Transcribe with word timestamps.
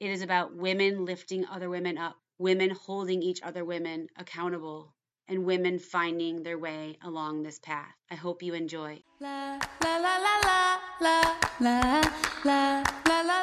It 0.00 0.10
is 0.10 0.22
about 0.22 0.54
women 0.54 1.04
lifting 1.04 1.44
other 1.44 1.68
women 1.68 1.98
up, 1.98 2.14
women 2.38 2.70
holding 2.70 3.20
each 3.20 3.42
other 3.42 3.64
women 3.64 4.06
accountable, 4.16 4.94
and 5.26 5.44
women 5.44 5.80
finding 5.80 6.44
their 6.44 6.56
way 6.56 6.98
along 7.02 7.42
this 7.42 7.58
path. 7.58 7.96
I 8.08 8.14
hope 8.14 8.40
you 8.40 8.54
enjoy. 8.54 9.02
la 9.20 9.58
la 9.82 9.96
la 9.96 10.16
la 10.16 10.78
la 11.00 11.34
la 11.58 12.02
la 12.44 12.84
la 13.06 13.20
la 13.22 13.42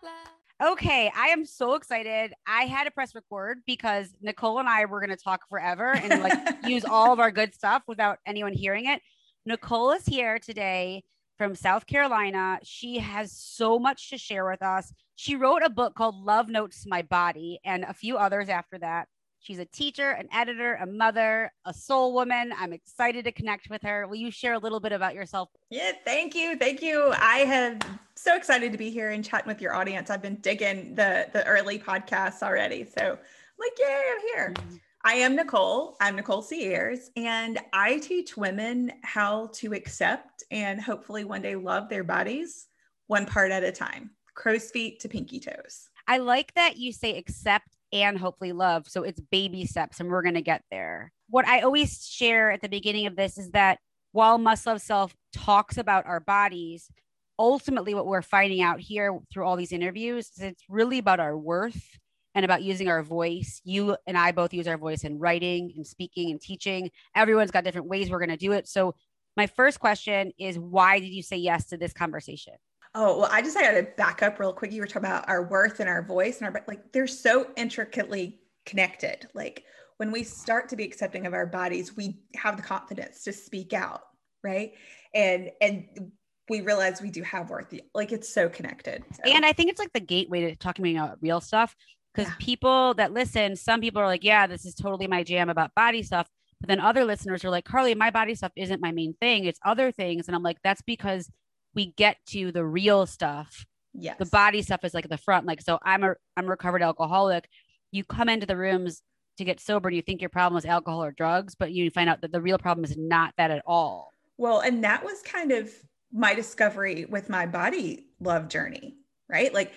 la 0.00 0.70
Okay, 0.72 1.12
I 1.14 1.26
am 1.26 1.44
so 1.44 1.74
excited. 1.74 2.32
I 2.46 2.62
had 2.62 2.84
to 2.84 2.90
press 2.90 3.14
record 3.14 3.58
because 3.66 4.14
Nicole 4.22 4.58
and 4.58 4.70
I 4.70 4.86
were 4.86 5.00
going 5.00 5.14
to 5.14 5.22
talk 5.22 5.46
forever 5.46 5.92
and 5.92 6.22
like 6.22 6.38
use 6.66 6.86
all 6.86 7.12
of 7.12 7.20
our 7.20 7.30
good 7.30 7.54
stuff 7.54 7.82
without 7.86 8.18
anyone 8.24 8.54
hearing 8.54 8.86
it. 8.86 9.02
Nicole 9.44 9.92
is 9.92 10.06
here 10.06 10.38
today 10.38 11.04
from 11.36 11.54
South 11.54 11.86
Carolina. 11.86 12.58
She 12.62 12.98
has 12.98 13.32
so 13.32 13.78
much 13.78 14.10
to 14.10 14.18
share 14.18 14.48
with 14.48 14.62
us. 14.62 14.92
She 15.14 15.36
wrote 15.36 15.62
a 15.62 15.70
book 15.70 15.94
called 15.94 16.16
Love 16.16 16.48
Notes 16.48 16.82
to 16.82 16.88
My 16.88 17.02
Body 17.02 17.60
and 17.64 17.84
a 17.84 17.94
few 17.94 18.16
others 18.16 18.48
after 18.48 18.78
that. 18.78 19.08
She's 19.38 19.58
a 19.58 19.64
teacher, 19.64 20.10
an 20.10 20.28
editor, 20.32 20.74
a 20.74 20.86
mother, 20.86 21.52
a 21.64 21.72
soul 21.72 22.14
woman. 22.14 22.52
I'm 22.58 22.72
excited 22.72 23.24
to 23.26 23.32
connect 23.32 23.70
with 23.70 23.82
her. 23.82 24.08
Will 24.08 24.16
you 24.16 24.30
share 24.30 24.54
a 24.54 24.58
little 24.58 24.80
bit 24.80 24.92
about 24.92 25.14
yourself? 25.14 25.50
Yeah, 25.70 25.92
thank 26.04 26.34
you. 26.34 26.56
Thank 26.56 26.82
you. 26.82 27.12
I 27.16 27.38
have 27.38 27.78
so 28.16 28.34
excited 28.34 28.72
to 28.72 28.78
be 28.78 28.90
here 28.90 29.10
and 29.10 29.24
chatting 29.24 29.46
with 29.46 29.60
your 29.60 29.74
audience. 29.74 30.10
I've 30.10 30.22
been 30.22 30.36
digging 30.36 30.96
the 30.96 31.28
the 31.32 31.46
early 31.46 31.78
podcasts 31.78 32.42
already. 32.42 32.84
So 32.84 33.12
I'm 33.12 33.58
like, 33.58 33.78
yay, 33.78 34.02
I'm 34.14 34.20
here. 34.34 34.54
Mm-hmm. 34.56 34.76
I 35.06 35.12
am 35.12 35.36
Nicole. 35.36 35.94
I'm 36.00 36.16
Nicole 36.16 36.44
Ayers, 36.52 37.12
and 37.14 37.60
I 37.72 38.00
teach 38.00 38.36
women 38.36 38.90
how 39.04 39.50
to 39.52 39.72
accept 39.72 40.42
and 40.50 40.80
hopefully 40.80 41.22
one 41.22 41.42
day 41.42 41.54
love 41.54 41.88
their 41.88 42.02
bodies 42.02 42.66
one 43.06 43.24
part 43.24 43.52
at 43.52 43.62
a 43.62 43.70
time. 43.70 44.10
Crow's 44.34 44.68
feet 44.72 44.98
to 44.98 45.08
pinky 45.08 45.38
toes. 45.38 45.90
I 46.08 46.18
like 46.18 46.52
that 46.54 46.76
you 46.76 46.90
say 46.90 47.16
accept 47.16 47.68
and 47.92 48.18
hopefully 48.18 48.50
love. 48.50 48.88
So 48.88 49.04
it's 49.04 49.20
baby 49.20 49.64
steps, 49.64 50.00
and 50.00 50.10
we're 50.10 50.22
going 50.22 50.34
to 50.34 50.42
get 50.42 50.64
there. 50.72 51.12
What 51.30 51.46
I 51.46 51.60
always 51.60 52.04
share 52.04 52.50
at 52.50 52.60
the 52.60 52.68
beginning 52.68 53.06
of 53.06 53.14
this 53.14 53.38
is 53.38 53.52
that 53.52 53.78
while 54.10 54.38
Must 54.38 54.66
Love 54.66 54.80
Self 54.80 55.14
talks 55.32 55.78
about 55.78 56.06
our 56.06 56.18
bodies, 56.18 56.90
ultimately 57.38 57.94
what 57.94 58.06
we're 58.06 58.22
finding 58.22 58.60
out 58.60 58.80
here 58.80 59.16
through 59.32 59.44
all 59.44 59.54
these 59.54 59.70
interviews 59.70 60.32
is 60.36 60.42
it's 60.42 60.64
really 60.68 60.98
about 60.98 61.20
our 61.20 61.38
worth 61.38 61.96
and 62.36 62.44
about 62.44 62.62
using 62.62 62.88
our 62.88 63.02
voice. 63.02 63.62
You 63.64 63.96
and 64.06 64.16
I 64.16 64.30
both 64.30 64.52
use 64.52 64.68
our 64.68 64.76
voice 64.76 65.04
in 65.04 65.18
writing 65.18 65.72
and 65.74 65.86
speaking 65.86 66.30
and 66.30 66.40
teaching. 66.40 66.90
Everyone's 67.14 67.50
got 67.50 67.64
different 67.64 67.88
ways 67.88 68.10
we're 68.10 68.18
going 68.18 68.28
to 68.28 68.36
do 68.36 68.52
it. 68.52 68.68
So 68.68 68.94
my 69.38 69.46
first 69.46 69.80
question 69.80 70.32
is 70.38 70.58
why 70.58 71.00
did 71.00 71.08
you 71.08 71.22
say 71.22 71.38
yes 71.38 71.64
to 71.68 71.78
this 71.78 71.94
conversation? 71.94 72.52
Oh, 72.94 73.20
well, 73.20 73.28
I 73.32 73.40
just 73.40 73.56
I 73.56 73.62
got 73.62 73.72
to 73.72 73.88
back 73.96 74.22
up 74.22 74.38
real 74.38 74.52
quick. 74.52 74.70
You 74.70 74.82
were 74.82 74.86
talking 74.86 75.08
about 75.08 75.28
our 75.28 75.48
worth 75.48 75.80
and 75.80 75.88
our 75.88 76.02
voice 76.02 76.40
and 76.40 76.46
our 76.46 76.64
like 76.68 76.92
they're 76.92 77.06
so 77.06 77.46
intricately 77.56 78.40
connected. 78.66 79.26
Like 79.34 79.64
when 79.96 80.12
we 80.12 80.22
start 80.22 80.68
to 80.68 80.76
be 80.76 80.84
accepting 80.84 81.26
of 81.26 81.32
our 81.32 81.46
bodies, 81.46 81.96
we 81.96 82.20
have 82.36 82.58
the 82.58 82.62
confidence 82.62 83.24
to 83.24 83.32
speak 83.32 83.72
out, 83.72 84.02
right? 84.44 84.72
And 85.14 85.50
and 85.62 86.12
we 86.48 86.60
realize 86.60 87.02
we 87.02 87.10
do 87.10 87.22
have 87.22 87.50
worth. 87.50 87.74
Like 87.94 88.12
it's 88.12 88.28
so 88.28 88.48
connected. 88.48 89.02
So, 89.12 89.30
And 89.30 89.44
I 89.44 89.52
think 89.52 89.70
it's 89.70 89.80
like 89.80 89.92
the 89.92 90.00
gateway 90.00 90.42
to 90.42 90.56
talking 90.56 90.96
about 90.96 91.18
real 91.20 91.40
stuff 91.40 91.74
because 92.16 92.30
Yeah. 92.30 92.36
people 92.38 92.94
that 92.94 93.12
listen, 93.12 93.56
some 93.56 93.80
people 93.80 94.00
are 94.00 94.06
like, 94.06 94.24
yeah, 94.24 94.46
this 94.46 94.64
is 94.64 94.74
totally 94.74 95.06
my 95.06 95.22
jam 95.22 95.48
about 95.48 95.74
body 95.74 96.02
stuff. 96.02 96.28
But 96.60 96.68
then 96.68 96.80
other 96.80 97.04
listeners 97.04 97.44
are 97.44 97.50
like, 97.50 97.64
Carly, 97.64 97.94
my 97.94 98.10
body 98.10 98.34
stuff 98.34 98.52
isn't 98.56 98.80
my 98.80 98.90
main 98.92 99.14
thing. 99.20 99.44
It's 99.44 99.60
other 99.64 99.92
things. 99.92 100.26
And 100.26 100.34
I'm 100.34 100.42
like, 100.42 100.56
that's 100.64 100.82
because 100.82 101.30
we 101.74 101.92
get 101.96 102.16
to 102.30 102.50
the 102.52 102.64
real 102.64 103.06
stuff. 103.06 103.66
yes. 103.92 104.16
The 104.18 104.26
body 104.26 104.62
stuff 104.62 104.82
is 104.84 104.94
like 104.94 105.04
at 105.04 105.10
the 105.10 105.18
front. 105.18 105.46
Like, 105.46 105.60
so 105.60 105.78
I'm 105.82 106.02
a 106.02 106.14
I'm 106.36 106.46
a 106.46 106.48
recovered 106.48 106.82
alcoholic. 106.82 107.48
You 107.92 108.04
come 108.04 108.28
into 108.28 108.46
the 108.46 108.56
rooms 108.56 109.02
to 109.38 109.44
get 109.44 109.60
sober 109.60 109.88
and 109.88 109.96
you 109.96 110.02
think 110.02 110.20
your 110.22 110.30
problem 110.30 110.56
is 110.58 110.64
alcohol 110.64 111.04
or 111.04 111.12
drugs, 111.12 111.54
but 111.54 111.70
you 111.72 111.90
find 111.90 112.08
out 112.08 112.22
that 112.22 112.32
the 112.32 112.40
real 112.40 112.58
problem 112.58 112.84
is 112.84 112.96
not 112.96 113.34
that 113.36 113.50
at 113.50 113.62
all. 113.66 114.10
Well, 114.38 114.60
and 114.60 114.82
that 114.84 115.04
was 115.04 115.20
kind 115.22 115.52
of 115.52 115.70
my 116.12 116.32
discovery 116.34 117.04
with 117.04 117.28
my 117.28 117.44
body 117.46 118.06
love 118.20 118.48
journey, 118.48 118.94
right? 119.28 119.52
Like, 119.52 119.72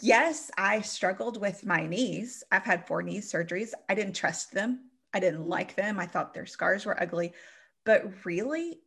yes, 0.00 0.50
I 0.56 0.80
struggled 0.82 1.40
with 1.40 1.64
my 1.64 1.86
knees. 1.86 2.44
I've 2.52 2.64
had 2.64 2.86
four 2.86 3.02
knee 3.02 3.18
surgeries. 3.20 3.72
I 3.88 3.94
didn't 3.94 4.14
trust 4.14 4.52
them, 4.52 4.90
I 5.12 5.20
didn't 5.20 5.48
like 5.48 5.74
them. 5.74 5.98
I 5.98 6.06
thought 6.06 6.34
their 6.34 6.46
scars 6.46 6.86
were 6.86 7.00
ugly. 7.00 7.32
But 7.84 8.24
really, 8.24 8.80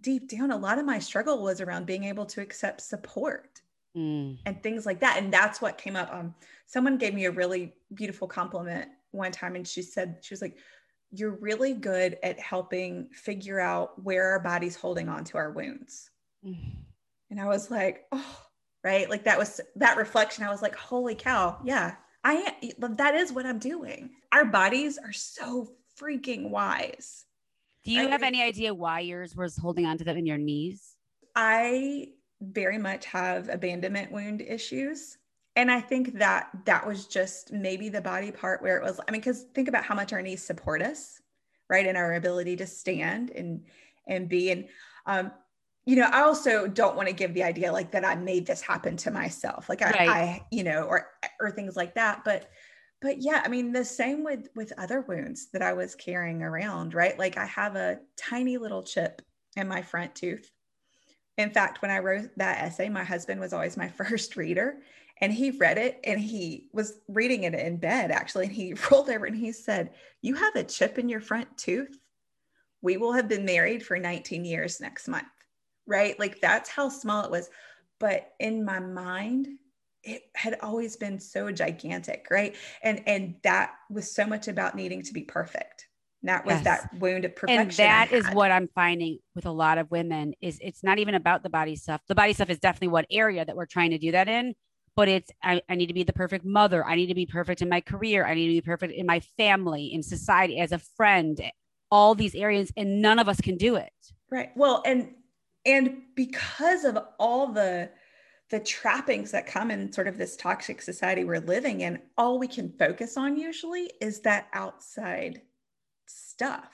deep 0.00 0.28
down, 0.28 0.50
a 0.50 0.56
lot 0.56 0.78
of 0.78 0.84
my 0.86 0.98
struggle 0.98 1.42
was 1.42 1.60
around 1.60 1.86
being 1.86 2.04
able 2.04 2.26
to 2.26 2.40
accept 2.40 2.80
support 2.80 3.60
Mm. 3.96 4.38
and 4.44 4.62
things 4.62 4.84
like 4.84 5.00
that. 5.00 5.16
And 5.22 5.32
that's 5.32 5.62
what 5.62 5.78
came 5.78 5.96
up. 5.96 6.12
Um, 6.12 6.34
someone 6.66 6.98
gave 6.98 7.14
me 7.14 7.24
a 7.24 7.30
really 7.30 7.74
beautiful 7.94 8.28
compliment 8.28 8.90
one 9.12 9.32
time, 9.32 9.56
and 9.56 9.66
she 9.66 9.80
said, 9.80 10.18
she 10.20 10.34
was 10.34 10.42
like, 10.42 10.58
"You're 11.10 11.30
really 11.38 11.72
good 11.72 12.18
at 12.22 12.38
helping 12.38 13.08
figure 13.08 13.58
out 13.58 14.02
where 14.04 14.32
our 14.32 14.40
body's 14.40 14.76
holding 14.76 15.08
on 15.08 15.24
to 15.24 15.38
our 15.38 15.50
wounds." 15.50 16.10
Mm. 16.44 16.74
And 17.30 17.40
I 17.40 17.46
was 17.46 17.70
like, 17.70 18.06
"Oh, 18.12 18.45
right." 18.86 19.10
Like 19.10 19.24
that 19.24 19.38
was 19.38 19.60
that 19.74 19.96
reflection. 19.96 20.44
I 20.44 20.50
was 20.50 20.62
like, 20.62 20.76
"Holy 20.76 21.16
cow, 21.16 21.58
yeah, 21.64 21.96
I 22.24 22.54
that 22.78 23.14
is 23.14 23.32
what 23.32 23.44
I'm 23.44 23.58
doing." 23.58 24.10
Our 24.32 24.44
bodies 24.44 24.96
are 24.98 25.12
so 25.12 25.72
freaking 26.00 26.50
wise. 26.50 27.24
Do 27.84 27.92
you 27.92 28.08
have 28.08 28.22
any 28.22 28.42
idea 28.42 28.74
why 28.74 29.00
yours 29.00 29.36
was 29.36 29.56
holding 29.56 29.86
on 29.86 29.98
to 29.98 30.04
them 30.04 30.16
in 30.16 30.26
your 30.26 30.38
knees? 30.38 30.96
I 31.36 32.08
very 32.40 32.78
much 32.78 33.06
have 33.06 33.48
abandonment 33.48 34.10
wound 34.10 34.42
issues. 34.42 35.18
And 35.54 35.70
I 35.70 35.80
think 35.80 36.18
that 36.18 36.50
that 36.66 36.86
was 36.86 37.06
just 37.06 37.52
maybe 37.52 37.88
the 37.88 38.00
body 38.00 38.30
part 38.30 38.60
where 38.60 38.76
it 38.76 38.82
was, 38.82 39.00
I 39.06 39.10
mean, 39.10 39.20
because 39.20 39.44
think 39.54 39.68
about 39.68 39.84
how 39.84 39.94
much 39.94 40.12
our 40.12 40.20
knees 40.20 40.42
support 40.42 40.82
us, 40.82 41.20
right? 41.70 41.86
And 41.86 41.96
our 41.96 42.14
ability 42.14 42.56
to 42.56 42.66
stand 42.66 43.30
and 43.30 43.62
and 44.06 44.28
be. 44.28 44.50
And 44.50 44.68
um, 45.06 45.30
you 45.86 45.94
know, 45.96 46.08
I 46.12 46.22
also 46.22 46.66
don't 46.66 46.96
want 46.96 47.08
to 47.08 47.14
give 47.14 47.32
the 47.32 47.44
idea 47.44 47.72
like 47.72 47.92
that 47.92 48.04
I 48.04 48.16
made 48.16 48.46
this 48.46 48.60
happen 48.60 48.96
to 48.98 49.10
myself. 49.12 49.68
Like 49.68 49.82
I, 49.82 49.90
Right. 49.90 50.08
I, 50.08 50.46
you 50.50 50.64
know, 50.64 50.82
or 50.82 51.08
or 51.40 51.50
things 51.52 51.76
like 51.76 51.94
that. 51.94 52.22
But 52.24 52.50
but 53.00 53.22
yeah, 53.22 53.42
I 53.44 53.48
mean, 53.48 53.72
the 53.72 53.84
same 53.84 54.24
with 54.24 54.48
with 54.56 54.72
other 54.78 55.02
wounds 55.02 55.48
that 55.52 55.62
I 55.62 55.74
was 55.74 55.94
carrying 55.94 56.42
around, 56.42 56.92
right? 56.92 57.16
Like 57.16 57.36
I 57.36 57.46
have 57.46 57.76
a 57.76 58.00
tiny 58.16 58.58
little 58.58 58.82
chip 58.82 59.22
in 59.56 59.68
my 59.68 59.80
front 59.82 60.14
tooth. 60.16 60.50
In 61.38 61.50
fact, 61.50 61.82
when 61.82 61.90
I 61.90 62.00
wrote 62.00 62.30
that 62.36 62.64
essay, 62.64 62.88
my 62.88 63.04
husband 63.04 63.40
was 63.40 63.52
always 63.52 63.76
my 63.76 63.88
first 64.02 64.36
reader. 64.36 64.82
And 65.18 65.32
he 65.32 65.50
read 65.50 65.78
it 65.78 65.98
and 66.04 66.20
he 66.20 66.68
was 66.74 67.00
reading 67.08 67.44
it 67.44 67.54
in 67.54 67.78
bed 67.78 68.10
actually. 68.10 68.46
And 68.46 68.54
he 68.54 68.74
rolled 68.90 69.08
over 69.08 69.24
and 69.24 69.36
he 69.36 69.52
said, 69.52 69.94
You 70.20 70.34
have 70.34 70.56
a 70.56 70.64
chip 70.64 70.98
in 70.98 71.08
your 71.08 71.20
front 71.20 71.56
tooth. 71.56 71.96
We 72.82 72.96
will 72.96 73.12
have 73.12 73.28
been 73.28 73.44
married 73.44 73.86
for 73.86 73.98
19 73.98 74.44
years 74.44 74.80
next 74.80 75.08
month. 75.08 75.26
Right. 75.86 76.18
Like 76.18 76.40
that's 76.40 76.68
how 76.68 76.88
small 76.88 77.24
it 77.24 77.30
was. 77.30 77.48
But 77.98 78.32
in 78.40 78.64
my 78.64 78.80
mind, 78.80 79.48
it 80.02 80.22
had 80.34 80.58
always 80.62 80.96
been 80.96 81.18
so 81.18 81.50
gigantic. 81.52 82.26
Right. 82.30 82.56
And 82.82 83.02
and 83.06 83.36
that 83.42 83.74
was 83.90 84.12
so 84.14 84.26
much 84.26 84.48
about 84.48 84.74
needing 84.74 85.02
to 85.02 85.12
be 85.12 85.22
perfect. 85.22 85.86
That 86.22 86.44
was 86.44 86.56
Yes. 86.56 86.64
that 86.64 86.94
wound 87.00 87.24
of 87.24 87.36
perfection. 87.36 87.84
and 87.84 88.10
that 88.10 88.12
is 88.12 88.26
what 88.34 88.50
i'm 88.50 88.66
finding 88.74 89.18
with 89.36 89.46
a 89.46 89.50
lot 89.50 89.78
of 89.78 89.88
women 89.92 90.32
is 90.40 90.58
it's 90.60 90.82
not 90.82 90.98
even 90.98 91.14
about 91.14 91.44
the 91.44 91.50
body 91.50 91.76
stuff 91.76 92.00
the 92.08 92.16
body 92.16 92.32
stuff 92.32 92.50
is 92.50 92.58
definitely 92.58 92.88
one 92.88 93.04
area 93.10 93.44
that 93.44 93.54
we're 93.54 93.66
trying 93.66 93.90
to 93.90 93.98
do 93.98 94.10
that 94.10 94.26
in 94.26 94.52
but 94.96 95.08
it's 95.08 95.30
I, 95.42 95.62
I 95.68 95.76
need 95.76 95.86
to 95.86 95.94
be 95.94 96.02
the 96.02 96.12
perfect 96.12 96.44
mother 96.44 96.84
i 96.84 96.96
need 96.96 97.06
to 97.06 97.14
be 97.14 97.26
perfect 97.26 97.62
in 97.62 97.68
my 97.68 97.80
career 97.80 98.26
i 98.26 98.34
need 98.34 98.48
to 98.48 98.54
be 98.54 98.60
perfect 98.60 98.92
in 98.92 99.06
my 99.06 99.20
family 99.36 99.92
in 99.92 100.02
society 100.02 100.58
as 100.58 100.72
a 100.72 100.78
friend 100.78 101.40
all 101.92 102.16
these 102.16 102.34
areas 102.34 102.72
and 102.76 103.00
none 103.00 103.20
of 103.20 103.28
us 103.28 103.40
can 103.40 103.56
do 103.56 103.76
it 103.76 103.92
Right. 104.30 104.50
Well, 104.56 104.82
and 104.84 105.14
and 105.66 106.02
because 106.14 106.84
of 106.84 106.96
all 107.18 107.48
the 107.48 107.90
the 108.48 108.60
trappings 108.60 109.32
that 109.32 109.44
come 109.44 109.72
in 109.72 109.92
sort 109.92 110.06
of 110.06 110.16
this 110.16 110.36
toxic 110.36 110.80
society 110.80 111.24
we're 111.24 111.40
living 111.40 111.80
in, 111.80 112.00
all 112.16 112.38
we 112.38 112.46
can 112.46 112.72
focus 112.78 113.16
on 113.16 113.36
usually 113.36 113.90
is 114.00 114.20
that 114.20 114.46
outside 114.52 115.42
stuff. 116.06 116.72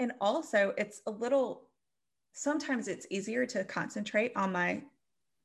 And 0.00 0.12
also, 0.18 0.72
it's 0.78 1.02
a 1.06 1.10
little 1.10 1.68
sometimes 2.32 2.88
it's 2.88 3.06
easier 3.10 3.44
to 3.44 3.64
concentrate 3.64 4.32
on 4.34 4.52
my 4.52 4.82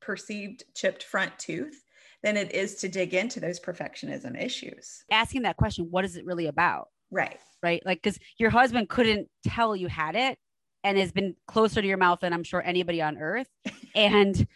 perceived 0.00 0.64
chipped 0.74 1.02
front 1.02 1.38
tooth 1.38 1.84
than 2.22 2.36
it 2.38 2.54
is 2.54 2.76
to 2.76 2.88
dig 2.88 3.12
into 3.12 3.40
those 3.40 3.60
perfectionism 3.60 4.40
issues. 4.42 5.04
Asking 5.10 5.42
that 5.42 5.56
question, 5.56 5.88
what 5.90 6.04
is 6.04 6.16
it 6.16 6.24
really 6.24 6.46
about? 6.46 6.88
Right. 7.10 7.38
Right. 7.62 7.82
Like, 7.84 8.02
because 8.02 8.18
your 8.38 8.50
husband 8.50 8.88
couldn't 8.88 9.28
tell 9.46 9.76
you 9.76 9.88
had 9.88 10.16
it 10.16 10.38
and 10.84 10.98
has 10.98 11.10
been 11.10 11.34
closer 11.48 11.80
to 11.80 11.88
your 11.88 11.96
mouth 11.96 12.20
than 12.20 12.32
I'm 12.32 12.44
sure 12.44 12.62
anybody 12.62 13.02
on 13.02 13.16
earth. 13.18 13.48
and 13.94 14.46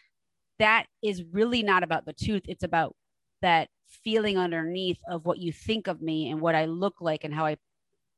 that 0.58 0.86
is 1.02 1.24
really 1.32 1.62
not 1.62 1.82
about 1.82 2.04
the 2.04 2.12
tooth. 2.12 2.42
It's 2.46 2.62
about 2.62 2.94
that 3.40 3.68
feeling 4.04 4.36
underneath 4.36 4.98
of 5.08 5.24
what 5.24 5.38
you 5.38 5.52
think 5.52 5.86
of 5.86 6.02
me 6.02 6.30
and 6.30 6.40
what 6.40 6.54
I 6.54 6.66
look 6.66 7.00
like 7.00 7.24
and 7.24 7.32
how 7.32 7.46
I, 7.46 7.56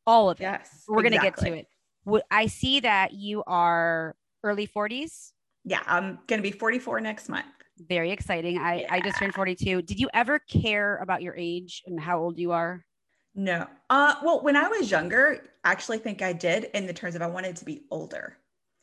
all 0.07 0.29
of 0.29 0.41
it. 0.41 0.45
Yes. 0.45 0.85
We're 0.89 1.03
going 1.03 1.13
to 1.13 1.19
get 1.19 1.37
to 1.39 1.53
it. 1.53 1.67
What 2.05 2.25
I 2.31 2.47
see 2.47 2.81
that 2.81 3.13
you 3.13 3.45
are 3.47 4.17
early 4.43 4.67
40s. 4.67 5.33
Yeah, 5.65 5.83
I'm 5.87 6.19
going 6.27 6.39
to 6.39 6.43
be 6.43 6.51
44 6.51 7.01
next 7.01 7.29
month. 7.29 7.47
Very 7.79 8.11
exciting. 8.11 8.59
I, 8.59 8.87
I 8.91 9.01
just 9.01 9.19
turned 9.19 9.35
42. 9.35 9.83
Did 9.83 10.01
you 10.01 10.09
ever 10.13 10.39
care 10.39 10.97
about 10.97 11.23
your 11.23 11.35
age 11.37 11.83
and 11.87 12.01
how 12.01 12.19
old 12.19 12.39
you 12.39 12.53
are? 12.53 12.85
No. 13.35 13.67
Uh 13.89 14.17
well, 14.23 14.43
when 14.43 14.57
I 14.57 14.69
was 14.69 14.91
younger, 14.91 15.45
I 15.65 15.73
actually 15.73 15.99
think 15.99 16.23
I 16.23 16.33
did 16.33 16.65
in 16.75 16.87
the 16.87 16.93
terms 16.93 17.15
of 17.15 17.23
I 17.23 17.27
wanted 17.27 17.57
to 17.57 17.65
be 17.65 17.85
older. 17.91 18.37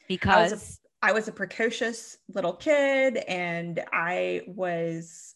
Because 0.08 0.52
I 0.52 0.56
was 0.56 0.80
a, 1.04 1.08
I 1.08 1.12
was 1.12 1.28
a 1.28 1.32
precocious 1.32 2.18
little 2.34 2.54
kid 2.54 3.18
and 3.28 3.84
I 3.92 4.42
was 4.48 5.36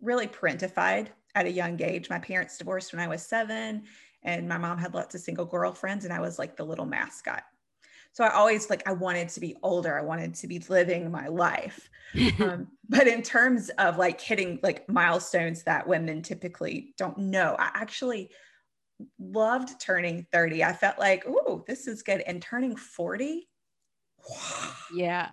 really 0.00 0.28
parentified 0.28 1.08
at 1.34 1.46
a 1.46 1.50
young 1.50 1.80
age. 1.82 2.08
My 2.08 2.20
parents 2.20 2.58
divorced 2.58 2.92
when 2.92 3.02
I 3.02 3.08
was 3.08 3.26
7 3.26 3.82
and 4.22 4.48
my 4.48 4.56
mom 4.56 4.78
had 4.78 4.94
lots 4.94 5.14
of 5.14 5.20
single 5.20 5.44
girlfriends 5.44 6.04
and 6.04 6.14
I 6.14 6.20
was 6.20 6.38
like 6.38 6.56
the 6.56 6.64
little 6.64 6.86
mascot. 6.86 7.42
So 8.14 8.22
I 8.22 8.30
always 8.30 8.70
like 8.70 8.88
I 8.88 8.92
wanted 8.92 9.28
to 9.30 9.40
be 9.40 9.56
older. 9.62 9.98
I 9.98 10.02
wanted 10.02 10.34
to 10.36 10.46
be 10.46 10.60
living 10.68 11.10
my 11.10 11.26
life. 11.26 11.90
um, 12.40 12.68
but 12.88 13.08
in 13.08 13.22
terms 13.22 13.70
of 13.70 13.98
like 13.98 14.20
hitting 14.20 14.60
like 14.62 14.88
milestones 14.88 15.64
that 15.64 15.86
women 15.86 16.22
typically 16.22 16.94
don't 16.96 17.18
know, 17.18 17.56
I 17.58 17.70
actually 17.74 18.30
loved 19.18 19.80
turning 19.80 20.26
30. 20.32 20.62
I 20.62 20.72
felt 20.72 20.96
like, 20.96 21.24
oh, 21.26 21.64
this 21.66 21.88
is 21.88 22.04
good. 22.04 22.20
And 22.20 22.40
turning 22.40 22.76
40, 22.76 23.48
yeah. 24.94 25.30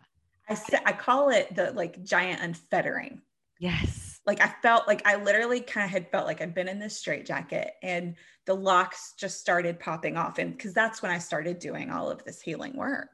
I 0.50 0.58
I 0.84 0.92
call 0.92 1.30
it 1.30 1.54
the 1.56 1.72
like 1.74 2.04
giant 2.04 2.42
unfettering. 2.42 3.22
Yes. 3.60 4.01
Like 4.26 4.42
I 4.42 4.54
felt 4.62 4.88
like 4.88 5.06
I 5.06 5.16
literally 5.16 5.62
kind 5.62 5.86
of 5.86 5.92
had 5.92 6.12
felt 6.12 6.28
like 6.28 6.42
I'd 6.42 6.54
been 6.54 6.68
in 6.68 6.80
this 6.80 6.98
straitjacket 6.98 7.72
and 7.82 8.16
the 8.46 8.54
locks 8.56 9.14
just 9.18 9.40
started 9.40 9.80
popping 9.80 10.18
off. 10.18 10.38
And 10.38 10.56
because 10.56 10.74
that's 10.74 11.02
when 11.02 11.12
I 11.12 11.18
started 11.18 11.60
doing 11.60 11.90
all 11.90 12.10
of 12.10 12.24
this 12.24 12.42
healing 12.42 12.76
work. 12.76 13.10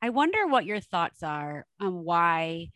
I 0.00 0.10
wonder 0.10 0.46
what 0.46 0.66
your 0.66 0.80
thoughts 0.80 1.22
are 1.22 1.66
on 1.80 2.04
why 2.04 2.68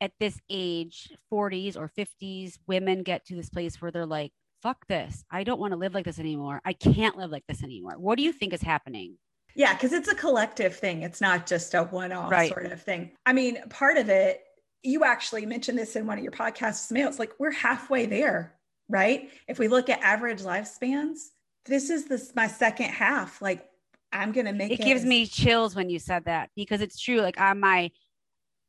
at 0.00 0.12
this 0.18 0.40
age, 0.48 1.12
40s 1.30 1.76
or 1.76 1.90
50s, 1.98 2.58
women 2.66 3.02
get 3.02 3.26
to 3.26 3.34
this 3.34 3.50
place 3.50 3.82
where 3.82 3.90
they're 3.90 4.06
like, 4.06 4.32
fuck 4.62 4.86
this. 4.86 5.24
I 5.30 5.44
don't 5.44 5.60
want 5.60 5.72
to 5.72 5.78
live 5.78 5.94
like 5.94 6.04
this 6.04 6.18
anymore. 6.18 6.60
I 6.64 6.72
can't 6.72 7.16
live 7.16 7.30
like 7.30 7.44
this 7.48 7.62
anymore. 7.62 7.94
What 7.98 8.16
do 8.16 8.22
you 8.24 8.32
think 8.32 8.52
is 8.54 8.62
happening? 8.62 9.16
Yeah, 9.54 9.74
because 9.74 9.92
it's 9.92 10.08
a 10.08 10.14
collective 10.14 10.76
thing. 10.76 11.02
It's 11.02 11.20
not 11.20 11.46
just 11.46 11.74
a 11.74 11.82
one 11.84 12.12
off 12.12 12.30
Right. 12.30 12.50
sort 12.50 12.66
of 12.66 12.80
thing. 12.82 13.12
I 13.26 13.32
mean, 13.32 13.58
part 13.68 13.96
of 13.98 14.08
it, 14.08 14.40
you 14.82 15.04
actually 15.04 15.46
mentioned 15.46 15.78
this 15.78 15.96
in 15.96 16.06
one 16.06 16.18
of 16.18 16.24
your 16.24 16.32
podcasts, 16.32 16.90
Mail. 16.90 17.08
It's 17.08 17.18
like 17.18 17.32
we're 17.38 17.50
halfway 17.50 18.06
there, 18.06 18.54
right? 18.88 19.30
If 19.48 19.58
we 19.58 19.68
look 19.68 19.88
at 19.88 20.00
average 20.00 20.40
lifespans, 20.42 21.18
this 21.66 21.90
is 21.90 22.06
this 22.06 22.32
my 22.34 22.46
second 22.46 22.86
half. 22.90 23.42
Like 23.42 23.66
I'm 24.12 24.32
gonna 24.32 24.52
make 24.52 24.72
It 24.72 24.80
it. 24.80 24.84
gives 24.84 25.02
as- 25.02 25.06
me 25.06 25.26
chills 25.26 25.76
when 25.76 25.90
you 25.90 25.98
said 25.98 26.24
that 26.24 26.50
because 26.56 26.80
it's 26.80 26.98
true. 26.98 27.20
Like 27.20 27.40
on 27.40 27.60
my, 27.60 27.90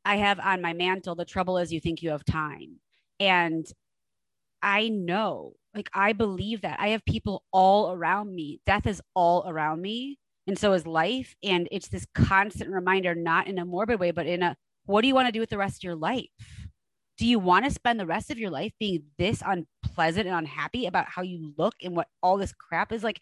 I 0.04 0.16
have 0.16 0.38
on 0.40 0.60
my 0.60 0.72
mantle, 0.74 1.14
the 1.14 1.24
trouble 1.24 1.58
is 1.58 1.72
you 1.72 1.80
think 1.80 2.02
you 2.02 2.10
have 2.10 2.24
time. 2.24 2.76
And 3.20 3.66
I 4.62 4.88
know, 4.88 5.54
like, 5.74 5.90
I 5.94 6.12
believe 6.12 6.62
that. 6.62 6.78
I 6.80 6.88
have 6.88 7.04
people 7.04 7.44
all 7.52 7.92
around 7.92 8.34
me. 8.34 8.60
Death 8.66 8.86
is 8.86 9.00
all 9.14 9.44
around 9.48 9.80
me. 9.80 10.18
And 10.46 10.58
so 10.58 10.72
is 10.72 10.86
life. 10.86 11.34
And 11.42 11.68
it's 11.70 11.88
this 11.88 12.06
constant 12.14 12.70
reminder, 12.70 13.14
not 13.14 13.46
in 13.46 13.58
a 13.58 13.64
morbid 13.64 13.98
way, 14.00 14.10
but 14.10 14.26
in 14.26 14.42
a 14.42 14.56
what 14.86 15.02
do 15.02 15.08
you 15.08 15.14
want 15.14 15.28
to 15.28 15.32
do 15.32 15.40
with 15.40 15.50
the 15.50 15.58
rest 15.58 15.78
of 15.78 15.84
your 15.84 15.96
life? 15.96 16.28
Do 17.18 17.26
you 17.26 17.38
want 17.38 17.64
to 17.64 17.70
spend 17.70 18.00
the 18.00 18.06
rest 18.06 18.30
of 18.30 18.38
your 18.38 18.50
life 18.50 18.72
being 18.80 19.04
this 19.18 19.42
unpleasant 19.44 20.26
and 20.26 20.36
unhappy 20.36 20.86
about 20.86 21.08
how 21.08 21.22
you 21.22 21.52
look 21.56 21.74
and 21.82 21.94
what 21.94 22.08
all 22.22 22.36
this 22.36 22.52
crap 22.52 22.92
is 22.92 23.04
like? 23.04 23.20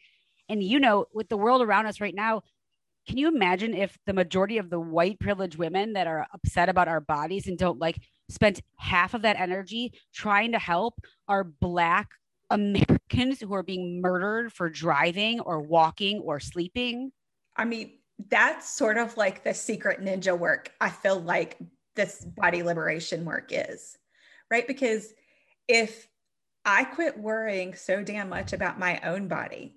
And 0.48 0.62
you 0.62 0.80
know, 0.80 1.06
with 1.12 1.28
the 1.28 1.36
world 1.36 1.62
around 1.62 1.86
us 1.86 2.00
right 2.00 2.14
now, 2.14 2.42
can 3.06 3.16
you 3.18 3.28
imagine 3.28 3.74
if 3.74 3.98
the 4.06 4.12
majority 4.12 4.58
of 4.58 4.70
the 4.70 4.80
white 4.80 5.18
privileged 5.18 5.56
women 5.56 5.94
that 5.94 6.06
are 6.06 6.26
upset 6.32 6.68
about 6.68 6.88
our 6.88 7.00
bodies 7.00 7.46
and 7.46 7.58
don't 7.58 7.78
like 7.78 7.98
spent 8.28 8.60
half 8.76 9.14
of 9.14 9.22
that 9.22 9.38
energy 9.38 9.92
trying 10.14 10.52
to 10.52 10.58
help 10.58 10.94
our 11.28 11.44
black 11.44 12.08
Americans 12.50 13.40
who 13.40 13.54
are 13.54 13.62
being 13.62 14.00
murdered 14.00 14.52
for 14.52 14.68
driving 14.68 15.40
or 15.40 15.60
walking 15.60 16.20
or 16.20 16.40
sleeping? 16.40 17.10
I 17.56 17.64
mean, 17.64 17.99
that's 18.28 18.68
sort 18.68 18.98
of 18.98 19.16
like 19.16 19.44
the 19.44 19.54
secret 19.54 20.00
ninja 20.00 20.38
work. 20.38 20.72
I 20.80 20.90
feel 20.90 21.20
like 21.20 21.56
this 21.96 22.24
body 22.24 22.62
liberation 22.62 23.24
work 23.24 23.48
is, 23.50 23.96
right? 24.50 24.66
Because 24.66 25.12
if 25.68 26.08
I 26.64 26.84
quit 26.84 27.18
worrying 27.18 27.74
so 27.74 28.02
damn 28.02 28.28
much 28.28 28.52
about 28.52 28.78
my 28.78 29.00
own 29.04 29.28
body, 29.28 29.76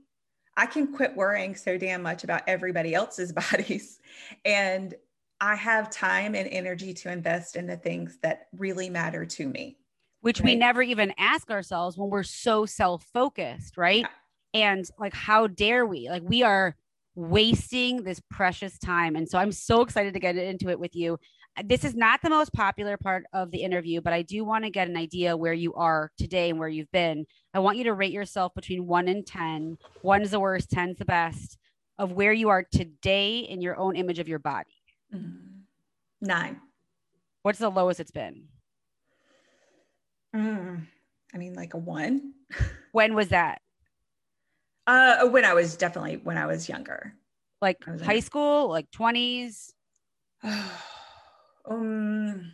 I 0.57 0.65
can 0.65 0.93
quit 0.93 1.15
worrying 1.15 1.55
so 1.55 1.77
damn 1.77 2.01
much 2.01 2.23
about 2.23 2.41
everybody 2.47 2.93
else's 2.93 3.31
bodies. 3.51 3.99
And 4.45 4.93
I 5.41 5.55
have 5.55 5.89
time 5.89 6.35
and 6.35 6.47
energy 6.47 6.93
to 6.93 7.11
invest 7.11 7.55
in 7.55 7.65
the 7.67 7.77
things 7.77 8.17
that 8.21 8.47
really 8.57 8.89
matter 8.89 9.25
to 9.25 9.47
me. 9.47 9.77
which 10.21 10.39
we 10.39 10.55
never 10.55 10.81
even 10.81 11.13
ask 11.17 11.51
ourselves 11.51 11.97
when 11.97 12.09
we're 12.09 12.23
so 12.23 12.65
self-focused, 12.65 13.75
right? 13.77 14.05
And 14.53 14.85
like 14.97 15.13
how 15.13 15.47
dare 15.47 15.85
we? 15.85 16.09
Like 16.09 16.23
we 16.23 16.43
are 16.43 16.75
wasting 17.15 18.03
this 18.03 18.21
precious 18.29 18.77
time. 18.77 19.15
And 19.15 19.27
so 19.29 19.37
I'm 19.37 19.51
so 19.51 19.81
excited 19.81 20.13
to 20.13 20.19
get 20.19 20.35
into 20.35 20.69
it 20.69 20.79
with 20.79 20.95
you. 20.95 21.17
This 21.63 21.83
is 21.83 21.93
not 21.93 22.21
the 22.23 22.31
most 22.31 22.51
popular 22.53 22.97
part 22.97 23.25
of 23.33 23.51
the 23.51 23.61
interview, 23.61 24.01
but 24.01 24.13
I 24.13 24.23
do 24.23 24.43
want 24.43 24.63
to 24.63 24.71
get 24.71 24.87
an 24.87 24.97
idea 24.97 25.37
where 25.37 25.53
you 25.53 25.73
are 25.75 26.11
today 26.17 26.49
and 26.49 26.57
where 26.57 26.69
you've 26.69 26.91
been. 26.91 27.25
I 27.53 27.59
want 27.59 27.77
you 27.77 27.83
to 27.83 27.93
rate 27.93 28.11
yourself 28.11 28.55
between 28.55 28.87
1 28.87 29.07
and 29.07 29.25
10. 29.25 29.77
1 30.01 30.21
is 30.23 30.31
the 30.31 30.39
worst, 30.39 30.71
10 30.71 30.89
is 30.89 30.97
the 30.97 31.05
best 31.05 31.57
of 31.99 32.13
where 32.13 32.33
you 32.33 32.49
are 32.49 32.63
today 32.63 33.39
in 33.39 33.61
your 33.61 33.77
own 33.77 33.95
image 33.95 34.17
of 34.17 34.27
your 34.27 34.39
body. 34.39 34.81
Mm. 35.13 35.37
Nine. 36.21 36.59
What's 37.43 37.59
the 37.59 37.69
lowest 37.69 37.99
it's 37.99 38.11
been? 38.11 38.45
Mm. 40.35 40.87
I 41.33 41.37
mean, 41.37 41.53
like 41.53 41.73
a 41.73 41.77
one. 41.77 42.33
When 42.93 43.15
was 43.15 43.29
that? 43.29 43.59
Uh, 44.85 45.27
when 45.29 45.45
I 45.45 45.53
was 45.53 45.77
definitely 45.77 46.17
when 46.17 46.37
I 46.37 46.45
was 46.45 46.67
younger. 46.67 47.13
Like 47.61 47.85
was 47.87 48.01
high 48.01 48.15
in- 48.15 48.21
school, 48.21 48.67
like 48.67 48.91
20s? 48.91 49.71
um, 51.65 52.51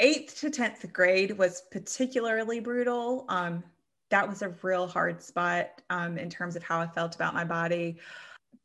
eighth 0.00 0.40
to 0.40 0.50
10th 0.50 0.92
grade 0.92 1.36
was 1.38 1.62
particularly 1.70 2.60
brutal. 2.60 3.24
Um, 3.28 3.64
that 4.10 4.28
was 4.28 4.42
a 4.42 4.50
real 4.62 4.86
hard 4.86 5.22
spot 5.22 5.82
um, 5.88 6.18
in 6.18 6.28
terms 6.28 6.56
of 6.56 6.62
how 6.62 6.80
I 6.80 6.86
felt 6.86 7.14
about 7.14 7.34
my 7.34 7.44
body. 7.44 7.96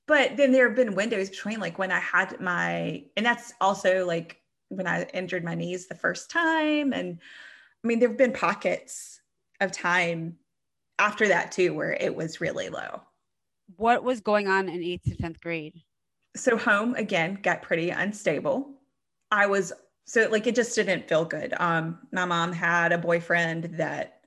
But 0.06 0.36
then 0.36 0.52
there 0.52 0.68
have 0.68 0.76
been 0.76 0.96
windows 0.96 1.30
between 1.30 1.60
like 1.60 1.80
when 1.80 1.92
I 1.92 2.00
had 2.00 2.40
my, 2.42 3.06
and 3.16 3.26
that's 3.26 3.54
also 3.62 4.06
like 4.06 4.42
when 4.68 4.88
I 4.88 5.04
injured 5.14 5.44
my 5.44 5.56
knees 5.56 5.88
the 5.88 5.96
first 5.96 6.30
time. 6.30 6.92
And 6.92 7.20
I 7.84 7.88
mean, 7.88 8.00
there 8.00 8.10
have 8.10 8.18
been 8.18 8.34
pockets 8.34 9.22
of 9.62 9.72
time 9.72 10.36
after 11.00 11.28
that 11.30 11.52
too 11.52 11.74
where 11.74 11.94
it 11.94 12.16
was 12.16 12.42
really 12.42 12.70
low. 12.70 13.02
what 13.78 14.04
was 14.04 14.20
going 14.20 14.48
on 14.48 14.70
in 14.70 14.84
eighth 14.84 15.04
to 15.06 15.16
10th 15.16 15.40
grade? 15.40 15.82
so 16.36 16.56
home 16.58 16.94
again 16.96 17.40
got 17.42 17.64
pretty 17.64 17.90
unstable 17.90 18.70
i 19.32 19.48
was 19.48 19.74
so 20.06 20.28
like 20.30 20.46
it 20.46 20.56
just 20.56 20.76
didn't 20.76 21.10
feel 21.10 21.26
good 21.26 21.54
um 21.58 21.98
my 22.12 22.26
mom 22.26 22.52
had 22.52 22.92
a 22.92 22.98
boyfriend 22.98 23.64
that 23.74 24.22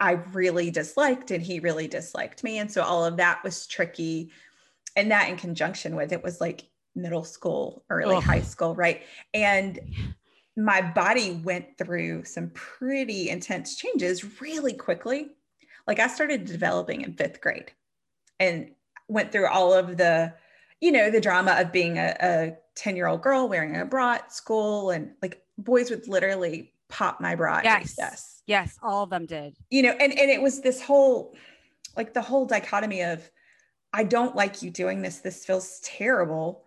i 0.00 0.12
really 0.32 0.70
disliked 0.70 1.30
and 1.30 1.42
he 1.42 1.60
really 1.60 1.86
disliked 1.86 2.42
me 2.42 2.58
and 2.58 2.70
so 2.72 2.82
all 2.82 3.04
of 3.04 3.18
that 3.18 3.42
was 3.44 3.66
tricky 3.66 4.30
and 4.96 5.10
that 5.10 5.28
in 5.28 5.36
conjunction 5.36 5.94
with 5.96 6.12
it 6.12 6.22
was 6.22 6.40
like 6.40 6.64
middle 6.94 7.24
school 7.24 7.84
early 7.90 8.16
Ugh. 8.16 8.22
high 8.22 8.40
school 8.40 8.74
right 8.74 9.02
and 9.34 9.80
my 10.56 10.80
body 10.80 11.40
went 11.44 11.78
through 11.78 12.24
some 12.24 12.50
pretty 12.50 13.28
intense 13.28 13.76
changes 13.76 14.40
really 14.40 14.74
quickly 14.74 15.30
like 15.86 15.98
i 15.98 16.06
started 16.06 16.44
developing 16.44 17.02
in 17.02 17.12
fifth 17.12 17.40
grade 17.40 17.72
and 18.40 18.70
went 19.08 19.32
through 19.32 19.46
all 19.48 19.72
of 19.72 19.96
the 19.96 20.32
you 20.80 20.92
know 20.92 21.10
the 21.10 21.20
drama 21.20 21.52
of 21.58 21.72
being 21.72 21.98
a 21.98 22.56
10 22.74 22.96
year 22.96 23.06
old 23.06 23.22
girl 23.22 23.48
wearing 23.48 23.76
a 23.76 23.84
bra 23.84 24.14
at 24.14 24.32
school 24.32 24.90
and 24.90 25.12
like 25.22 25.42
boys 25.58 25.90
would 25.90 26.06
literally 26.08 26.72
pop 26.88 27.20
my 27.20 27.34
bra 27.34 27.58
at 27.58 27.64
Yes. 27.64 28.42
Yes, 28.46 28.76
all 28.82 29.04
of 29.04 29.10
them 29.10 29.26
did. 29.26 29.56
you 29.70 29.82
know 29.82 29.90
and 30.00 30.12
and 30.18 30.30
it 30.30 30.40
was 30.42 30.60
this 30.60 30.82
whole 30.82 31.34
like 31.96 32.12
the 32.14 32.22
whole 32.22 32.44
dichotomy 32.46 33.02
of 33.02 33.30
i 33.92 34.02
don't 34.02 34.34
like 34.34 34.62
you 34.62 34.70
doing 34.70 35.02
this 35.02 35.18
this 35.18 35.44
feels 35.44 35.80
terrible 35.84 36.64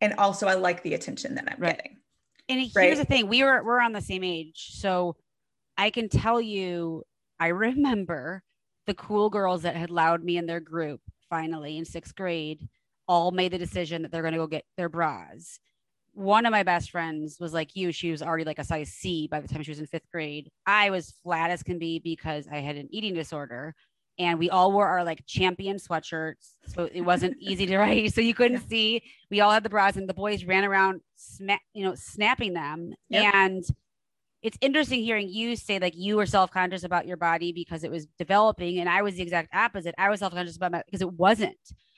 and 0.00 0.14
also 0.14 0.46
i 0.46 0.54
like 0.54 0.82
the 0.82 0.94
attention 0.94 1.34
that 1.34 1.44
i'm 1.50 1.60
Right. 1.60 1.76
getting 1.76 1.96
And 2.48 2.60
here's 2.60 2.74
Right. 2.74 2.96
the 2.96 3.04
thing: 3.04 3.28
we 3.28 3.42
were 3.44 3.62
we're 3.62 3.80
on 3.80 3.92
the 3.92 4.00
same 4.00 4.24
age, 4.24 4.68
so 4.72 5.16
I 5.76 5.90
can 5.90 6.08
tell 6.08 6.40
you, 6.40 7.04
I 7.38 7.48
remember 7.48 8.42
the 8.88 8.94
cool 8.94 9.30
girls 9.30 9.62
that 9.62 9.76
had 9.76 9.90
allowed 9.90 10.24
me 10.24 10.36
in 10.36 10.46
their 10.46 10.58
group. 10.60 11.00
Finally, 11.30 11.78
in 11.78 11.84
sixth 11.84 12.16
grade, 12.16 12.68
all 13.06 13.30
made 13.30 13.52
the 13.52 13.58
decision 13.58 14.02
that 14.02 14.10
they're 14.10 14.22
going 14.22 14.32
to 14.34 14.38
go 14.38 14.46
get 14.48 14.64
their 14.76 14.88
bras. 14.88 15.60
One 16.14 16.46
of 16.46 16.50
my 16.50 16.62
best 16.64 16.90
friends 16.90 17.38
was 17.38 17.52
like 17.54 17.76
you; 17.76 17.92
she 17.92 18.10
was 18.10 18.22
already 18.22 18.44
like 18.44 18.58
a 18.58 18.64
size 18.64 18.88
C 18.90 19.28
by 19.30 19.40
the 19.40 19.46
time 19.46 19.62
she 19.62 19.70
was 19.70 19.78
in 19.78 19.86
fifth 19.86 20.10
grade. 20.10 20.50
I 20.66 20.90
was 20.90 21.14
flat 21.22 21.50
as 21.50 21.62
can 21.62 21.78
be 21.78 22.00
because 22.00 22.48
I 22.50 22.56
had 22.56 22.76
an 22.76 22.88
eating 22.90 23.14
disorder. 23.14 23.74
And 24.20 24.36
we 24.40 24.50
all 24.50 24.72
wore 24.72 24.88
our 24.88 25.04
like 25.04 25.24
champion 25.26 25.76
sweatshirts. 25.76 26.54
So 26.66 26.88
it 26.92 27.02
wasn't 27.02 27.36
easy 27.40 27.66
to 27.66 27.78
write. 27.78 28.12
So 28.14 28.20
you 28.20 28.34
couldn't 28.34 28.62
Yeah. 28.62 28.68
see 28.68 29.02
we 29.30 29.40
all 29.40 29.52
had 29.52 29.62
the 29.62 29.68
bras 29.68 29.94
and 29.96 30.08
the 30.08 30.14
boys 30.14 30.42
ran 30.44 30.64
around 30.64 31.02
sma- 31.14 31.60
you 31.72 31.84
know 31.84 31.94
snapping 31.94 32.52
them 32.54 32.94
Yep. 33.10 33.34
and 33.34 33.64
it's 34.42 34.58
interesting 34.60 35.02
hearing 35.02 35.28
you 35.28 35.56
say 35.56 35.78
like 35.78 35.96
you 35.96 36.16
were 36.16 36.26
self-conscious 36.26 36.84
about 36.84 37.06
your 37.06 37.16
body 37.16 37.52
because 37.52 37.82
it 37.82 37.90
was 37.90 38.06
developing 38.18 38.78
and 38.78 38.88
i 38.88 39.02
was 39.02 39.16
the 39.16 39.22
exact 39.22 39.52
opposite. 39.54 39.94
I 39.98 40.08
was 40.10 40.20
self-conscious 40.20 40.56
about 40.56 40.72
my 40.72 40.82
because 40.86 41.02
it 41.02 41.12
wasn't. 41.12 41.56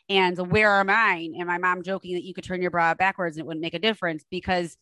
And 0.09 0.37
so 0.37 0.43
where 0.45 0.71
are 0.71 0.83
mine 0.83 1.35
and 1.39 1.47
my 1.47 1.59
mom 1.59 1.83
joking 1.83 2.15
that 2.15 2.25
you 2.25 2.35
could 2.35 2.43
turn 2.43 2.63
your 2.63 2.73
bra 2.73 2.95
backwards 2.95 3.37
and 3.37 3.45
it 3.45 3.47
wouldn't 3.47 3.63
make 3.63 3.75
a 3.75 3.79
difference? 3.79 4.25
Because 4.31 4.77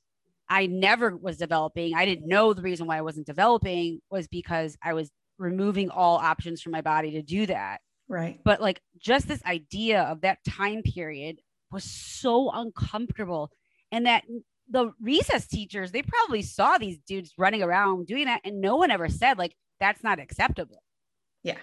i 0.48 0.66
never 0.66 1.16
was 1.16 1.36
developing. 1.36 1.94
I 1.94 2.06
didn't 2.06 2.28
know 2.28 2.54
the 2.54 2.62
reason 2.62 2.86
why 2.86 2.98
i 2.98 3.02
wasn't 3.02 3.26
developing 3.26 4.00
was 4.10 4.28
because 4.28 4.76
i 4.82 4.94
was 4.94 5.10
removing 5.38 5.90
all 5.90 6.16
options 6.16 6.62
from 6.62 6.72
my 6.72 6.80
body 6.80 7.12
to 7.12 7.22
do 7.22 7.46
that. 7.46 7.80
Right. 8.10 8.40
but 8.42 8.62
like 8.62 8.80
just 8.98 9.28
this 9.28 9.44
idea 9.44 10.02
of 10.02 10.22
that 10.22 10.38
time 10.48 10.82
period 10.82 11.40
was 11.70 11.84
so 11.84 12.50
uncomfortable 12.50 13.50
and 13.92 14.06
that 14.06 14.24
the 14.70 14.92
recess 15.00 15.46
teachers 15.46 15.92
they 15.92 16.02
probably 16.02 16.42
saw 16.42 16.76
these 16.78 16.98
dudes 17.06 17.32
running 17.38 17.62
around 17.62 18.06
doing 18.06 18.26
that 18.26 18.40
and 18.44 18.60
no 18.60 18.76
one 18.76 18.90
ever 18.90 19.08
said 19.08 19.38
like 19.38 19.54
that's 19.80 20.02
not 20.02 20.18
acceptable 20.18 20.82
Yeah. 21.42 21.58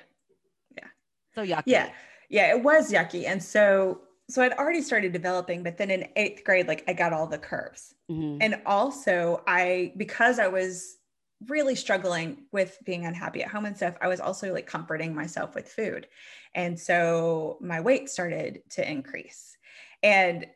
Yeah. 0.77 0.88
So 1.33 1.45
yucky 1.45 1.63
Yeah. 1.65 1.89
Yeah. 2.29 2.55
It 2.55 2.63
was 2.63 2.91
yucky. 2.91 3.27
And 3.27 3.41
so, 3.43 4.01
so 4.29 4.41
I'd 4.41 4.53
already 4.53 4.81
started 4.81 5.13
developing, 5.13 5.62
but 5.62 5.77
then 5.77 5.91
in 5.91 6.07
eighth 6.15 6.43
grade, 6.43 6.67
like 6.67 6.83
I 6.88 6.93
got 6.93 7.13
all 7.13 7.27
the 7.27 7.38
curves. 7.38 7.93
Mhm. 8.09 8.38
And 8.41 8.62
also, 8.65 9.43
I, 9.45 9.93
because 9.97 10.39
I 10.39 10.47
was 10.47 10.97
really 11.47 11.75
struggling 11.75 12.45
with 12.51 12.79
being 12.85 13.05
unhappy 13.05 13.43
at 13.43 13.50
home 13.51 13.65
and 13.65 13.75
stuff, 13.75 13.95
I 14.01 14.07
was 14.07 14.19
also 14.19 14.51
like 14.53 14.65
comforting 14.65 15.13
myself 15.13 15.53
with 15.53 15.67
food. 15.67 16.07
And 16.55 16.79
so 16.79 17.57
my 17.62 17.81
weight 17.81 18.09
started 18.09 18.63
to 18.71 18.89
increase. 18.89 19.55
And 20.01 20.47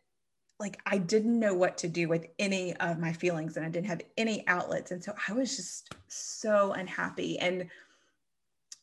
like 0.59 0.79
I 0.85 0.97
didn't 0.97 1.39
know 1.39 1.53
what 1.53 1.77
to 1.79 1.87
do 1.87 2.07
with 2.07 2.27
any 2.37 2.75
of 2.77 2.99
my 2.99 3.13
feelings 3.13 3.55
and 3.55 3.65
I 3.65 3.69
didn't 3.69 3.87
have 3.87 4.01
any 4.17 4.45
outlets. 4.47 4.91
And 4.91 5.03
so 5.03 5.13
I 5.27 5.33
was 5.33 5.55
just 5.55 5.89
so 6.07 6.73
unhappy. 6.73 7.39
And 7.39 7.69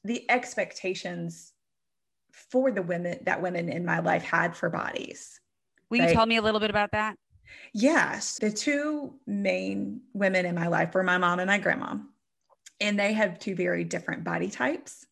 the 0.03 0.29
expectations 0.31 1.53
for 2.33 2.71
the 2.71 2.83
women 2.83 3.19
that 3.25 3.43
women 3.43 3.69
in 3.69 3.85
my 3.85 3.99
life 3.99 4.23
had 4.23 4.55
for 4.55 4.69
bodies 4.69 5.41
will 5.89 5.99
you 5.99 6.13
tell 6.13 6.27
me 6.27 6.37
a 6.37 6.43
little 6.43 6.61
bit 6.61 6.69
about 6.69 6.93
that 6.93 7.17
Yes, 7.73 8.39
the 8.41 8.51
two 8.51 9.15
main 9.27 10.01
women 10.13 10.47
in 10.47 10.55
my 10.55 10.69
life 10.69 10.95
were 10.95 11.03
my 11.03 11.19
mom 11.19 11.39
and 11.39 11.49
my 11.49 11.59
grandma, 11.59 11.97
and 12.81 12.99
they 12.99 13.13
have 13.13 13.39
two 13.39 13.55
very 13.55 13.85
different 13.85 14.25
body 14.25 14.51
types. 14.51 15.07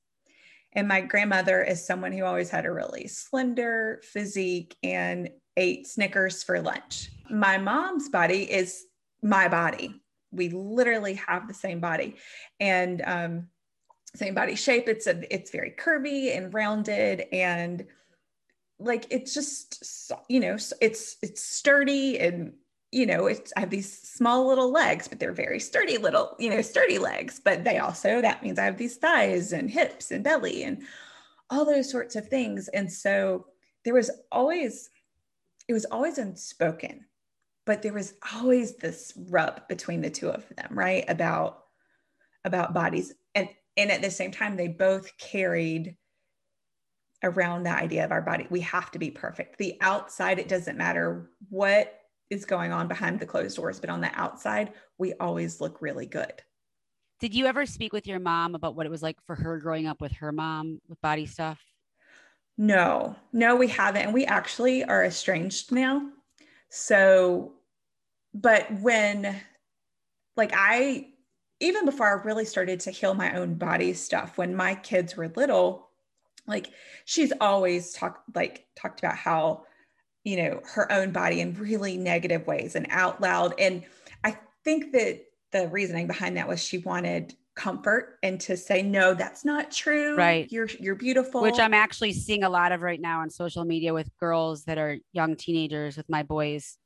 And 0.72 0.88
my 0.88 1.00
grandmother 1.00 1.62
is 1.62 1.86
someone 1.86 2.12
who 2.12 2.24
always 2.24 2.50
had 2.50 2.66
a 2.66 2.72
really 2.72 3.06
slender 3.06 4.00
physique 4.02 4.76
and 4.82 5.30
ate 5.56 5.86
Snickers 5.86 6.42
for 6.42 6.60
lunch. 6.60 7.10
My 7.30 7.58
mom's 7.58 8.08
body 8.08 8.50
is 8.50 8.84
my 9.22 9.48
body. 9.48 10.00
We 10.32 10.48
literally 10.50 11.14
have 11.14 11.48
the 11.48 11.54
same 11.54 11.80
body 11.80 12.16
and 12.60 13.02
um, 13.06 13.48
same 14.14 14.34
body 14.34 14.56
shape. 14.56 14.88
It's 14.88 15.06
a, 15.06 15.22
it's 15.32 15.50
very 15.50 15.70
curvy 15.70 16.36
and 16.36 16.52
rounded 16.52 17.26
and 17.32 17.86
like 18.78 19.06
it's 19.10 19.32
just 19.32 20.12
you 20.28 20.40
know 20.40 20.56
it's 20.80 21.16
it's 21.22 21.42
sturdy 21.42 22.18
and 22.18 22.52
you 22.90 23.06
know 23.06 23.26
it's 23.26 23.52
i 23.56 23.60
have 23.60 23.70
these 23.70 24.00
small 24.02 24.46
little 24.48 24.72
legs 24.72 25.06
but 25.06 25.20
they're 25.20 25.32
very 25.32 25.60
sturdy 25.60 25.96
little 25.96 26.34
you 26.38 26.50
know 26.50 26.60
sturdy 26.60 26.98
legs 26.98 27.40
but 27.44 27.62
they 27.62 27.78
also 27.78 28.20
that 28.20 28.42
means 28.42 28.58
i 28.58 28.64
have 28.64 28.76
these 28.76 28.96
thighs 28.96 29.52
and 29.52 29.70
hips 29.70 30.10
and 30.10 30.24
belly 30.24 30.64
and 30.64 30.82
all 31.50 31.64
those 31.64 31.90
sorts 31.90 32.16
of 32.16 32.26
things 32.28 32.68
and 32.68 32.90
so 32.90 33.46
there 33.84 33.94
was 33.94 34.10
always 34.32 34.90
it 35.68 35.72
was 35.72 35.84
always 35.86 36.18
unspoken 36.18 37.04
but 37.66 37.80
there 37.80 37.94
was 37.94 38.14
always 38.34 38.76
this 38.76 39.12
rub 39.28 39.66
between 39.68 40.02
the 40.02 40.10
two 40.10 40.28
of 40.28 40.46
them 40.56 40.68
right 40.72 41.04
about 41.08 41.64
about 42.44 42.74
bodies 42.74 43.12
and 43.34 43.48
and 43.76 43.90
at 43.90 44.02
the 44.02 44.10
same 44.10 44.30
time 44.30 44.56
they 44.56 44.68
both 44.68 45.16
carried 45.18 45.96
around 47.24 47.62
the 47.62 47.70
idea 47.70 48.04
of 48.04 48.12
our 48.12 48.20
body. 48.20 48.46
We 48.50 48.60
have 48.60 48.90
to 48.92 48.98
be 48.98 49.10
perfect. 49.10 49.56
The 49.58 49.78
outside, 49.80 50.38
it 50.38 50.48
doesn't 50.48 50.76
matter 50.76 51.30
what 51.48 52.00
is 52.30 52.44
going 52.44 52.70
on 52.70 52.86
behind 52.86 53.18
the 53.18 53.26
closed 53.26 53.56
doors, 53.56 53.80
but 53.80 53.88
on 53.90 54.02
the 54.02 54.10
outside, 54.14 54.74
we 54.98 55.14
always 55.14 55.60
look 55.60 55.80
really 55.80 56.06
good. 56.06 56.32
did 57.20 57.34
you 57.34 57.46
ever 57.46 57.64
speak 57.64 57.92
with 57.92 58.06
your 58.06 58.18
mom 58.18 58.54
about 58.54 58.76
what 58.76 58.86
it 58.86 58.90
was 58.90 59.02
like 59.02 59.16
for 59.26 59.34
her 59.34 59.58
growing 59.58 59.86
up 59.86 60.00
with 60.00 60.12
her 60.12 60.32
mom 60.32 60.80
with 60.88 61.00
body 61.00 61.26
stuff 61.26 61.60
No, 62.56 63.16
no, 63.32 63.56
we 63.56 63.68
haven't. 63.68 64.02
And 64.02 64.14
we 64.14 64.24
actually 64.24 64.84
are 64.84 65.04
estranged 65.04 65.72
now. 65.72 66.08
So, 66.68 67.54
but 68.32 68.70
when, 68.80 69.40
like, 70.36 70.52
I, 70.54 71.08
even 71.60 71.84
before 71.84 72.06
I 72.08 72.24
really 72.24 72.44
started 72.44 72.80
to 72.80 72.90
heal 72.90 73.14
my 73.14 73.36
own 73.36 73.54
body 73.54 73.92
stuff, 73.92 74.38
when 74.38 74.54
my 74.54 74.74
kids 74.74 75.16
were 75.16 75.32
little, 75.36 75.88
like, 76.46 76.70
she's 77.04 77.32
always 77.40 77.92
talked, 77.92 78.34
like, 78.36 78.66
talked 78.76 79.00
about 79.00 79.16
how, 79.16 79.64
you 80.24 80.36
know, 80.36 80.60
her 80.64 80.90
own 80.92 81.10
body 81.10 81.40
in 81.40 81.54
really 81.54 81.96
negative 81.96 82.46
ways 82.46 82.76
and 82.76 82.86
out 82.90 83.20
loud. 83.20 83.54
And 83.58 83.84
I 84.22 84.38
think 84.64 84.92
that 84.92 85.24
the 85.52 85.68
reasoning 85.68 86.06
behind 86.06 86.36
that 86.36 86.48
was 86.48 86.62
she 86.62 86.78
wanted 86.78 87.34
comfort 87.54 88.18
and 88.22 88.40
to 88.42 88.56
say, 88.56 88.82
no, 88.82 89.14
that's 89.14 89.44
not 89.44 89.70
true. 89.70 90.16
Right. 90.16 90.50
You're, 90.50 90.68
you're 90.80 90.94
beautiful. 90.96 91.42
which 91.42 91.58
I'm 91.58 91.74
actually 91.74 92.12
seeing 92.12 92.44
a 92.44 92.50
lot 92.50 92.72
of 92.72 92.82
right 92.82 93.00
now 93.00 93.20
on 93.20 93.30
social 93.30 93.64
media 93.64 93.94
with 93.94 94.10
girls 94.18 94.64
that 94.64 94.78
are 94.78 94.98
young 95.12 95.36
teenagers 95.36 95.96
with 95.96 96.08
my 96.08 96.22
boys 96.22 96.76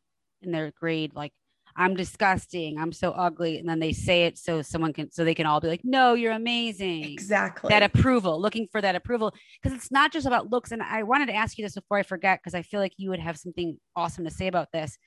in 0.42 0.52
their 0.52 0.72
grade 0.78 1.14
like 1.14 1.32
I'm 1.76 1.94
disgusting, 1.94 2.76
I'm 2.76 2.90
so 2.90 3.12
ugly 3.12 3.58
and 3.58 3.68
then 3.68 3.78
they 3.78 3.92
say 3.92 4.24
it 4.24 4.36
so 4.36 4.62
someone 4.62 4.92
can 4.92 5.12
so 5.12 5.24
they 5.24 5.34
can 5.34 5.46
all 5.46 5.60
be 5.60 5.68
like 5.68 5.82
no, 5.84 6.14
you're 6.14 6.32
amazing. 6.32 7.04
Exactly. 7.04 7.68
That 7.68 7.84
approval, 7.84 8.40
looking 8.40 8.66
for 8.70 8.80
that 8.80 8.96
approval 8.96 9.32
because 9.62 9.76
it's 9.76 9.92
not 9.92 10.12
just 10.12 10.26
about 10.26 10.50
looks 10.50 10.72
and 10.72 10.82
I 10.82 11.04
wanted 11.04 11.26
to 11.26 11.34
ask 11.34 11.56
you 11.56 11.64
this 11.64 11.74
before 11.74 11.98
I 11.98 12.02
forget 12.02 12.40
because 12.40 12.54
I 12.54 12.62
feel 12.62 12.80
like 12.80 12.94
you 12.96 13.10
would 13.10 13.20
have 13.20 13.36
something 13.36 13.78
awesome 13.94 14.24
to 14.24 14.30
say 14.30 14.48
about 14.48 14.68
this. 14.72 14.98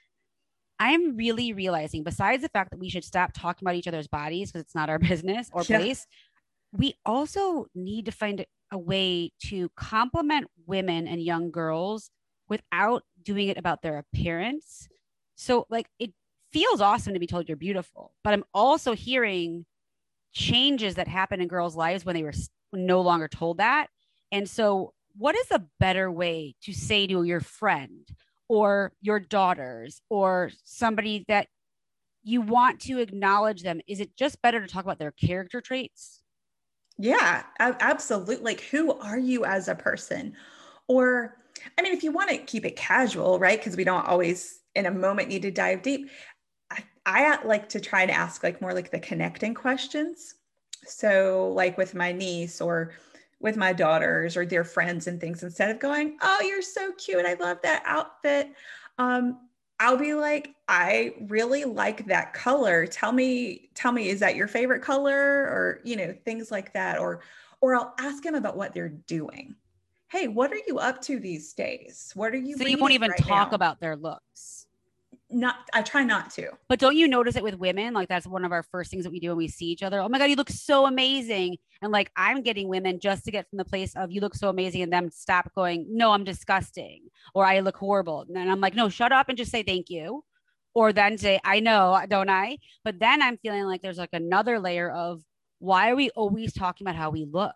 I'm 0.81 1.15
really 1.15 1.53
realizing 1.53 2.01
besides 2.03 2.41
the 2.41 2.49
fact 2.49 2.71
that 2.71 2.79
we 2.79 2.89
should 2.89 3.03
stop 3.03 3.33
talking 3.33 3.67
about 3.67 3.75
each 3.75 3.87
other's 3.87 4.07
bodies 4.07 4.51
because 4.51 4.63
it's 4.63 4.73
not 4.75 4.89
our 4.89 4.97
business 5.11 5.47
or 5.53 5.63
Yeah. 5.69 5.77
place, 5.77 6.07
we 6.73 6.95
also 7.05 7.67
need 7.75 8.05
to 8.05 8.11
find 8.11 8.45
a 8.71 8.77
way 8.79 9.31
to 9.47 9.69
compliment 9.77 10.49
women 10.65 11.07
and 11.07 11.21
young 11.21 11.51
girls 11.51 12.09
without 12.49 13.03
doing 13.21 13.49
it 13.49 13.57
about 13.57 13.83
their 13.83 13.99
appearance. 13.99 14.89
So, 15.35 15.67
like, 15.69 15.87
it 15.99 16.13
feels 16.51 16.81
awesome 16.81 17.13
to 17.13 17.19
be 17.19 17.27
told 17.27 17.47
you're 17.47 17.57
beautiful, 17.57 18.15
but 18.23 18.33
I'm 18.33 18.43
also 18.53 18.93
hearing 18.95 19.65
changes 20.33 20.95
that 20.95 21.07
happen 21.07 21.41
in 21.41 21.47
girls' 21.47 21.75
lives 21.75 22.05
when 22.05 22.15
they 22.15 22.23
were 22.23 22.33
no 22.73 23.01
longer 23.01 23.27
told 23.27 23.57
that. 23.57 23.87
And 24.31 24.49
so, 24.49 24.93
what 25.17 25.35
is 25.35 25.51
a 25.51 25.65
better 25.79 26.11
way 26.11 26.55
to 26.63 26.73
say 26.73 27.07
to 27.07 27.23
your 27.23 27.41
friend 27.41 28.07
or 28.51 28.91
your 29.01 29.17
daughters 29.17 30.01
or 30.09 30.51
somebody 30.65 31.23
that 31.29 31.47
you 32.21 32.41
want 32.41 32.81
to 32.81 32.99
acknowledge 32.99 33.63
them? 33.63 33.79
Is 33.87 34.01
it 34.01 34.17
just 34.17 34.41
better 34.41 34.59
to 34.59 34.67
talk 34.67 34.83
about 34.83 34.99
their 34.99 35.11
character 35.11 35.61
traits? 35.61 36.21
Yeah, 36.97 37.43
absolutely. 37.59 38.43
Like, 38.43 38.59
who 38.59 38.91
are 38.99 39.17
you 39.17 39.45
as 39.45 39.69
a 39.69 39.75
person? 39.75 40.35
Or, 40.89 41.37
I 41.77 41.81
mean, 41.81 41.93
if 41.93 42.03
you 42.03 42.11
want 42.11 42.29
to 42.29 42.39
keep 42.39 42.65
it 42.65 42.75
casual, 42.75 43.39
right? 43.39 43.57
Because 43.57 43.77
we 43.77 43.85
don't 43.85 44.05
always, 44.05 44.59
in 44.75 44.85
a 44.85 44.91
moment, 44.91 45.29
need 45.29 45.43
to 45.43 45.51
dive 45.51 45.81
deep. 45.81 46.09
I, 46.69 46.83
I 47.05 47.33
uh, 47.33 47.37
like 47.45 47.69
to 47.69 47.79
try 47.79 48.05
to 48.05 48.11
ask 48.11 48.43
like 48.43 48.61
more 48.61 48.73
like 48.73 48.91
the 48.91 48.99
connecting 48.99 49.53
questions. 49.53 50.35
So, 50.85 51.53
like 51.55 51.77
with 51.77 51.95
my 51.95 52.11
niece 52.11 52.59
or 52.59 52.91
with 53.41 53.57
my 53.57 53.73
daughters 53.73 54.37
or 54.37 54.45
their 54.45 54.63
friends 54.63 55.07
and 55.07 55.19
things, 55.19 55.43
instead 55.43 55.69
of 55.71 55.79
going, 55.79 56.17
"Oh, 56.21 56.41
you're 56.41 56.61
so 56.61 56.91
cute! 56.93 57.25
I 57.25 57.33
love 57.35 57.59
that 57.63 57.83
outfit," 57.85 58.53
um, 58.97 59.39
I'll 59.79 59.97
be 59.97 60.13
like, 60.13 60.53
I 60.67 61.15
really 61.21 61.65
like 61.65 62.05
that 62.05 62.33
color. 62.33 62.85
Tell 62.85 63.11
me, 63.11 63.71
tell 63.73 63.91
me, 63.91 64.09
is 64.09 64.19
that 64.19 64.35
your 64.35 64.47
favorite 64.47 64.83
color? 64.83 65.15
Or, 65.17 65.79
you 65.83 65.95
know, 65.95 66.13
things 66.23 66.51
like 66.51 66.73
that. 66.73 66.99
Or, 66.99 67.21
or 67.61 67.75
I'll 67.75 67.95
ask 67.97 68.21
them 68.21 68.35
about 68.35 68.55
what 68.55 68.75
they're 68.75 68.89
doing. 68.89 69.55
Hey, 70.09 70.27
what 70.27 70.51
are 70.51 70.59
you 70.67 70.77
up 70.77 71.01
to 71.03 71.19
these 71.19 71.53
days? 71.53 72.11
What 72.13 72.33
are 72.33 72.37
you 72.37 72.55
So 72.57 72.67
you 72.67 72.77
won't 72.77 72.93
even 72.93 73.09
right 73.09 73.19
talk 73.19 73.49
now? 73.49 73.55
about 73.55 73.79
their 73.79 73.95
looks. 73.95 74.60
Not 75.31 75.69
I 75.73 75.81
try 75.81 76.03
not 76.03 76.29
to. 76.31 76.49
But 76.67 76.79
don't 76.79 76.95
you 76.95 77.07
notice 77.07 77.35
it 77.35 77.43
with 77.43 77.57
women? 77.57 77.93
Like 77.93 78.09
that's 78.09 78.27
one 78.27 78.43
of 78.43 78.51
our 78.51 78.63
first 78.63 78.91
things 78.91 79.05
that 79.05 79.11
we 79.11 79.19
do 79.19 79.29
when 79.29 79.37
we 79.37 79.47
see 79.47 79.65
each 79.65 79.83
other. 79.83 79.99
Oh 79.99 80.09
my 80.09 80.17
God, 80.17 80.25
you 80.25 80.35
look 80.35 80.49
so 80.49 80.85
amazing. 80.85 81.57
And 81.81 81.91
like 81.91 82.11
I'm 82.15 82.41
getting 82.41 82.67
women 82.67 82.99
just 82.99 83.23
to 83.25 83.31
get 83.31 83.49
from 83.49 83.57
the 83.57 83.65
place 83.65 83.95
of 83.95 84.11
you 84.11 84.21
look 84.21 84.35
so 84.35 84.49
amazing 84.49 84.81
and 84.81 84.91
them 84.91 85.09
stop 85.09 85.53
going, 85.55 85.85
no, 85.89 86.11
I'm 86.11 86.23
disgusting 86.23 87.03
or 87.33 87.45
I 87.45 87.61
look 87.61 87.77
horrible. 87.77 88.21
And 88.21 88.35
then 88.35 88.49
I'm 88.49 88.59
like, 88.59 88.75
no, 88.75 88.89
shut 88.89 89.11
up 89.11 89.29
and 89.29 89.37
just 89.37 89.51
say 89.51 89.63
thank 89.63 89.89
you. 89.89 90.23
Or 90.73 90.93
then 90.93 91.17
say, 91.17 91.39
I 91.43 91.59
know, 91.59 92.01
don't 92.07 92.29
I? 92.29 92.57
But 92.83 92.99
then 92.99 93.21
I'm 93.21 93.37
feeling 93.37 93.63
like 93.65 93.81
there's 93.81 93.97
like 93.97 94.13
another 94.13 94.59
layer 94.59 94.89
of 94.89 95.21
why 95.59 95.91
are 95.91 95.95
we 95.95 96.09
always 96.11 96.53
talking 96.53 96.85
about 96.85 96.95
how 96.95 97.09
we 97.09 97.25
look? 97.25 97.53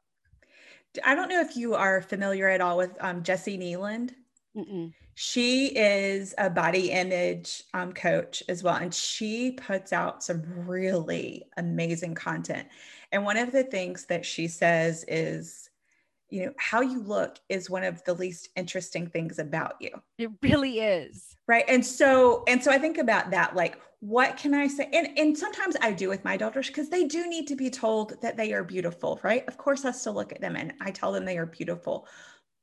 I 1.04 1.16
don't 1.16 1.30
know 1.30 1.42
if 1.42 1.58
you 1.58 1.76
are 1.76 2.02
familiar 2.02 2.48
at 2.48 2.62
all 2.62 2.78
with 2.78 2.92
um, 3.00 3.24
Jessi 3.24 3.60
Kneeland. 3.60 4.12
Mm-mm. 4.56 4.94
She 5.18 5.68
is 5.68 6.36
a 6.38 6.50
body 6.50 6.92
image 6.92 7.64
um, 7.74 7.94
coach 7.94 8.44
as 8.50 8.64
well, 8.64 8.76
and 8.76 8.94
she 8.94 9.52
puts 9.52 9.94
out 9.94 10.24
some 10.24 10.44
really 10.68 11.44
amazing 11.56 12.16
content. 12.16 12.68
And 13.14 13.24
one 13.24 13.38
of 13.38 13.54
the 13.54 13.64
things 13.64 14.06
that 14.08 14.26
she 14.26 14.50
says 14.50 15.06
is, 15.08 15.70
you 16.30 16.46
know, 16.46 16.54
how 16.58 16.82
you 16.82 17.02
look 17.02 17.38
is 17.48 17.70
one 17.70 17.86
of 17.86 18.04
the 18.04 18.14
least 18.14 18.50
interesting 18.58 19.08
things 19.08 19.40
about 19.40 19.76
you. 19.80 19.92
It 20.18 20.32
really 20.42 20.82
is. 20.82 21.38
Right. 21.48 21.64
And 21.70 21.86
so, 21.86 22.44
and 22.48 22.62
so 22.62 22.72
I 22.72 22.78
think 22.78 22.98
about 22.98 23.32
that, 23.32 23.56
like, 23.56 23.80
what 24.02 24.36
can 24.36 24.54
I 24.54 24.68
say? 24.68 24.90
And, 24.92 25.18
and 25.18 25.38
sometimes 25.38 25.78
I 25.82 25.92
do 25.92 26.10
with 26.10 26.26
my 26.26 26.36
daughters 26.36 26.68
because 26.68 26.90
they 26.90 27.06
do 27.06 27.28
need 27.28 27.48
to 27.48 27.56
be 27.56 27.70
told 27.70 28.22
that 28.22 28.36
they 28.36 28.52
are 28.54 28.64
beautiful, 28.64 29.20
right? 29.24 29.48
Of 29.48 29.58
course, 29.58 29.86
I 29.86 29.92
still 29.92 30.14
look 30.14 30.34
at 30.34 30.42
them 30.42 30.58
and 30.58 30.74
I 30.82 30.92
tell 30.92 31.12
them 31.12 31.24
they 31.24 31.38
are 31.38 31.46
beautiful 31.46 32.08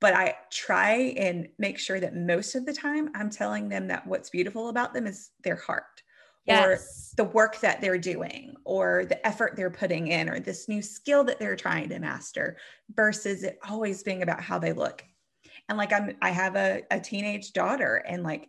but 0.03 0.13
I 0.15 0.35
try 0.51 1.15
and 1.17 1.49
make 1.59 1.79
sure 1.79 2.01
that 2.01 2.17
most 2.17 2.57
of 2.57 2.67
the 2.67 2.73
time 2.73 3.09
I'm 3.15 3.31
telling 3.31 3.69
them 3.69 3.87
that 3.87 4.05
what's 4.07 4.31
beautiful 4.31 4.69
about 4.69 4.93
them 4.93 5.07
is 5.07 5.31
their 5.45 5.57
heart 5.57 6.03
Yes. 6.45 7.13
or 7.15 7.25
the 7.25 7.31
work 7.31 7.61
that 7.61 7.81
they're 7.81 7.99
doing 7.99 8.57
or 8.65 9.05
the 9.09 9.25
effort 9.25 9.55
they're 9.55 9.71
putting 9.71 10.09
in 10.09 10.29
or 10.29 10.41
this 10.41 10.69
new 10.69 10.83
skill 10.83 11.23
that 11.25 11.39
they're 11.39 11.55
trying 11.55 11.89
to 11.91 12.01
master 12.01 12.57
versus 12.93 13.45
it 13.45 13.61
always 13.69 14.03
being 14.03 14.23
about 14.25 14.41
how 14.43 14.59
they 14.59 14.73
look. 14.73 15.05
And 15.69 15.79
like 15.79 15.93
I'm 15.93 16.17
I 16.21 16.31
have 16.31 16.57
a, 16.57 16.83
a 16.91 16.99
teenage 16.99 17.53
daughter 17.53 17.95
and 18.09 18.25
like 18.25 18.49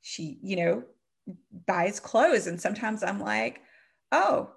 she, 0.00 0.38
you 0.44 0.56
know, 0.56 0.84
buys 1.66 1.98
clothes 1.98 2.46
and 2.46 2.60
sometimes 2.60 3.02
I'm 3.02 3.18
like, 3.18 3.62
oh, 4.12 4.52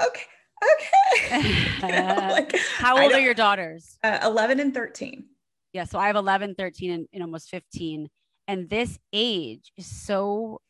okay, 0.00 0.22
okay. 0.62 1.64
You 1.82 1.88
know, 1.88 2.16
like, 2.32 2.56
How 2.78 3.02
old 3.02 3.12
are 3.12 3.20
your 3.20 3.34
daughters? 3.34 3.98
uh, 4.04 4.20
11 4.22 4.60
and 4.60 4.72
13. 4.72 5.26
Yeah. 5.72 5.84
So 5.84 5.98
I 5.98 6.06
have 6.06 6.16
11, 6.16 6.54
13, 6.54 6.90
and, 6.90 7.06
and 7.12 7.22
almost 7.22 7.50
15. 7.50 8.08
And 8.46 8.70
this 8.70 8.98
age 9.12 9.72
is 9.76 9.86
so 9.86 10.60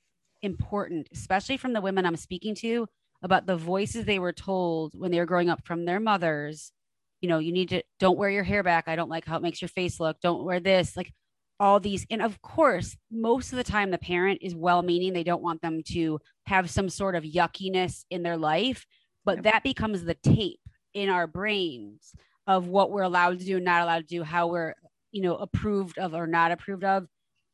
important, 0.42 1.08
especially 1.12 1.56
from 1.56 1.72
the 1.72 1.80
women 1.80 2.04
I'm 2.04 2.16
speaking 2.16 2.54
to 2.56 2.88
about 3.22 3.46
the 3.46 3.56
voices 3.56 4.04
they 4.04 4.18
were 4.18 4.32
told 4.32 4.94
when 4.98 5.10
they 5.10 5.18
were 5.18 5.26
growing 5.26 5.50
up 5.50 5.64
from 5.64 5.84
their 5.84 6.00
mothers. 6.00 6.72
You 7.20 7.28
know, 7.28 7.38
you 7.38 7.52
need 7.52 7.70
to 7.70 7.82
don't 7.98 8.18
wear 8.18 8.30
your 8.30 8.44
hair 8.44 8.62
back. 8.62 8.86
I 8.86 8.96
don't 8.96 9.10
like 9.10 9.24
how 9.24 9.36
it 9.36 9.42
makes 9.42 9.60
your 9.60 9.68
face 9.68 9.98
look. 9.98 10.20
Don't 10.20 10.44
wear 10.44 10.60
this. 10.60 10.96
Like 10.96 11.12
all 11.60 11.80
these. 11.80 12.06
And 12.10 12.22
of 12.22 12.40
course, 12.42 12.96
most 13.10 13.52
of 13.52 13.56
the 13.56 13.64
time, 13.64 13.90
the 13.90 13.98
parent 13.98 14.40
is 14.42 14.54
well 14.54 14.82
meaning. 14.82 15.12
They 15.12 15.24
don't 15.24 15.42
want 15.42 15.62
them 15.62 15.82
to 15.92 16.20
have 16.46 16.70
some 16.70 16.88
sort 16.88 17.16
of 17.16 17.24
yuckiness 17.24 18.04
in 18.10 18.22
their 18.22 18.36
life. 18.36 18.86
But 19.24 19.42
that 19.42 19.62
becomes 19.62 20.04
the 20.04 20.14
tape 20.14 20.60
in 20.94 21.08
our 21.08 21.26
brains 21.26 22.14
of 22.46 22.68
what 22.68 22.90
we're 22.90 23.02
allowed 23.02 23.40
to 23.40 23.44
do, 23.44 23.60
not 23.60 23.82
allowed 23.82 24.08
to 24.08 24.16
do, 24.16 24.22
how 24.22 24.46
we're, 24.46 24.74
you 25.12 25.22
know, 25.22 25.36
approved 25.36 25.98
of 25.98 26.14
or 26.14 26.26
not 26.26 26.52
approved 26.52 26.84
of. 26.84 27.06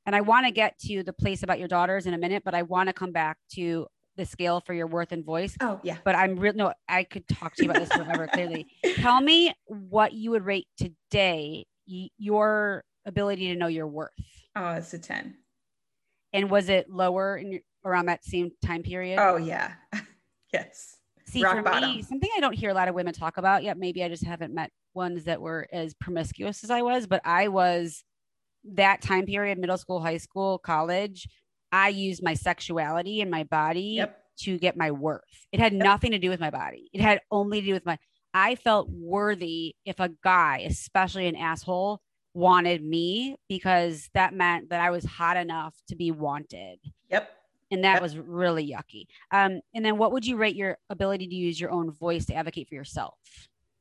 And 0.07 0.15
I 0.15 0.21
want 0.21 0.47
to 0.47 0.53
get 0.53 0.79
to 0.87 1.03
the 1.03 1.13
place 1.13 1.43
about 1.43 1.59
your 1.59 1.69
daughters 1.69 2.07
in 2.07 2.15
a 2.15 2.19
minute, 2.19 2.43
but 2.45 2.55
I 2.55 2.63
want 2.63 2.89
to 2.89 2.93
come 2.93 3.13
back 3.13 3.39
to 3.55 3.87
the 4.17 4.27
scale 4.27 4.61
for 4.61 4.75
your 4.75 4.87
worth 4.87 5.13
and 5.13 5.25
voice. 5.25 5.57
Oh, 5.61 5.81
yeah. 5.83 5.97
But 6.05 6.15
I'm 6.15 6.37
real. 6.37 6.53
No, 6.55 6.73
I 6.89 7.05
could 7.05 7.27
talk 7.27 7.57
to 7.57 7.65
you 7.65 7.71
about 7.71 7.81
this 7.81 7.91
forever. 7.93 8.29
Clearly, 8.33 8.67
tell 8.97 9.21
me 9.21 9.55
what 9.67 10.13
you 10.13 10.31
would 10.33 10.45
rate 10.45 10.69
today 10.77 11.67
y- 11.89 12.11
your 12.19 12.85
ability 13.07 13.49
to 13.49 13.57
know 13.59 13.67
your 13.67 13.87
worth, 13.89 14.11
Oh, 14.57 14.73
it's 14.75 14.95
a 14.95 14.99
10. 14.99 15.35
and 16.33 16.51
was 16.51 16.69
it 16.69 16.89
lower 16.91 17.37
in 17.37 17.53
your, 17.53 17.61
around 17.85 18.07
that 18.07 18.25
same 18.25 18.51
time 18.65 18.83
period? 18.83 19.19
Oh, 19.19 19.37
yeah. 19.37 19.73
yes. 20.53 20.94
See, 21.35 21.45
rock 21.45 21.57
for 21.57 21.63
bottom. 21.63 21.91
me, 21.91 22.03
something 22.03 22.31
I 22.37 22.41
don't 22.41 22.55
hear 22.55 22.71
a 22.71 22.75
lot 22.75 22.89
of 22.89 22.95
women 22.95 23.13
talk 23.13 23.37
about 23.37 23.63
yet. 23.63 23.77
Maybe 23.77 24.03
I 24.03 24.09
just 24.09 24.25
haven't 24.25 24.55
met 24.55 24.71
ones 24.95 25.25
that 25.25 25.41
were 25.41 25.67
as 25.73 25.93
promiscuous 25.95 26.65
as 26.65 26.71
I 26.71 26.83
was, 26.83 27.07
but 27.07 27.21
I 27.25 27.49
was 27.49 28.03
that 28.73 29.03
time 29.03 29.27
period, 29.27 29.59
middle 29.59 29.77
school, 29.79 30.01
high 30.01 30.17
school, 30.17 30.59
college. 30.59 31.29
I 31.73 31.89
used 31.89 32.23
my 32.23 32.35
sexuality 32.35 33.21
and 33.21 33.31
my 33.31 33.43
body 33.45 33.95
Yep. 33.97 34.21
to 34.41 34.59
get 34.59 34.77
my 34.77 34.91
worth. 34.91 35.23
It 35.53 35.61
had 35.61 35.73
nothing 35.73 36.13
to 36.13 36.19
do 36.19 36.31
with 36.31 36.41
my 36.41 36.51
body. 36.51 36.89
It 36.93 37.01
had 37.01 37.21
only 37.31 37.61
to 37.61 37.67
do 37.67 37.73
with 37.75 37.85
my. 37.85 37.99
I 38.33 38.55
felt 38.57 38.89
worthy 38.91 39.75
if 39.85 40.01
a 40.01 40.11
guy, 40.23 40.65
especially 40.67 41.27
an 41.27 41.37
asshole, 41.37 42.01
wanted 42.33 42.83
me 42.85 43.37
because 43.49 44.09
that 44.15 44.35
meant 44.35 44.71
that 44.71 44.81
I 44.81 44.91
was 44.91 45.05
hot 45.05 45.37
enough 45.37 45.75
to 45.89 45.95
be 45.95 46.11
wanted 46.11 46.81
Yep. 47.11 47.31
And 47.71 47.85
that 47.85 48.03
was 48.03 48.17
really 48.17 48.71
yucky. 48.71 49.07
Um, 49.31 49.61
and 49.75 49.85
then 49.85 49.99
what 49.99 50.13
would 50.13 50.27
you 50.27 50.37
rate 50.37 50.57
your 50.57 50.79
ability 50.91 51.27
to 51.29 51.35
use 51.35 51.61
your 51.61 51.71
own 51.71 51.91
voice 51.91 52.27
to 52.27 52.35
advocate 52.35 52.69
for 52.69 52.75
yourself? 52.75 53.19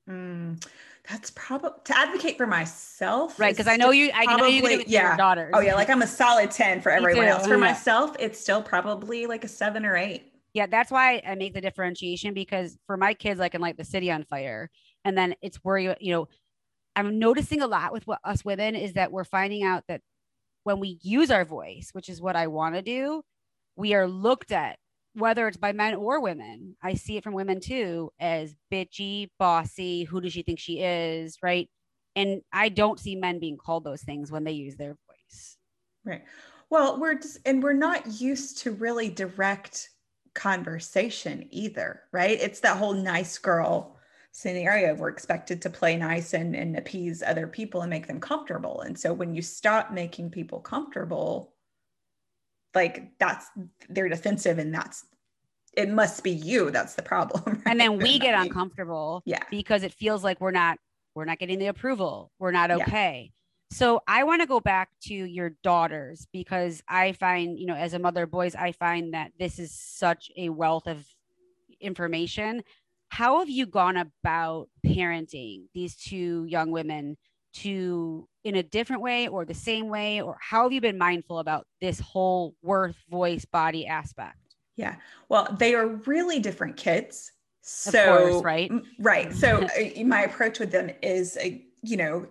Mm, 0.09 0.63
that's 1.09 1.31
probably 1.31 1.71
to 1.85 1.97
advocate 1.97 2.37
for 2.37 2.47
myself. 2.47 3.39
Right, 3.39 3.55
because 3.55 3.67
I 3.67 3.77
know 3.77 3.91
you. 3.91 4.11
I 4.13 4.25
know 4.37 4.45
you 4.45 4.61
do 4.61 4.67
it 4.67 4.87
yeah. 4.87 5.09
your 5.09 5.17
daughters. 5.17 5.51
Oh 5.53 5.59
yeah, 5.59 5.75
like 5.75 5.89
I'm 5.89 6.01
a 6.01 6.07
solid 6.07 6.51
10 6.51 6.81
for 6.81 6.91
everyone 6.91 7.27
else. 7.27 7.45
For 7.45 7.53
yeah. 7.53 7.59
myself, 7.59 8.15
it's 8.19 8.39
still 8.39 8.61
probably 8.61 9.25
like 9.25 9.43
a 9.43 9.47
seven 9.47 9.85
or 9.85 9.95
eight. 9.95 10.31
yeah. 10.53 10.65
That's 10.65 10.91
why 10.91 11.21
I 11.25 11.35
make 11.35 11.53
the 11.53 11.61
differentiation 11.61 12.33
because 12.33 12.77
for 12.85 12.97
my 12.97 13.13
kids, 13.13 13.39
I 13.39 13.49
can 13.49 13.61
light 13.61 13.77
the 13.77 13.85
city 13.85 14.11
on 14.11 14.23
fire, 14.23 14.69
and 15.05 15.17
then 15.17 15.35
it's 15.41 15.57
where 15.57 15.77
you 15.77 15.95
you 15.99 16.13
know, 16.13 16.27
I'm 16.95 17.19
noticing 17.19 17.61
a 17.61 17.67
lot 17.67 17.93
with 17.93 18.05
what 18.07 18.19
us 18.23 18.43
women 18.43 18.75
is 18.75 18.93
that 18.93 19.11
we're 19.11 19.23
finding 19.23 19.63
out 19.63 19.83
that 19.87 20.01
when 20.63 20.79
we 20.79 20.99
use 21.01 21.31
our 21.31 21.45
voice, 21.45 21.89
which 21.93 22.09
is 22.09 22.21
what 22.21 22.35
I 22.35 22.47
want 22.47 22.75
to 22.75 22.81
do, 22.81 23.23
we 23.75 23.93
are 23.93 24.07
looked 24.07 24.51
at 24.51 24.77
whether 25.15 25.47
it's 25.47 25.57
by 25.57 25.71
men 25.71 25.95
or 25.95 26.19
women. 26.21 26.75
I 26.81 26.95
see 26.95 27.17
it 27.17 27.23
from 27.23 27.33
women 27.33 27.59
too 27.59 28.11
as 28.19 28.55
bitchy, 28.71 29.29
bossy. 29.37 30.03
Who 30.05 30.21
does 30.21 30.33
she 30.33 30.41
think 30.41 30.59
she 30.59 30.79
is? 30.79 31.37
Right. 31.41 31.69
And 32.15 32.41
I 32.51 32.69
don't 32.69 32.99
see 32.99 33.15
men 33.15 33.39
being 33.39 33.57
called 33.57 33.83
those 33.83 34.01
things 34.01 34.31
when 34.31 34.43
they 34.43 34.51
use 34.51 34.75
their 34.75 34.97
voice. 35.07 35.57
Right. 36.03 36.23
Well, 36.69 36.99
we're 36.99 37.15
just, 37.15 37.39
and 37.45 37.61
we're 37.61 37.73
not 37.73 38.19
used 38.19 38.59
to 38.59 38.71
really 38.71 39.09
direct 39.09 39.89
conversation 40.33 41.47
either, 41.51 42.01
right? 42.11 42.39
It's 42.41 42.59
that 42.61 42.77
whole 42.77 42.93
nice 42.93 43.37
girl 43.37 43.97
scenario. 44.31 44.95
We're 44.95 45.09
expected 45.09 45.61
to 45.61 45.69
play 45.69 45.95
nice 45.95 46.33
and, 46.33 46.55
and 46.55 46.75
appease 46.75 47.21
other 47.21 47.45
people 47.45 47.81
and 47.81 47.89
make 47.89 48.07
them 48.07 48.19
comfortable. 48.19 48.81
And 48.81 48.97
so 48.97 49.13
when 49.13 49.35
you 49.35 49.43
stop 49.43 49.91
making 49.91 50.31
people 50.31 50.59
comfortable, 50.59 51.52
like 52.75 53.11
that's 53.19 53.47
they're 53.89 54.09
defensive 54.09 54.57
and 54.59 54.73
that's 54.73 55.05
it 55.75 55.89
must 55.89 56.23
be 56.23 56.29
you. 56.31 56.69
That's 56.69 56.93
the 56.95 57.01
problem. 57.01 57.63
And 57.65 57.79
then 57.79 57.97
we 57.97 58.19
get 58.19 58.39
uncomfortable 58.39 59.23
Yeah. 59.25 59.41
because 59.49 59.81
it 59.83 59.91
feels 59.93 60.23
like 60.23 60.39
we're 60.39 60.51
not 60.51 60.77
we're 61.15 61.25
not 61.25 61.39
getting 61.39 61.59
the 61.59 61.67
approval. 61.67 62.31
We're 62.39 62.51
not 62.51 62.69
Yeah. 62.69 62.77
okay. 62.77 63.31
So 63.71 64.01
I 64.07 64.23
want 64.23 64.41
to 64.41 64.47
go 64.47 64.59
back 64.59 64.89
to 65.05 65.13
your 65.15 65.55
daughters 65.63 66.27
because 66.31 66.83
I 66.87 67.13
find, 67.13 67.57
you 67.57 67.65
know, 67.65 67.73
as 67.73 67.95
a 67.95 67.99
mother 67.99 68.23
of 68.23 68.31
boys, 68.31 68.53
I 68.53 68.71
find 68.71 69.15
that 69.15 69.31
this 69.39 69.57
is 69.57 69.71
such 69.73 70.29
a 70.37 70.49
wealth 70.49 70.85
of 70.87 71.03
information. 71.81 72.63
How 73.09 73.39
have 73.39 73.49
you 73.49 73.65
gone 73.65 73.97
about 73.97 74.69
parenting 74.85 75.63
these 75.73 75.95
two 75.95 76.45
young 76.47 76.69
women 76.71 77.17
to 77.53 78.27
in 78.43 78.55
a 78.55 78.63
different 78.63 79.01
way 79.01 79.27
or 79.27 79.45
the 79.45 79.53
same 79.53 79.87
way 79.87 80.21
or 80.21 80.37
how 80.41 80.63
have 80.63 80.71
you 80.73 80.81
been 80.81 80.97
mindful 80.97 81.39
about 81.39 81.65
this 81.79 81.99
whole 81.99 82.55
worth 82.61 82.97
voice 83.09 83.45
body 83.45 83.87
aspect? 83.87 84.37
Yeah. 84.75 84.95
Well, 85.29 85.55
they 85.59 85.75
are 85.75 85.87
really 85.87 86.39
different 86.39 86.77
kids. 86.77 87.31
Of 87.61 87.67
So, 87.69 88.17
course, 88.31 88.43
right? 88.43 88.71
Right. 88.99 89.33
So 89.33 89.65
uh, 89.97 90.03
my 90.03 90.23
approach 90.23 90.59
with 90.59 90.71
them 90.71 90.89
is, 91.01 91.37
uh, 91.37 91.49
you 91.83 91.95
know, 91.97 92.27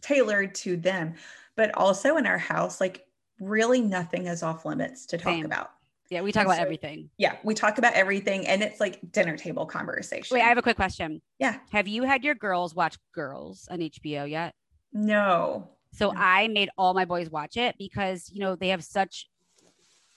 tailored 0.00 0.54
to 0.56 0.76
them, 0.76 1.14
but 1.54 1.72
also 1.76 2.16
in 2.16 2.26
our 2.26 2.38
house, 2.38 2.80
like 2.80 3.06
really 3.38 3.80
nothing 3.80 4.26
is 4.26 4.42
off 4.42 4.64
limits 4.64 5.06
to 5.06 5.18
talk 5.18 5.32
Same. 5.34 5.44
about. 5.44 5.70
Yeah, 6.10 6.20
we 6.22 6.32
talk 6.32 6.42
And 6.42 6.48
about 6.48 6.56
so- 6.56 6.62
everything. 6.62 7.08
Yeah. 7.18 7.36
We 7.44 7.54
talk 7.54 7.78
about 7.78 7.94
everything 7.94 8.46
and 8.46 8.62
it's 8.62 8.80
like 8.80 8.98
dinner 9.12 9.36
table 9.36 9.64
conversation. 9.66 10.34
Wait, 10.34 10.42
I 10.42 10.48
have 10.48 10.58
a 10.58 10.62
quick 10.62 10.76
question. 10.76 11.22
Yeah. 11.38 11.58
Have 11.70 11.86
you 11.88 12.02
had 12.02 12.24
your 12.24 12.34
girls 12.34 12.74
watch 12.74 12.96
Girls 13.14 13.68
on 13.70 13.78
HBO 13.78 14.28
yet? 14.28 14.54
No. 14.92 15.68
So 15.94 16.10
No. 16.10 16.18
I 16.18 16.48
made 16.48 16.70
all 16.78 16.94
my 16.94 17.04
boys 17.04 17.28
watch 17.30 17.56
it 17.56 17.76
because 17.78 18.30
you 18.32 18.40
know 18.40 18.56
they 18.56 18.68
have 18.68 18.82
such 18.84 19.28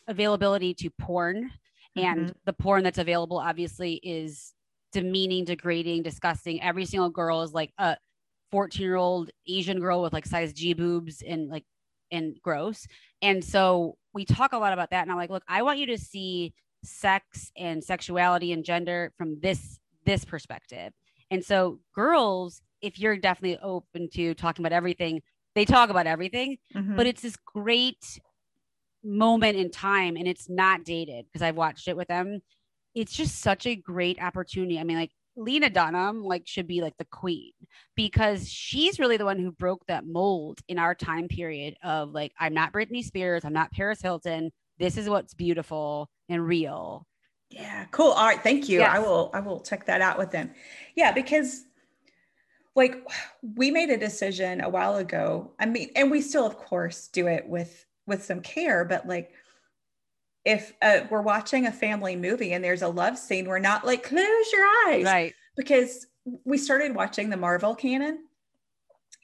availability 0.07 0.73
to 0.75 0.89
porn, 0.91 1.51
and 1.95 2.29
Mhm. 2.29 2.35
the 2.45 2.53
porn 2.53 2.83
that's 2.83 2.97
available 2.97 3.37
obviously 3.37 3.95
is 4.03 4.53
demeaning, 4.91 5.45
degrading, 5.45 6.03
disgusting. 6.03 6.61
Every 6.61 6.85
single 6.85 7.09
girl 7.09 7.41
is 7.41 7.53
like 7.53 7.73
a 7.77 7.97
14 8.51 8.81
year 8.83 8.95
old 8.95 9.31
Asian 9.47 9.79
girl 9.79 10.01
with 10.01 10.13
like 10.13 10.25
size 10.25 10.53
G 10.53 10.73
boobs 10.73 11.21
and 11.21 11.49
like 11.49 11.65
and 12.11 12.39
gross. 12.41 12.87
And 13.21 13.43
so 13.43 13.97
we 14.13 14.23
talk 14.25 14.53
a 14.53 14.57
lot 14.57 14.71
about 14.73 14.91
that. 14.91 15.01
And 15.01 15.11
I'm 15.11 15.17
like, 15.17 15.31
look, 15.31 15.43
I 15.47 15.63
want 15.63 15.79
you 15.79 15.87
to 15.87 15.97
see 15.97 16.53
sex 16.83 17.51
and 17.57 17.83
sexuality 17.83 18.51
and 18.53 18.63
gender 18.63 19.11
from 19.17 19.39
this 19.39 19.79
this 20.05 20.23
perspective. 20.23 20.93
And 21.31 21.43
so 21.43 21.79
girls, 21.93 22.61
if 22.85 22.99
you're 22.99 23.17
definitely 23.17 23.57
open 23.63 24.09
to 24.13 24.33
talking 24.35 24.63
about 24.65 24.75
everything, 24.75 25.21
they 25.55 25.65
talk 25.65 25.89
about 25.89 26.05
everything, 26.05 26.57
Mhm. 26.75 26.95
but 26.95 27.07
it's 27.07 27.21
this 27.21 27.35
great 27.37 28.19
moment 29.03 29.57
in 29.57 29.69
time 29.71 30.15
and 30.17 30.27
it's 30.27 30.49
not 30.49 30.83
dated 30.83 31.25
because 31.25 31.41
I've 31.41 31.55
watched 31.55 31.87
it 31.87 31.97
with 31.97 32.07
them. 32.07 32.41
It's 32.93 33.13
just 33.13 33.39
such 33.41 33.65
a 33.65 33.75
great 33.75 34.21
opportunity. 34.21 34.79
I 34.79 34.83
mean, 34.83 34.97
like 34.97 35.11
Lena 35.35 35.69
Dunham 35.69 36.23
like 36.23 36.43
should 36.47 36.67
be 36.67 36.81
like 36.81 36.97
the 36.97 37.05
queen 37.05 37.51
because 37.95 38.49
she's 38.49 38.99
really 38.99 39.17
the 39.17 39.25
one 39.25 39.37
who 39.37 39.51
broke 39.51 39.85
that 39.87 40.05
mold 40.05 40.59
in 40.67 40.79
our 40.79 40.95
time 40.95 41.27
period 41.27 41.75
of 41.83 42.11
like 42.11 42.31
I'm 42.39 42.53
not 42.53 42.71
Britney 42.73 43.03
Spears, 43.03 43.43
I'm 43.43 43.53
not 43.53 43.71
Paris 43.71 44.01
Hilton. 44.01 44.51
This 44.79 44.97
is 44.97 45.09
what's 45.09 45.33
beautiful 45.33 46.09
and 46.29 46.45
real. 46.45 47.05
Yeah, 47.49 47.85
cool. 47.91 48.11
All 48.11 48.25
right, 48.25 48.41
thank 48.41 48.69
you. 48.69 48.81
I 48.81 48.99
will 48.99 49.29
I 49.33 49.39
will 49.39 49.59
check 49.59 49.85
that 49.85 50.01
out 50.01 50.17
with 50.17 50.31
them. 50.31 50.51
Yeah, 50.95 51.11
because 51.11 51.65
like 52.75 52.95
we 53.55 53.71
made 53.71 53.89
a 53.89 53.97
decision 53.97 54.61
a 54.61 54.69
while 54.69 54.97
ago. 54.97 55.51
I 55.59 55.65
mean, 55.65 55.91
and 55.95 56.11
we 56.11 56.21
still 56.21 56.45
of 56.45 56.57
course 56.57 57.07
do 57.07 57.27
it 57.27 57.47
with 57.47 57.85
with 58.05 58.23
some 58.23 58.41
care, 58.41 58.85
but 58.85 59.07
like 59.07 59.31
if 60.43 60.73
uh, 60.81 61.01
we're 61.09 61.21
watching 61.21 61.65
a 61.65 61.71
family 61.71 62.15
movie 62.15 62.53
and 62.53 62.63
there's 62.63 62.83
a 62.83 62.87
love 62.87 63.17
scene, 63.17 63.47
we're 63.47 63.57
not 63.59 63.85
like 63.85 64.03
close 64.03 64.51
your 64.51 64.65
eyes 64.87 65.03
Right. 65.03 65.33
because 65.57 66.05
we 66.43 66.57
started 66.57 66.93
watching 66.93 67.29
the 67.31 67.37
Marvel 67.37 67.73
canon 67.73 68.25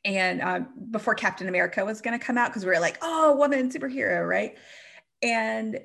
and 0.04 0.42
um, 0.42 0.68
before 0.90 1.14
Captain 1.14 1.48
America 1.48 1.86
was 1.86 2.02
going 2.02 2.18
to 2.18 2.26
come 2.26 2.40
out 2.40 2.50
because 2.50 2.66
we 2.66 2.72
were 2.72 2.80
like, 2.80 2.98
oh, 3.04 3.36
woman 3.36 3.70
superhero, 3.70 4.28
right? 4.28 4.58
And 5.22 5.80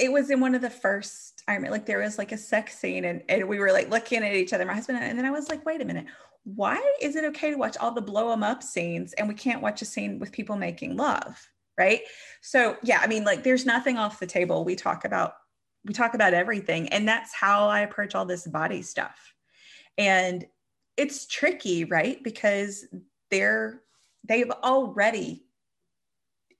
it 0.00 0.10
was 0.10 0.30
in 0.30 0.40
one 0.40 0.56
of 0.56 0.62
the 0.62 0.70
first 0.70 1.42
I 1.46 1.54
remember 1.54 1.76
like 1.76 1.86
there 1.86 2.00
was 2.00 2.18
like 2.18 2.32
a 2.32 2.36
sex 2.38 2.76
scene 2.76 3.04
and, 3.04 3.22
and 3.28 3.48
we 3.48 3.58
were 3.60 3.70
like 3.70 3.88
looking 3.88 4.24
at 4.24 4.34
each 4.34 4.52
other, 4.52 4.64
my 4.64 4.74
husband, 4.74 4.98
and 5.00 5.16
then 5.16 5.24
I 5.24 5.30
was 5.30 5.48
like, 5.48 5.64
wait 5.64 5.80
a 5.80 5.84
minute, 5.84 6.06
why 6.46 6.80
is 7.02 7.16
it 7.16 7.24
okay 7.24 7.50
to 7.50 7.56
watch 7.56 7.76
all 7.78 7.90
the 7.90 8.00
blow 8.00 8.30
them 8.30 8.44
up 8.44 8.62
scenes 8.62 9.12
and 9.14 9.26
we 9.26 9.34
can't 9.34 9.60
watch 9.60 9.82
a 9.82 9.84
scene 9.84 10.20
with 10.20 10.30
people 10.30 10.56
making 10.56 10.96
love? 10.96 11.44
Right. 11.76 12.02
So 12.40 12.76
yeah, 12.84 13.00
I 13.02 13.08
mean, 13.08 13.24
like 13.24 13.42
there's 13.42 13.66
nothing 13.66 13.98
off 13.98 14.20
the 14.20 14.26
table. 14.26 14.64
We 14.64 14.76
talk 14.76 15.04
about 15.04 15.34
we 15.84 15.92
talk 15.92 16.14
about 16.14 16.34
everything. 16.34 16.88
And 16.88 17.06
that's 17.06 17.34
how 17.34 17.68
I 17.68 17.80
approach 17.80 18.14
all 18.14 18.24
this 18.24 18.46
body 18.46 18.82
stuff. 18.82 19.34
And 19.98 20.46
it's 20.96 21.26
tricky, 21.26 21.84
right? 21.84 22.22
Because 22.22 22.86
they're 23.30 23.82
they've 24.26 24.50
already 24.50 25.44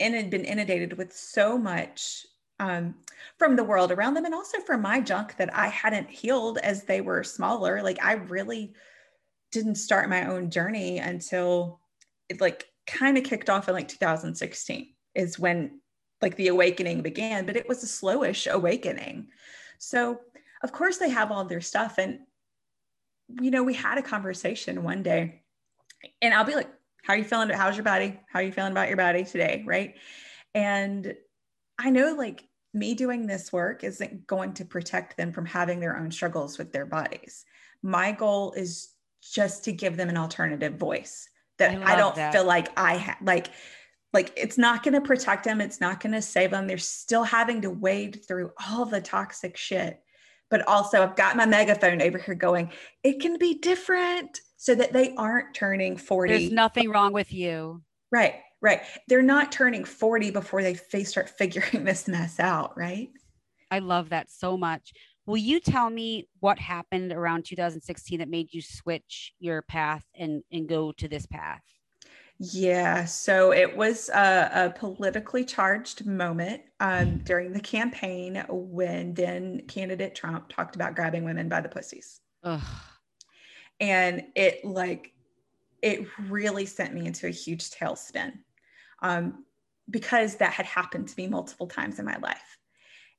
and 0.00 0.30
been 0.30 0.44
inundated 0.44 0.98
with 0.98 1.12
so 1.14 1.56
much 1.56 2.26
um, 2.58 2.94
from 3.38 3.56
the 3.56 3.64
world 3.64 3.92
around 3.92 4.14
them 4.14 4.24
and 4.24 4.34
also 4.34 4.60
from 4.60 4.82
my 4.82 5.00
junk 5.00 5.36
that 5.36 5.54
I 5.54 5.68
hadn't 5.68 6.10
healed 6.10 6.58
as 6.58 6.84
they 6.84 7.00
were 7.00 7.22
smaller. 7.22 7.82
Like 7.82 8.02
I 8.04 8.14
really 8.14 8.74
didn't 9.52 9.76
start 9.76 10.10
my 10.10 10.26
own 10.26 10.50
journey 10.50 10.98
until 10.98 11.80
it 12.28 12.40
like 12.40 12.66
kind 12.86 13.16
of 13.18 13.24
kicked 13.24 13.50
off 13.50 13.68
in 13.68 13.74
like 13.74 13.88
2016 13.88 14.94
is 15.14 15.38
when 15.38 15.80
like 16.22 16.36
the 16.36 16.48
awakening 16.48 17.02
began, 17.02 17.46
but 17.46 17.56
it 17.56 17.68
was 17.68 17.82
a 17.82 17.86
slowish 17.86 18.50
awakening. 18.50 19.28
So 19.78 20.20
of 20.62 20.72
course 20.72 20.98
they 20.98 21.10
have 21.10 21.30
all 21.30 21.44
their 21.44 21.60
stuff. 21.60 21.98
And 21.98 22.20
you 23.40 23.50
know, 23.50 23.64
we 23.64 23.74
had 23.74 23.98
a 23.98 24.02
conversation 24.02 24.82
one 24.82 25.02
day 25.02 25.42
and 26.22 26.32
I'll 26.32 26.44
be 26.44 26.54
like, 26.54 26.70
how 27.02 27.12
are 27.14 27.16
you 27.16 27.24
feeling? 27.24 27.50
How's 27.50 27.76
your 27.76 27.84
body? 27.84 28.18
How 28.28 28.40
are 28.40 28.42
you 28.42 28.52
feeling 28.52 28.72
about 28.72 28.88
your 28.88 28.96
body 28.96 29.24
today? 29.24 29.62
Right. 29.66 29.96
And 30.54 31.14
I 31.78 31.90
know 31.90 32.14
like 32.14 32.44
me 32.74 32.94
doing 32.94 33.26
this 33.26 33.52
work 33.52 33.84
isn't 33.84 34.26
going 34.26 34.54
to 34.54 34.64
protect 34.64 35.16
them 35.16 35.32
from 35.32 35.46
having 35.46 35.80
their 35.80 35.96
own 35.96 36.10
struggles 36.10 36.58
with 36.58 36.72
their 36.72 36.86
bodies. 36.86 37.44
My 37.82 38.12
goal 38.12 38.52
is 38.52 38.88
just 39.32 39.64
to 39.64 39.72
give 39.72 39.96
them 39.96 40.08
an 40.08 40.16
alternative 40.16 40.74
voice 40.74 41.28
that 41.58 41.76
I 41.82 41.94
I, 41.94 41.96
don't 41.96 42.14
that. 42.16 42.32
feel 42.32 42.44
like 42.44 42.68
I 42.78 42.96
have 42.96 43.16
like 43.22 43.48
like 44.12 44.32
it's 44.36 44.56
not 44.58 44.82
going 44.82 44.94
to 44.94 45.00
protect 45.00 45.44
them 45.44 45.60
it's 45.60 45.80
not 45.80 46.00
going 46.00 46.12
to 46.12 46.22
save 46.22 46.50
them 46.50 46.66
they're 46.66 46.78
still 46.78 47.24
having 47.24 47.60
to 47.62 47.70
wade 47.70 48.24
through 48.26 48.50
all 48.68 48.84
the 48.86 49.00
toxic 49.00 49.56
shit 49.56 50.00
but 50.48 50.66
also 50.68 51.02
i've 51.02 51.16
got 51.16 51.36
my 51.36 51.44
megaphone 51.44 52.00
over 52.00 52.16
here 52.18 52.34
going 52.34 52.70
it 53.02 53.20
can 53.20 53.36
be 53.36 53.54
different 53.54 54.40
so 54.56 54.74
that 54.74 54.92
they 54.92 55.14
aren't 55.16 55.54
turning 55.54 55.96
40 55.96 56.32
There's 56.32 56.50
nothing 56.52 56.88
wrong 56.88 57.12
with 57.12 57.32
you. 57.32 57.82
right 58.10 58.36
right 58.62 58.82
they're 59.08 59.22
not 59.22 59.52
turning 59.52 59.84
40 59.84 60.30
before 60.30 60.62
they 60.62 60.74
fa- 60.74 61.04
start 61.04 61.28
figuring 61.28 61.84
this 61.84 62.08
mess 62.08 62.38
out 62.40 62.76
right 62.76 63.10
I 63.68 63.80
love 63.80 64.10
that 64.10 64.30
so 64.30 64.56
much. 64.56 64.92
Will 65.26 65.36
you 65.36 65.58
tell 65.60 65.90
me 65.90 66.28
what 66.40 66.58
happened 66.58 67.12
around 67.12 67.44
2016 67.44 68.20
that 68.20 68.28
made 68.28 68.52
you 68.52 68.62
switch 68.62 69.32
your 69.38 69.62
path 69.62 70.04
and 70.14 70.42
and 70.52 70.68
go 70.68 70.92
to 70.92 71.08
this 71.08 71.26
path? 71.26 71.62
Yeah, 72.38 73.06
so 73.06 73.52
it 73.52 73.76
was 73.76 74.10
a, 74.10 74.50
a 74.52 74.70
politically 74.78 75.44
charged 75.44 76.04
moment 76.04 76.62
um, 76.80 77.18
during 77.18 77.52
the 77.52 77.60
campaign 77.60 78.44
when 78.48 79.14
then 79.14 79.62
candidate 79.68 80.14
Trump 80.14 80.50
talked 80.50 80.76
about 80.76 80.94
grabbing 80.94 81.24
women 81.24 81.48
by 81.48 81.62
the 81.62 81.68
pussies. 81.68 82.20
Ugh. 82.44 82.60
And 83.80 84.24
it 84.34 84.64
like, 84.64 85.12
it 85.80 86.06
really 86.28 86.66
sent 86.66 86.92
me 86.92 87.06
into 87.06 87.26
a 87.26 87.30
huge 87.30 87.70
tailspin 87.70 88.34
um, 89.00 89.44
because 89.88 90.36
that 90.36 90.52
had 90.52 90.66
happened 90.66 91.08
to 91.08 91.14
me 91.16 91.28
multiple 91.28 91.66
times 91.66 91.98
in 91.98 92.04
my 92.04 92.18
life. 92.18 92.58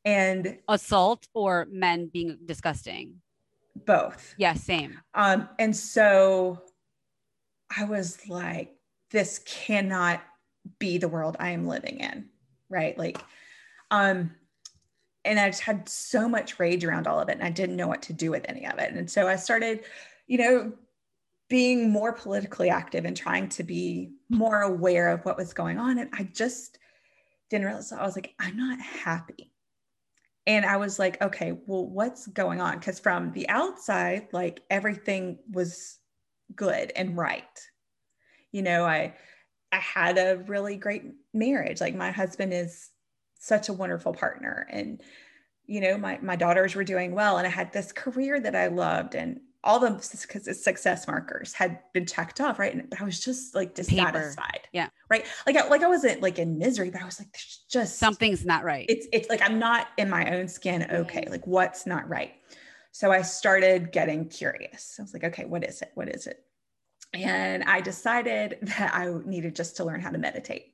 And 0.07 0.57
Assault 0.69 1.27
or 1.33 1.67
men 1.69 2.09
being 2.11 2.37
disgusting? 2.45 3.21
both. 3.85 4.33
Yeah, 4.37 4.53
same. 4.53 4.99
Um, 5.13 5.49
and 5.59 5.75
so 5.75 6.61
I 7.75 7.85
was 7.85 8.27
like, 8.27 8.75
this 9.11 9.39
cannot 9.45 10.21
be 10.79 10.97
the 10.97 11.07
world 11.07 11.37
I 11.39 11.51
am 11.51 11.67
living 11.67 11.99
in. 11.99 12.29
Right. 12.69 12.97
Like, 12.97 13.21
um, 13.91 14.31
and 15.23 15.39
I 15.39 15.49
just 15.49 15.61
had 15.61 15.87
so 15.87 16.27
much 16.27 16.59
rage 16.59 16.83
around 16.83 17.07
all 17.07 17.19
of 17.19 17.29
it 17.29 17.33
and 17.33 17.43
I 17.43 17.49
didn't 17.49 17.75
know 17.75 17.87
what 17.87 18.01
to 18.03 18.13
do 18.13 18.31
with 18.31 18.45
any 18.47 18.65
of 18.65 18.79
it. 18.79 18.93
And 18.93 19.09
so 19.09 19.27
I 19.27 19.35
started, 19.35 19.83
you 20.27 20.37
know, 20.37 20.73
being 21.49 21.89
more 21.89 22.11
politically 22.11 22.69
active 22.69 23.05
and 23.05 23.15
trying 23.15 23.47
to 23.49 23.63
be 23.63 24.11
more 24.29 24.61
aware 24.61 25.09
of 25.09 25.23
what 25.23 25.37
was 25.37 25.53
going 25.53 25.77
on. 25.77 25.97
And 25.97 26.09
I 26.13 26.23
just 26.23 26.77
didn't 27.49 27.67
realize 27.67 27.91
I 27.91 28.05
was 28.05 28.15
like, 28.15 28.33
I'm 28.39 28.57
not 28.57 28.79
happy. 28.81 29.53
And 30.47 30.65
I 30.65 30.77
was 30.77 30.97
like, 30.97 31.21
okay, 31.21 31.59
well, 31.67 31.85
what's 31.85 32.25
going 32.27 32.61
on? 32.61 32.79
Because 32.79 32.99
from 32.99 33.33
the 33.33 33.47
outside, 33.49 34.29
like 34.31 34.61
everything 34.69 35.39
was 35.51 35.99
good 36.55 36.93
and 36.95 37.17
right. 37.17 37.43
You 38.53 38.61
know, 38.61 38.85
I 38.85 39.13
I 39.73 39.77
had 39.77 40.17
a 40.17 40.41
really 40.47 40.77
great 40.77 41.03
marriage. 41.33 41.81
Like 41.81 41.95
my 41.95 42.11
husband 42.11 42.53
is 42.53 42.91
such 43.37 43.67
a 43.67 43.73
wonderful 43.73 44.13
partner. 44.13 44.65
And, 44.71 45.01
you 45.65 45.81
know, 45.81 45.97
my 45.97 46.17
my 46.21 46.37
daughters 46.37 46.75
were 46.75 46.85
doing 46.85 47.13
well. 47.13 47.37
And 47.37 47.45
I 47.45 47.49
had 47.49 47.73
this 47.73 47.91
career 47.91 48.39
that 48.39 48.55
I 48.55 48.67
loved 48.67 49.15
and 49.15 49.41
all 49.67 49.79
the 49.79 49.99
su- 49.99 50.53
success 50.53 51.07
markers 51.07 51.53
had 51.53 51.79
been 51.93 52.05
checked 52.05 52.39
off, 52.39 52.57
right? 52.57 52.73
And, 52.73 52.89
but 52.89 53.01
I 53.01 53.03
was 53.03 53.19
just 53.19 53.53
like 53.53 53.75
dissatisfied. 53.75 54.61
Yeah. 54.71 54.87
Right. 55.09 55.25
Like 55.45 55.57
I, 55.57 55.67
like 55.67 55.83
I 55.83 55.87
wasn't 55.87 56.21
like 56.21 56.39
in 56.39 56.57
misery, 56.57 56.89
but 56.89 57.01
I 57.01 57.05
was 57.05 57.19
like, 57.19 57.31
there's 57.33 57.65
just 57.69 57.99
Something's 57.99 58.45
not 58.45 58.63
right. 58.63 58.85
it's 58.87 59.07
it's 59.11 59.29
like 59.29 59.41
I'm 59.41 59.59
not 59.59 59.89
in 59.97 60.09
my 60.09 60.33
own 60.33 60.47
skin. 60.47 60.87
Okay, 60.89 61.27
like 61.29 61.45
what's 61.45 61.85
not 61.85 62.07
right? 62.07 62.31
So 62.93 63.11
I 63.11 63.21
started 63.21 63.91
getting 63.91 64.29
curious. 64.29 64.95
I 64.97 65.03
was 65.03 65.13
like, 65.13 65.25
okay, 65.25 65.45
what 65.45 65.63
is 65.63 65.81
it? 65.81 65.91
What 65.95 66.09
is 66.09 66.25
it? 66.27 66.39
And 67.13 67.63
I 67.65 67.81
decided 67.81 68.57
that 68.61 68.95
I 68.95 69.13
needed 69.25 69.55
just 69.55 69.75
to 69.77 69.83
learn 69.83 69.99
how 69.99 70.11
to 70.11 70.17
meditate. 70.17 70.73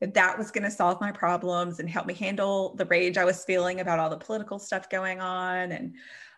That 0.00 0.14
that 0.14 0.38
was 0.38 0.50
going 0.50 0.64
to 0.64 0.70
solve 0.70 1.00
my 1.00 1.12
problems 1.12 1.80
and 1.80 1.88
help 1.88 2.06
me 2.06 2.14
handle 2.14 2.74
the 2.76 2.86
rage 2.86 3.16
I 3.18 3.24
was 3.24 3.44
feeling 3.44 3.80
about 3.80 3.98
all 3.98 4.10
the 4.10 4.16
political 4.16 4.58
stuff 4.58 4.90
going 4.90 5.20
on. 5.20 5.72
And 5.72 5.94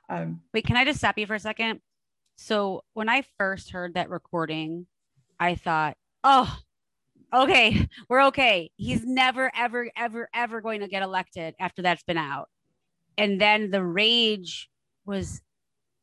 um, 0.09 0.41
Wait, 0.55 0.67
can 0.67 0.77
I 0.77 0.85
just 0.85 0.99
stop 0.99 1.19
you 1.19 1.27
for 1.27 1.35
a 1.35 1.41
second? 1.41 1.81
So 2.37 2.85
when 2.95 3.09
I 3.09 3.25
first 3.37 3.71
heard 3.71 3.95
that 3.95 4.11
recording, 4.11 4.87
I 5.41 5.55
thought, 5.55 5.97
oh, 6.25 6.59
okay, 7.35 7.89
we're 8.09 8.27
okay. 8.27 8.71
He's 8.77 9.05
never, 9.05 9.51
ever, 9.55 9.91
ever, 9.97 10.29
ever 10.35 10.61
going 10.61 10.81
to 10.81 10.89
get 10.89 11.03
elected 11.03 11.55
after 11.59 11.83
that's 11.83 12.03
been 12.03 12.17
out. 12.17 12.49
And 13.17 13.41
then 13.41 13.71
the 13.71 13.85
rage 13.85 14.71
was 15.05 15.43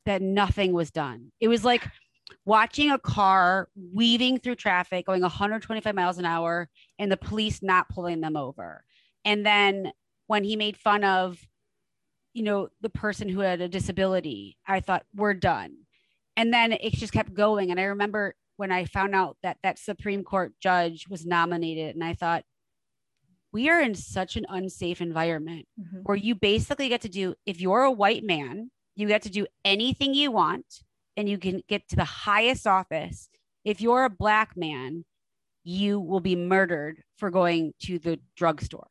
that 0.06 0.22
nothing 0.22 0.74
was 0.74 0.92
done. 0.92 1.32
It 1.40 1.48
was 1.48 1.64
like 1.64 1.88
watching 2.44 2.92
a 2.92 3.00
car 3.00 3.70
weaving 3.94 4.40
through 4.40 4.56
traffic 4.56 5.06
going 5.06 5.22
125 5.22 5.96
miles 5.96 6.18
an 6.18 6.26
hour 6.26 6.70
and 7.00 7.12
the 7.12 7.18
police 7.18 7.64
not 7.64 7.90
pulling 7.90 8.22
them 8.22 8.36
over. 8.36 8.84
And 9.24 9.46
then 9.46 9.92
when 10.28 10.44
he 10.44 10.56
made 10.56 10.78
fun 10.78 11.04
of 11.04 11.40
you 12.36 12.44
know, 12.44 12.68
the 12.82 12.90
person 12.90 13.30
who 13.30 13.40
had 13.40 13.62
a 13.62 13.70
disability, 13.70 14.58
I 14.68 14.82
thought, 14.82 15.06
we're 15.16 15.34
done. 15.34 15.72
And 16.36 16.54
then 16.54 16.74
it 16.74 16.92
just 16.94 17.14
kept 17.14 17.34
going. 17.34 17.72
And 17.72 17.80
I 17.80 17.84
remember 17.84 18.36
when 18.58 18.74
I 18.74 18.84
found 18.86 19.16
out 19.16 19.38
that 19.42 19.58
that 19.64 19.80
Supreme 19.80 20.22
Court 20.24 20.52
judge 20.60 21.08
was 21.10 21.26
nominated, 21.26 21.96
and 21.96 22.04
I 22.04 22.14
thought, 22.14 22.44
we 23.54 23.70
are 23.70 23.80
in 23.82 23.96
such 23.96 24.36
an 24.36 24.46
unsafe 24.50 25.00
environment 25.00 25.66
Mhm. 25.80 26.04
where 26.04 26.18
you 26.18 26.36
basically 26.36 26.90
get 26.90 27.00
to 27.02 27.10
do, 27.10 27.36
if 27.46 27.62
you're 27.62 27.84
a 27.84 27.92
white 27.92 28.24
man, 28.24 28.70
you 28.96 29.08
get 29.08 29.22
to 29.22 29.30
do 29.30 29.48
anything 29.64 30.14
you 30.14 30.30
want 30.30 30.84
and 31.16 31.30
you 31.30 31.38
can 31.38 31.62
get 31.70 31.88
to 31.88 31.96
the 31.96 32.04
highest 32.04 32.68
office. 32.68 33.30
If 33.64 33.80
you're 33.80 34.04
a 34.04 34.10
black 34.10 34.58
man, 34.58 35.06
you 35.64 36.02
will 36.02 36.20
be 36.20 36.36
murdered 36.36 37.02
for 37.18 37.32
going 37.32 37.74
to 37.84 37.98
the 37.98 38.20
drugstore. 38.36 38.88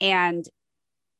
And 0.00 0.48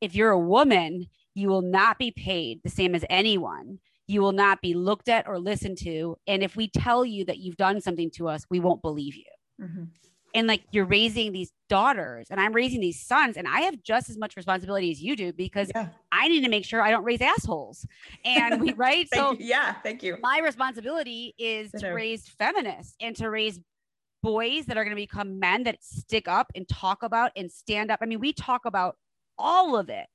if 0.00 0.16
you're 0.16 0.30
a 0.30 0.38
woman, 0.38 1.06
you 1.34 1.48
will 1.48 1.62
not 1.62 1.98
be 1.98 2.10
paid 2.10 2.60
the 2.62 2.70
same 2.70 2.94
as 2.94 3.04
anyone. 3.10 3.78
You 4.06 4.20
will 4.20 4.32
not 4.32 4.60
be 4.60 4.74
looked 4.74 5.08
at 5.08 5.26
or 5.26 5.38
listened 5.38 5.78
to. 5.78 6.16
And 6.26 6.42
if 6.42 6.56
we 6.56 6.68
tell 6.68 7.04
you 7.04 7.24
that 7.26 7.38
you've 7.38 7.56
done 7.56 7.80
something 7.80 8.10
to 8.12 8.28
us, 8.28 8.44
we 8.50 8.60
won't 8.60 8.82
believe 8.82 9.14
you 9.14 9.24
Mhm. 9.60 9.88
and 10.34 10.46
like 10.48 10.62
you're 10.72 10.84
raising 10.86 11.30
these 11.32 11.52
daughters 11.68 12.26
and 12.30 12.40
I'm 12.40 12.52
raising 12.52 12.80
these 12.80 13.00
sons 13.00 13.36
and 13.36 13.46
I 13.46 13.60
have 13.60 13.82
just 13.82 14.10
as 14.10 14.16
much 14.18 14.34
responsibility 14.36 14.90
as 14.90 15.00
you 15.02 15.14
do 15.14 15.32
because 15.32 15.70
Yeah. 15.74 15.88
I 16.10 16.28
need 16.28 16.40
to 16.42 16.48
make 16.50 16.64
sure 16.64 16.80
I 16.82 16.90
don't 16.90 17.04
raise 17.04 17.20
assholes. 17.20 17.86
And 18.24 18.60
we 18.60 18.72
right 18.88 19.06
so 19.12 19.32
you. 19.32 19.38
yeah, 19.46 19.74
thank 19.82 20.02
you. 20.02 20.16
my 20.22 20.40
responsibility 20.40 21.34
is 21.38 21.70
to 21.72 21.90
raise 21.92 22.28
feminists 22.28 22.96
and 23.00 23.14
to 23.16 23.30
raise 23.30 23.60
boys 24.22 24.66
that 24.66 24.76
are 24.76 24.84
going 24.84 24.96
to 24.96 25.00
become 25.02 25.38
men 25.38 25.64
that 25.64 25.82
stick 25.82 26.28
up 26.28 26.50
and 26.54 26.68
talk 26.68 27.02
about 27.02 27.32
and 27.36 27.50
stand 27.50 27.90
up. 27.90 27.98
I 28.02 28.06
mean, 28.06 28.20
we 28.20 28.32
talk 28.32 28.64
about 28.64 28.96
all 29.38 29.76
of 29.76 29.88
it. 29.90 30.06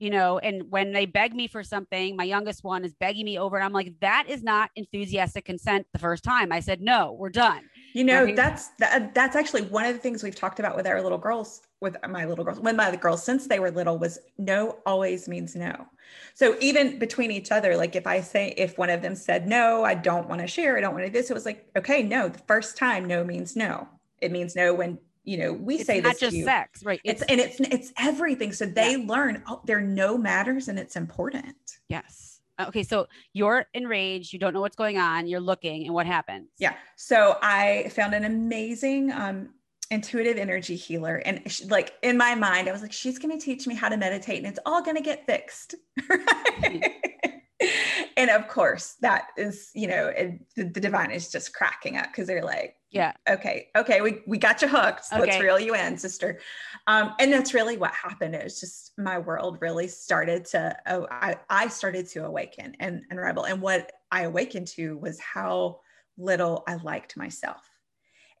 You 0.00 0.08
know, 0.08 0.38
and 0.38 0.70
when 0.70 0.92
they 0.92 1.04
beg 1.04 1.34
me 1.34 1.46
for 1.46 1.62
something, 1.62 2.16
my 2.16 2.24
youngest 2.24 2.64
one 2.64 2.84
is 2.84 2.94
begging 2.94 3.26
me 3.26 3.38
over, 3.38 3.56
and 3.56 3.64
I'm 3.64 3.72
like, 3.74 3.92
that 4.00 4.24
is 4.28 4.42
not 4.42 4.70
enthusiastic 4.74 5.44
consent 5.44 5.86
the 5.92 5.98
first 5.98 6.24
time. 6.24 6.52
I 6.52 6.60
said, 6.60 6.80
no, 6.80 7.12
we're 7.12 7.28
done. 7.28 7.60
You 7.92 8.04
know, 8.04 8.24
Right. 8.24 8.36
that's 8.36 8.68
that, 8.78 9.14
that's 9.14 9.36
actually 9.36 9.62
one 9.62 9.84
of 9.84 9.92
the 9.92 9.98
things 9.98 10.22
we've 10.22 10.34
talked 10.34 10.58
about 10.58 10.74
with 10.74 10.86
our 10.86 11.02
little 11.02 11.18
girls, 11.18 11.60
with 11.82 11.96
my 12.08 12.24
little 12.24 12.44
girls, 12.46 12.60
with 12.60 12.76
my 12.76 12.96
girls 12.96 13.22
since 13.22 13.46
they 13.46 13.58
were 13.58 13.70
little 13.70 13.98
was 13.98 14.18
no 14.38 14.78
always 14.86 15.28
means 15.28 15.54
no. 15.54 15.86
So 16.34 16.56
even 16.60 16.98
between 16.98 17.30
each 17.30 17.52
other, 17.52 17.76
like 17.76 17.94
if 17.94 18.06
I 18.06 18.22
say 18.22 18.54
if 18.56 18.78
one 18.78 18.90
of 18.90 19.02
them 19.02 19.14
said 19.14 19.46
no, 19.46 19.84
I 19.84 19.94
don't 19.94 20.28
want 20.28 20.40
to 20.40 20.46
share, 20.46 20.78
I 20.78 20.80
don't 20.80 20.94
want 20.94 21.04
to 21.04 21.10
do 21.10 21.18
this, 21.18 21.30
it 21.30 21.34
was 21.34 21.44
like, 21.44 21.66
okay, 21.76 22.02
no, 22.02 22.28
the 22.28 22.38
first 22.46 22.76
time 22.78 23.04
no 23.04 23.22
means 23.24 23.56
no. 23.56 23.88
It 24.22 24.32
means 24.32 24.56
no 24.56 24.72
when 24.72 24.98
you 25.24 25.36
know 25.38 25.52
we 25.52 25.76
It's 25.76 25.86
say 25.86 26.00
not 26.00 26.18
just 26.18 26.36
you. 26.36 26.44
sex, 26.44 26.84
right? 26.84 27.00
It's 27.04 27.22
and 27.22 27.40
it's 27.40 27.60
it's 27.60 27.92
everything. 27.98 28.52
So 28.52 28.66
they 28.66 28.96
learn 28.96 29.42
oh, 29.46 29.60
their 29.64 29.80
no 29.80 30.16
matters 30.16 30.68
and 30.68 30.78
it's 30.78 30.96
important. 30.96 31.56
Yes. 31.88 32.40
Uh, 32.58 32.66
Okay, 32.68 32.82
so 32.82 33.06
you're 33.32 33.66
enraged, 33.72 34.32
you 34.34 34.38
don't 34.38 34.52
know 34.52 34.60
what's 34.60 34.76
going 34.76 34.98
on, 34.98 35.26
you're 35.26 35.40
looking, 35.40 35.86
and 35.86 35.94
what 35.94 36.06
happens? 36.06 36.48
Yeah. 36.58 36.74
So 36.96 37.38
I 37.40 37.90
found 37.94 38.14
an 38.14 38.24
amazing 38.24 39.10
um, 39.12 39.50
intuitive 39.90 40.36
energy 40.38 40.76
healer. 40.76 41.16
And 41.16 41.42
she, 41.50 41.64
like 41.66 41.94
in 42.02 42.16
my 42.16 42.34
mind, 42.34 42.68
I 42.68 42.72
was 42.72 42.82
like, 42.82 42.92
she's 42.92 43.18
going 43.18 43.36
to 43.36 43.44
teach 43.44 43.66
me 43.66 43.74
how 43.74 43.88
to 43.88 43.96
meditate 43.96 44.38
and 44.38 44.46
it's 44.46 44.58
all 44.64 44.82
going 44.82 44.96
to 44.96 45.02
get 45.02 45.26
fixed. 45.26 45.74
Right? 46.08 47.39
and 48.16 48.30
of 48.30 48.48
course, 48.48 48.96
that 49.00 49.28
is, 49.36 49.70
you 49.74 49.86
know, 49.86 50.08
it, 50.08 50.40
the, 50.56 50.64
the 50.64 50.80
divine 50.80 51.10
is 51.10 51.30
just 51.30 51.54
cracking 51.54 51.96
up 51.96 52.06
because 52.06 52.26
they're 52.26 52.44
like, 52.44 52.76
Yeah. 52.90 53.12
okay, 53.28 53.68
okay, 53.76 54.00
we, 54.00 54.20
we 54.26 54.38
got 54.38 54.62
you 54.62 54.68
hooked. 54.68 55.04
Let's 55.12 55.38
reel 55.38 55.58
you 55.58 55.74
in, 55.74 55.96
sister. 55.98 56.40
Um, 56.86 57.14
and 57.18 57.32
that's 57.32 57.54
really 57.54 57.76
what 57.76 57.92
happened. 57.92 58.34
It 58.34 58.44
was 58.44 58.60
just 58.60 58.92
my 58.98 59.18
world 59.18 59.58
really 59.60 59.88
started 59.88 60.44
to, 60.46 60.76
oh, 60.86 61.06
I, 61.10 61.36
I 61.48 61.68
started 61.68 62.06
to 62.08 62.24
awaken 62.24 62.76
and, 62.80 63.02
and 63.10 63.20
rebel. 63.20 63.44
And 63.44 63.60
what 63.60 63.92
I 64.10 64.22
awakened 64.22 64.68
to 64.68 64.96
was 64.98 65.20
how 65.20 65.80
little 66.16 66.64
I 66.66 66.76
liked 66.76 67.16
myself 67.16 67.62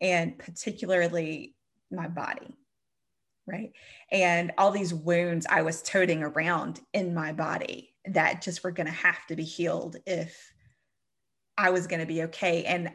and 0.00 0.38
particularly 0.38 1.54
my 1.90 2.08
body. 2.08 2.56
Right. 3.50 3.72
And 4.10 4.52
all 4.58 4.70
these 4.70 4.94
wounds 4.94 5.46
I 5.48 5.62
was 5.62 5.82
toting 5.82 6.22
around 6.22 6.80
in 6.92 7.14
my 7.14 7.32
body 7.32 7.94
that 8.06 8.42
just 8.42 8.64
were 8.64 8.70
going 8.70 8.86
to 8.86 8.92
have 8.92 9.26
to 9.28 9.36
be 9.36 9.44
healed 9.44 9.96
if 10.06 10.52
I 11.58 11.70
was 11.70 11.86
going 11.86 12.00
to 12.00 12.06
be 12.06 12.22
okay. 12.24 12.64
And 12.64 12.92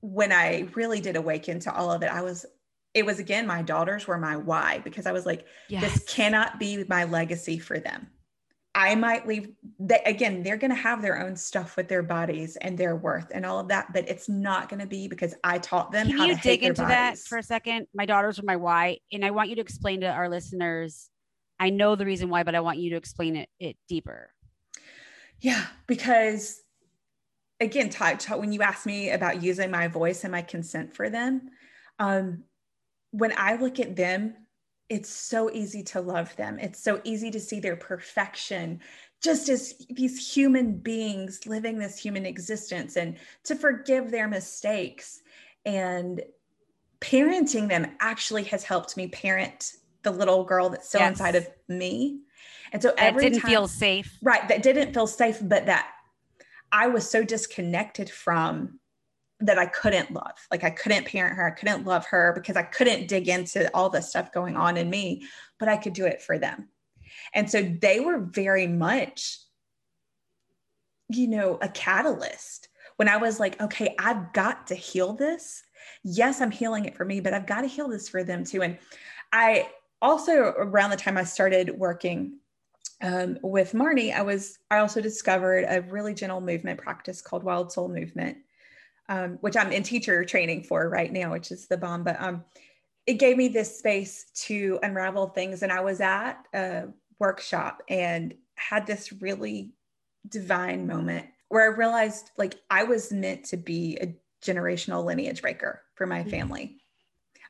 when 0.00 0.32
I 0.32 0.68
really 0.74 1.00
did 1.00 1.16
awaken 1.16 1.60
to 1.60 1.74
all 1.74 1.90
of 1.92 2.02
it, 2.02 2.10
I 2.10 2.22
was, 2.22 2.46
it 2.94 3.04
was 3.04 3.18
again, 3.18 3.46
my 3.46 3.62
daughters 3.62 4.06
were 4.06 4.18
my 4.18 4.36
why 4.36 4.80
because 4.84 5.06
I 5.06 5.12
was 5.12 5.26
like, 5.26 5.44
Yes. 5.68 5.82
this 5.82 6.04
cannot 6.04 6.58
be 6.58 6.84
my 6.88 7.04
legacy 7.04 7.58
for 7.58 7.78
them. 7.78 8.08
I 8.76 8.94
might 8.94 9.26
leave 9.26 9.48
they, 9.80 10.00
again, 10.04 10.42
they're 10.42 10.58
going 10.58 10.70
to 10.70 10.76
have 10.76 11.00
their 11.00 11.18
own 11.18 11.34
stuff 11.34 11.78
with 11.78 11.88
their 11.88 12.02
bodies 12.02 12.56
and 12.56 12.76
their 12.76 12.94
worth 12.94 13.28
and 13.32 13.46
all 13.46 13.58
of 13.58 13.68
that, 13.68 13.90
but 13.94 14.06
it's 14.06 14.28
not 14.28 14.68
going 14.68 14.80
to 14.80 14.86
be 14.86 15.08
because 15.08 15.34
I 15.42 15.58
taught 15.58 15.92
them 15.92 16.08
Can 16.08 16.18
how 16.18 16.26
you 16.26 16.36
to 16.36 16.42
dig 16.42 16.62
into 16.62 16.82
that 16.82 17.16
for 17.16 17.38
a 17.38 17.42
second? 17.42 17.86
My 17.94 18.04
daughters 18.04 18.38
are 18.38 18.44
my 18.44 18.56
why, 18.56 18.98
and 19.10 19.24
I 19.24 19.30
want 19.30 19.48
you 19.48 19.54
to 19.56 19.62
explain 19.62 20.02
to 20.02 20.08
our 20.08 20.28
listeners. 20.28 21.08
I 21.58 21.70
know 21.70 21.96
the 21.96 22.04
reason 22.04 22.28
why, 22.28 22.42
but 22.42 22.54
I 22.54 22.60
want 22.60 22.76
you 22.76 22.90
to 22.90 22.96
explain 22.96 23.36
it 23.36 23.48
it 23.58 23.78
deeper. 23.88 24.30
Yeah, 25.40 25.64
because 25.86 26.60
again, 27.60 27.88
Todd, 27.88 28.20
Todd, 28.20 28.40
when 28.40 28.52
you 28.52 28.60
asked 28.60 28.84
me 28.84 29.08
about 29.08 29.42
using 29.42 29.70
my 29.70 29.88
voice 29.88 30.22
and 30.22 30.32
my 30.32 30.42
consent 30.42 30.94
for 30.94 31.08
them, 31.08 31.48
um, 31.98 32.44
when 33.10 33.32
I 33.38 33.56
look 33.56 33.80
at 33.80 33.96
them, 33.96 34.34
it's 34.88 35.08
so 35.08 35.50
easy 35.50 35.82
to 35.82 36.00
love 36.00 36.34
them. 36.36 36.58
It's 36.58 36.82
so 36.82 37.00
easy 37.04 37.30
to 37.32 37.40
see 37.40 37.60
their 37.60 37.76
perfection, 37.76 38.80
just 39.22 39.48
as 39.48 39.74
these 39.90 40.34
human 40.34 40.78
beings 40.78 41.46
living 41.46 41.78
this 41.78 41.98
human 41.98 42.24
existence, 42.26 42.96
and 42.96 43.16
to 43.44 43.54
forgive 43.56 44.10
their 44.10 44.28
mistakes. 44.28 45.20
And 45.64 46.22
parenting 47.00 47.68
them 47.68 47.96
actually 48.00 48.44
has 48.44 48.64
helped 48.64 48.96
me 48.96 49.08
parent 49.08 49.72
the 50.02 50.10
little 50.12 50.44
girl 50.44 50.68
that's 50.70 50.88
still 50.88 51.00
Yes. 51.00 51.10
inside 51.10 51.34
of 51.34 51.48
me. 51.68 52.20
And 52.72 52.80
so 52.80 52.94
That 52.96 53.08
every 53.08 53.24
didn't 53.24 53.40
time, 53.40 53.50
feel 53.50 53.66
safe. 53.68 54.18
right 54.22 54.48
that 54.48 54.62
didn't 54.62 54.94
feel 54.94 55.06
safe 55.06 55.38
but 55.42 55.66
that 55.66 55.90
i 56.72 56.86
was 56.86 57.08
so 57.08 57.22
disconnected 57.22 58.08
from 58.08 58.80
that 59.40 59.58
i 59.58 59.66
couldn't 59.66 60.12
love. 60.12 60.34
Like 60.50 60.64
i 60.64 60.70
couldn't 60.70 61.06
parent 61.06 61.36
her 61.36 61.46
i 61.46 61.50
couldn't 61.50 61.84
love 61.84 62.06
her 62.06 62.32
because 62.34 62.56
i 62.56 62.62
couldn't 62.62 63.08
dig 63.08 63.28
into 63.28 63.70
all 63.74 63.90
the 63.90 64.00
stuff 64.00 64.32
going 64.32 64.56
on 64.56 64.76
in 64.76 64.88
me 64.90 65.24
but 65.58 65.68
i 65.68 65.76
could 65.76 65.92
do 65.92 66.06
it 66.06 66.22
for 66.22 66.38
them. 66.38 66.68
And 67.34 67.50
so 67.50 67.62
they 67.62 68.00
were 68.00 68.18
very 68.18 68.66
much 68.66 69.38
you 71.08 71.28
know 71.28 71.58
a 71.60 71.68
catalyst. 71.68 72.68
When 72.96 73.08
i 73.08 73.16
was 73.16 73.38
like 73.38 73.60
okay 73.60 73.94
i've 73.98 74.32
got 74.32 74.66
to 74.68 74.74
heal 74.74 75.12
this. 75.12 75.62
Yes 76.02 76.40
i'm 76.40 76.50
healing 76.50 76.86
it 76.86 76.96
for 76.96 77.04
me 77.04 77.20
but 77.20 77.34
i've 77.34 77.46
got 77.46 77.62
to 77.62 77.68
heal 77.68 77.88
this 77.88 78.08
for 78.08 78.24
them 78.24 78.44
too. 78.44 78.62
And 78.62 78.78
i 79.32 79.68
also 80.02 80.54
around 80.56 80.90
the 80.90 80.96
time 80.96 81.16
i 81.16 81.24
started 81.24 81.70
working 81.70 82.38
um, 83.02 83.38
with 83.42 83.72
Marnie, 83.72 84.14
I 84.14 84.22
was 84.22 84.58
I 84.70 84.78
also 84.78 85.00
discovered 85.00 85.66
a 85.68 85.82
really 85.82 86.14
gentle 86.14 86.40
movement 86.40 86.80
practice 86.80 87.20
called 87.20 87.44
Wild 87.44 87.70
Soul 87.70 87.88
Movement, 87.88 88.38
um, 89.08 89.38
which 89.40 89.56
I'm 89.56 89.72
in 89.72 89.82
teacher 89.82 90.24
training 90.24 90.64
for 90.64 90.88
right 90.88 91.12
now, 91.12 91.32
which 91.32 91.50
is 91.50 91.66
the 91.68 91.76
bomb. 91.76 92.02
But 92.04 92.20
um, 92.20 92.44
it 93.06 93.14
gave 93.14 93.36
me 93.36 93.48
this 93.48 93.78
space 93.78 94.26
to 94.46 94.78
unravel 94.82 95.28
things, 95.28 95.62
and 95.62 95.70
I 95.72 95.80
was 95.80 96.00
at 96.00 96.34
a 96.52 96.88
workshop 97.18 97.82
and 97.88 98.34
had 98.56 98.86
this 98.86 99.12
really 99.20 99.72
divine 100.28 100.86
moment 100.86 101.26
where 101.48 101.62
I 101.62 101.76
realized 101.76 102.30
like 102.36 102.56
I 102.70 102.82
was 102.84 103.12
meant 103.12 103.44
to 103.46 103.56
be 103.56 103.96
a 104.00 104.14
generational 104.44 105.04
lineage 105.04 105.40
breaker 105.42 105.82
for 105.94 106.06
my 106.06 106.24
family. 106.24 106.78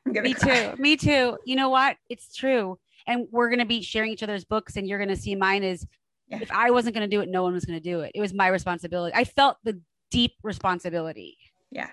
I'm 0.05 0.13
gonna 0.13 0.29
Me 0.29 0.33
cry. 0.33 0.73
too. 0.75 0.81
Me 0.81 0.95
too. 0.97 1.37
You 1.45 1.55
know 1.55 1.69
what? 1.69 1.97
It's 2.09 2.35
true. 2.35 2.77
And 3.07 3.27
we're 3.31 3.47
going 3.49 3.59
to 3.59 3.65
be 3.65 3.81
sharing 3.81 4.11
each 4.11 4.21
other's 4.23 4.43
books, 4.43 4.75
and 4.75 4.85
you're 4.85 4.97
going 4.99 5.07
to 5.09 5.15
see 5.15 5.33
mine 5.33 5.63
is 5.63 5.87
Yeah. 6.27 6.39
if 6.41 6.51
I 6.51 6.71
wasn't 6.71 6.93
going 6.93 7.09
to 7.09 7.15
do 7.15 7.21
it, 7.21 7.29
no 7.29 7.41
one 7.43 7.53
was 7.53 7.63
going 7.63 7.79
to 7.79 7.83
do 7.83 8.01
it. 8.01 8.11
It 8.13 8.19
was 8.19 8.33
my 8.33 8.47
responsibility. 8.47 9.15
I 9.15 9.23
felt 9.23 9.55
the 9.63 9.79
deep 10.11 10.33
responsibility. 10.43 11.37
Yeah. 11.71 11.89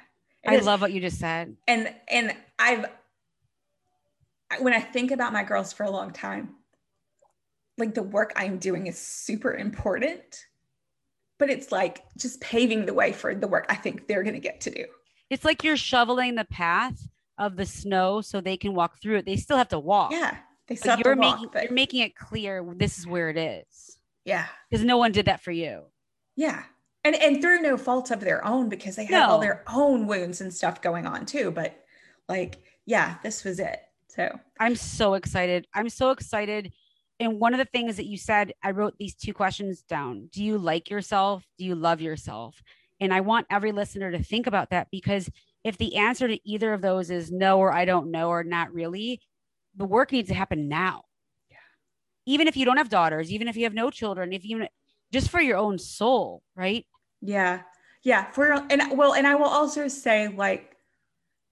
I 0.47 0.57
is. 0.57 0.67
love 0.67 0.81
what 0.81 0.93
you 0.93 1.01
just 1.01 1.19
said. 1.19 1.57
and 1.67 1.93
and 2.09 2.35
i've 2.59 2.85
when 4.61 4.75
i 4.75 4.81
think 4.81 5.11
about 5.11 5.33
my 5.33 5.43
girls 5.43 5.73
for 5.73 5.85
a 5.85 5.91
long 5.91 6.13
time 6.13 6.55
like 7.79 7.95
the 7.95 8.03
work 8.03 8.33
i'm 8.37 8.59
doing 8.59 8.87
is 8.87 8.99
super 8.99 9.55
important 9.55 10.45
but 11.39 11.49
it's 11.51 11.73
like 11.73 12.03
just 12.19 12.41
paving 12.43 12.85
the 12.87 12.93
way 12.95 13.11
for 13.13 13.35
the 13.35 13.49
work 13.49 13.65
i 13.71 13.75
think 13.75 14.07
they're 14.07 14.23
going 14.23 14.35
to 14.35 14.41
get 14.41 14.61
to 14.61 14.71
do 14.71 14.85
It's 15.31 15.45
like 15.47 15.65
you're 15.65 15.79
shoveling 15.79 16.35
the 16.35 16.45
path 16.45 17.09
of 17.39 17.57
the 17.57 17.67
snow 17.67 18.21
so 18.21 18.41
they 18.41 18.57
can 18.57 18.75
walk 18.75 19.01
through 19.03 19.17
it. 19.17 19.27
They 19.27 19.37
still 19.37 19.57
have 19.57 19.69
to 19.71 19.79
walk. 19.79 20.13
yeah 20.13 20.37
they 20.69 20.77
still 20.77 20.97
you're 20.99 21.15
to 21.15 21.21
walk, 21.21 21.37
making 21.37 21.51
but 21.53 21.65
you're 21.65 21.73
making 21.73 22.01
it 22.03 22.15
clear 22.15 22.63
this 22.77 22.99
is 22.99 23.07
where 23.07 23.31
it 23.31 23.37
is 23.39 23.99
yeah 24.25 24.47
because 24.71 24.85
no 24.85 24.99
one 24.99 25.11
did 25.13 25.25
that 25.27 25.41
for 25.41 25.51
you. 25.53 25.85
yeah 26.37 26.63
and 27.05 27.15
and 27.17 27.41
through 27.41 27.61
no 27.61 27.77
fault 27.77 28.11
of 28.11 28.21
their 28.21 28.45
own 28.45 28.69
because 28.69 28.97
they 28.97 29.05
had 29.05 29.23
all 29.23 29.39
their 29.39 29.63
own 29.73 30.07
wounds 30.07 30.41
and 30.41 30.53
stuff 30.53 30.81
going 30.81 31.07
on 31.07 31.27
too 31.27 31.51
but 31.51 31.85
like 32.29 32.59
yeah 32.87 33.17
this 33.23 33.45
was 33.45 33.61
it 33.61 33.81
so 34.15 34.39
I'm 34.61 34.77
so 34.77 35.15
excited. 35.15 35.67
I'm 35.75 35.89
so 35.89 36.11
excited. 36.11 36.73
And 37.19 37.41
one 37.41 37.53
of 37.53 37.59
the 37.59 37.65
things 37.65 37.97
that 37.97 38.07
you 38.07 38.17
said, 38.17 38.53
I 38.63 38.71
wrote 38.71 38.95
these 38.99 39.15
two 39.15 39.35
questions 39.35 39.83
down. 39.83 40.29
Do 40.33 40.45
you 40.45 40.59
like 40.59 40.91
yourself? 40.91 41.45
Do 41.59 41.65
you 41.65 41.75
love 41.75 42.01
yourself? 42.01 42.63
And 43.01 43.13
I 43.13 43.21
want 43.21 43.47
every 43.51 43.73
listener 43.73 44.13
to 44.13 44.23
think 44.23 44.47
about 44.47 44.71
that 44.71 44.89
because 44.91 45.29
if 45.65 45.79
the 45.79 45.97
answer 45.97 46.29
to 46.29 46.49
either 46.49 46.73
of 46.73 46.81
those 46.81 47.11
is 47.11 47.33
no, 47.33 47.59
or 47.59 47.73
I 47.73 47.85
don't 47.85 48.11
know, 48.11 48.29
or 48.29 48.45
not 48.45 48.73
really, 48.73 49.21
the 49.77 49.85
work 49.85 50.13
needs 50.13 50.29
to 50.29 50.35
happen 50.35 50.69
now. 50.69 51.03
Yeah. 51.51 51.57
Even 52.27 52.47
if 52.47 52.57
you 52.57 52.65
don't 52.65 52.77
have 52.77 52.89
daughters, 52.89 53.33
even 53.33 53.49
if 53.49 53.57
you 53.57 53.65
have 53.65 53.75
no 53.75 53.91
children, 53.91 54.33
if 54.33 54.45
you 54.45 54.67
just 55.13 55.31
for 55.31 55.41
your 55.41 55.57
own 55.57 55.79
soul, 55.79 56.43
right? 56.55 56.87
Yeah. 57.25 57.63
Yeah. 58.03 58.31
For 58.33 58.53
and 58.53 58.83
well, 58.97 59.15
and 59.15 59.27
I 59.27 59.35
will 59.35 59.47
also 59.47 59.89
say 59.89 60.29
like 60.29 60.77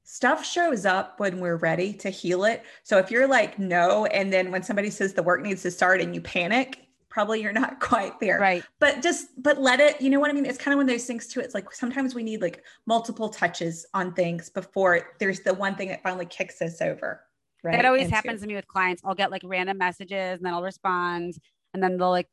stuff 0.05 0.45
shows 0.45 0.85
up 0.85 1.19
when 1.19 1.41
we're 1.41 1.57
ready 1.57 1.93
to 1.95 2.11
heal 2.11 2.45
it. 2.45 2.63
So 2.83 2.99
if 2.99 3.11
you're 3.11 3.27
like 3.27 3.59
no, 3.59 4.07
and 4.07 4.33
then 4.33 4.51
when 4.51 4.63
somebody 4.63 4.91
says 4.91 5.15
the 5.15 5.23
work 5.23 5.43
needs 5.43 5.63
to 5.63 5.71
start 5.71 6.01
and 6.01 6.15
you 6.15 6.21
panic, 6.21 6.79
probably 7.09 7.41
you're 7.41 7.53
not 7.53 7.81
quite 7.81 8.21
there. 8.21 8.39
Right. 8.39 8.63
But 8.81 9.03
just 9.03 9.29
but 9.43 9.61
let 9.61 9.81
it, 9.81 10.01
you 10.01 10.11
know 10.11 10.21
what 10.21 10.31
I 10.31 10.35
mean? 10.35 10.47
It's 10.47 10.59
kind 10.59 10.75
of 10.75 10.79
one 10.79 10.89
of 10.89 10.93
those 10.93 11.07
things 11.07 11.27
too. 11.29 11.41
It's 11.41 11.55
like 11.55 11.73
sometimes 11.73 12.15
we 12.15 12.23
need 12.23 12.43
like 12.43 12.65
multiple 12.87 13.29
touches 13.29 13.87
on 13.95 14.13
things 14.13 14.51
before 14.51 15.15
there's 15.21 15.41
the 15.41 15.55
one 15.55 15.75
thing 15.75 15.89
that 15.89 16.03
finally 16.03 16.27
kicks 16.27 16.61
us 16.61 16.83
over. 16.83 17.23
Right. 17.63 17.77
That 17.77 17.87
always 17.87 18.05
into- 18.05 18.15
happens 18.15 18.43
to 18.43 18.47
me 18.47 18.55
with 18.55 18.67
clients. 18.67 19.03
I'll 19.05 19.15
get 19.15 19.31
like 19.31 19.43
random 19.45 19.79
messages 19.79 20.39
and 20.39 20.45
then 20.45 20.53
I'll 20.53 20.63
respond. 20.63 21.35
And 21.73 21.83
then 21.83 21.97
they'll 21.97 22.11
like 22.11 22.29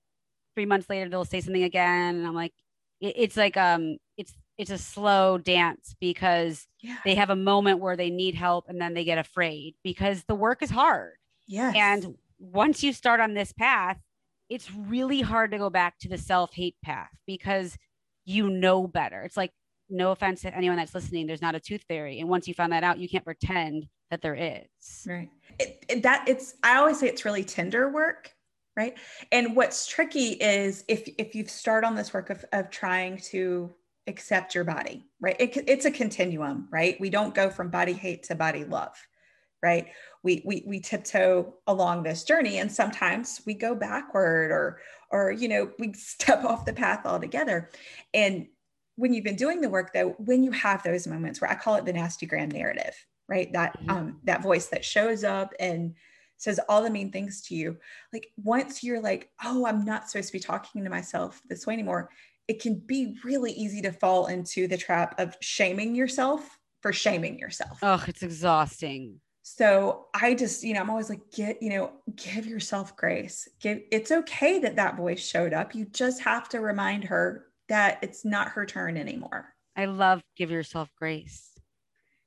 three 0.56 0.66
months 0.66 0.90
later 0.90 1.10
they'll 1.10 1.24
say 1.24 1.40
something 1.40 1.64
again. 1.64 2.16
And 2.16 2.28
I'm 2.28 2.36
like, 2.36 2.54
it- 3.02 3.16
it's 3.18 3.38
like 3.38 3.58
um 3.58 3.98
it's 4.18 4.34
it's 4.58 4.72
a 4.72 4.78
slow 4.78 5.38
dance 5.38 5.96
because 6.02 6.68
Yeah. 6.82 6.98
they 7.06 7.16
have 7.16 7.30
a 7.30 7.36
moment 7.36 7.80
where 7.80 7.96
they 7.96 8.10
need 8.10 8.36
help 8.36 8.66
and 8.68 8.80
then 8.82 8.94
they 8.94 9.06
get 9.06 9.18
afraid 9.18 9.76
because 9.84 10.26
the 10.26 10.36
work 10.36 10.62
is 10.62 10.70
hard. 10.70 11.14
Yes. 11.48 11.76
And 11.78 12.18
once 12.40 12.84
you 12.84 12.92
start 12.94 13.20
on 13.22 13.34
this 13.34 13.54
path, 13.54 13.98
it's 14.50 14.70
really 14.74 15.22
hard 15.22 15.52
to 15.52 15.58
go 15.58 15.70
back 15.70 15.98
to 16.00 16.10
the 16.10 16.18
self 16.18 16.54
hate 16.54 16.76
path 16.84 17.10
because 17.26 17.78
you 18.26 18.50
know 18.50 18.86
better. 18.88 19.22
It's 19.24 19.38
like, 19.38 19.52
no 19.90 20.12
offense 20.12 20.42
to 20.42 20.56
anyone 20.56 20.78
that's 20.78 20.94
listening, 20.94 21.26
there's 21.26 21.42
not 21.42 21.56
a 21.56 21.60
tooth 21.60 21.84
fairy. 21.88 22.20
And 22.20 22.30
once 22.30 22.48
you 22.48 22.54
found 22.54 22.74
that 22.74 22.84
out, 22.84 23.00
you 23.00 23.10
can't 23.10 23.26
pretend 23.26 23.88
that 24.12 24.22
there 24.22 24.36
is. 24.36 25.04
Right. 25.08 25.30
It, 25.58 25.84
it- 25.90 26.04
that 26.04 26.28
it's 26.28 26.56
I 26.64 26.76
always 26.78 27.00
say 27.00 27.08
it's 27.08 27.24
really 27.26 27.44
tender 27.46 27.90
work, 27.92 28.32
right? 28.80 28.98
And 29.34 29.58
what's 29.58 29.86
tricky 29.88 30.30
is 30.40 30.86
if 30.88 31.10
if 31.18 31.36
you 31.36 31.46
start 31.46 31.84
on 31.84 31.96
this 31.96 32.14
work 32.14 32.30
of 32.30 32.46
of 32.54 32.70
trying 32.70 33.18
to 33.32 33.70
accept 34.08 34.56
your 34.56 34.64
body, 34.64 35.06
right? 35.20 35.36
It, 35.38 35.66
it's 35.68 35.84
a 35.86 35.92
continuum, 35.92 36.70
right? 36.72 36.96
We 36.98 37.10
don't 37.10 37.36
go 37.36 37.50
from 37.50 37.70
body 37.70 37.92
hate 37.92 38.24
to 38.24 38.36
body 38.36 38.64
love, 38.64 38.96
right? 39.62 39.88
We 40.24 40.42
we 40.46 40.64
we 40.66 40.80
tiptoe 40.80 41.56
along 41.68 42.04
this 42.04 42.24
journey, 42.24 42.60
and 42.60 42.72
sometimes 42.72 43.42
we 43.46 43.54
go 43.54 43.76
backward, 43.76 44.50
or 44.52 44.80
or 45.12 45.34
you 45.34 45.50
know 45.50 45.72
we 45.78 45.92
step 45.92 46.44
off 46.46 46.64
the 46.64 46.72
path 46.72 47.06
altogether. 47.06 47.70
And 48.14 48.48
when 48.96 49.14
you've 49.14 49.26
been 49.26 49.36
doing 49.36 49.60
the 49.60 49.70
work, 49.70 49.92
though, 49.94 50.12
when 50.20 50.42
you 50.42 50.52
have 50.52 50.84
those 50.84 51.06
moments 51.06 51.42
where 51.42 51.52
I 51.52 51.56
call 51.56 51.76
it 51.76 51.84
the 51.86 51.94
nastygram 51.94 52.54
narrative, 52.54 52.96
right? 53.28 53.52
That 53.52 53.78
Mhm. 53.78 53.90
um 53.92 54.20
that 54.24 54.42
voice 54.42 54.68
that 54.68 54.86
shows 54.86 55.26
up 55.26 55.54
and 55.60 55.96
says 56.40 56.60
all 56.68 56.82
the 56.82 56.90
mean 56.90 57.12
things 57.12 57.42
to 57.44 57.56
you. 57.56 57.78
Like 58.12 58.32
once 58.44 58.84
you're 58.84 59.02
like, 59.02 59.30
oh, 59.44 59.66
I'm 59.66 59.86
not 59.86 60.10
supposed 60.10 60.30
to 60.30 60.34
be 60.34 60.40
talking 60.40 60.84
to 60.84 60.90
myself 60.90 61.42
this 61.48 61.68
way 61.68 61.74
anymore, 61.74 62.10
it 62.48 62.62
can 62.62 62.82
be 62.86 63.16
really 63.24 63.52
easy 63.52 63.82
to 63.84 63.92
fall 63.92 64.26
into 64.28 64.68
the 64.68 64.78
trap 64.78 65.20
of 65.20 65.38
shaming 65.42 65.96
yourself 65.96 66.58
for 66.82 66.92
shaming 66.92 67.38
yourself. 67.38 67.78
Oh, 67.84 68.04
it's 68.08 68.24
exhausting. 68.24 69.20
So 69.44 70.08
I 70.14 70.34
just, 70.34 70.64
you 70.64 70.74
know, 70.74 70.82
I'm 70.82 70.90
always 70.90 71.10
like, 71.10 71.22
get, 71.32 71.62
you 71.62 71.70
know, 71.70 71.92
give 72.16 72.46
yourself 72.46 72.96
grace. 72.96 73.48
Give, 73.60 73.82
it's 73.92 74.12
okay 74.12 74.60
that 74.60 74.76
that 74.76 74.96
voice 74.96 75.26
showed 75.26 75.54
up. 75.54 75.76
You 75.76 75.86
just 75.86 76.22
have 76.22 76.50
to 76.50 76.60
remind 76.60 77.04
her 77.06 77.48
that 77.68 78.00
it's 78.02 78.26
not 78.26 78.50
her 78.50 78.66
turn 78.66 78.98
anymore. 78.98 79.54
I 79.76 79.86
love 79.86 80.22
give 80.36 80.52
yourself 80.52 80.90
grace. 80.98 81.52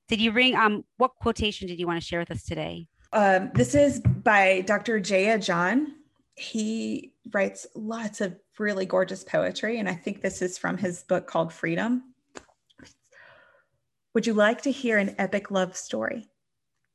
Did 0.09 0.21
you 0.21 0.33
bring 0.33 0.57
um 0.57 0.85
what 0.97 1.13
quotation 1.21 1.69
did 1.69 1.79
you 1.79 1.87
want 1.87 2.01
to 2.01 2.07
share 2.07 2.21
with 2.21 2.31
us 2.31 2.45
today? 2.45 2.89
Um, 3.13 3.51
this 3.55 3.75
is 3.75 4.01
by 4.01 4.63
Dr. 4.63 4.99
Jaiya 4.99 5.43
John. 5.45 5.95
He 6.35 7.13
writes 7.33 7.67
lots 7.75 8.21
of 8.23 8.37
really 8.59 8.87
gorgeous 8.87 9.23
poetry, 9.23 9.79
and 9.79 9.89
I 9.89 9.95
think 9.95 10.23
this 10.23 10.41
is 10.41 10.57
from 10.57 10.79
his 10.79 11.03
book 11.03 11.27
called 11.27 11.53
Freedom. 11.53 12.03
Would 14.15 14.27
you 14.27 14.35
like 14.35 14.63
to 14.63 14.71
hear 14.71 14.99
an 14.99 15.15
epic 15.19 15.51
love 15.51 15.77
story? 15.77 16.29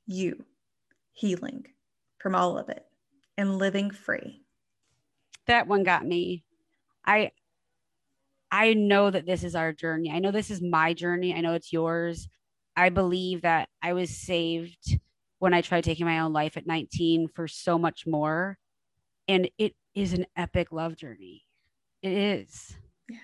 You 0.07 0.43
healing 1.13 1.65
from 2.19 2.35
all 2.35 2.57
of 2.57 2.69
it 2.69 2.85
and 3.37 3.57
living 3.57 3.91
free. 3.91 4.41
That 5.45 5.67
one 5.67 5.83
got 5.83 6.05
me. 6.05 6.43
I 7.05 7.31
I 8.51 8.73
know 8.73 9.11
that 9.11 9.25
this 9.25 9.43
is 9.43 9.55
our 9.55 9.73
journey. 9.73 10.11
I 10.11 10.19
know 10.19 10.31
this 10.31 10.49
is 10.49 10.61
my 10.61 10.93
journey. 10.93 11.33
I 11.33 11.41
know 11.41 11.53
it's 11.53 11.73
yours. 11.73 12.29
I 12.75 12.89
believe 12.89 13.41
that 13.41 13.69
I 13.81 13.93
was 13.93 14.09
saved 14.09 14.99
when 15.39 15.53
I 15.53 15.61
tried 15.61 15.83
taking 15.83 16.05
my 16.05 16.19
own 16.19 16.33
life 16.33 16.57
at 16.57 16.65
19 16.67 17.27
for 17.29 17.47
so 17.47 17.77
much 17.77 18.05
more. 18.07 18.57
And 19.27 19.49
it 19.57 19.75
is 19.93 20.13
an 20.13 20.25
epic 20.35 20.71
love 20.71 20.95
journey. 20.95 21.43
It 22.01 22.11
is. 22.13 22.75
Yeah. 23.09 23.17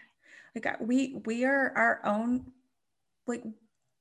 Like 0.56 0.80
we 0.82 1.22
we 1.26 1.46
are 1.46 1.72
our 1.76 2.02
own, 2.06 2.52
like 3.28 3.44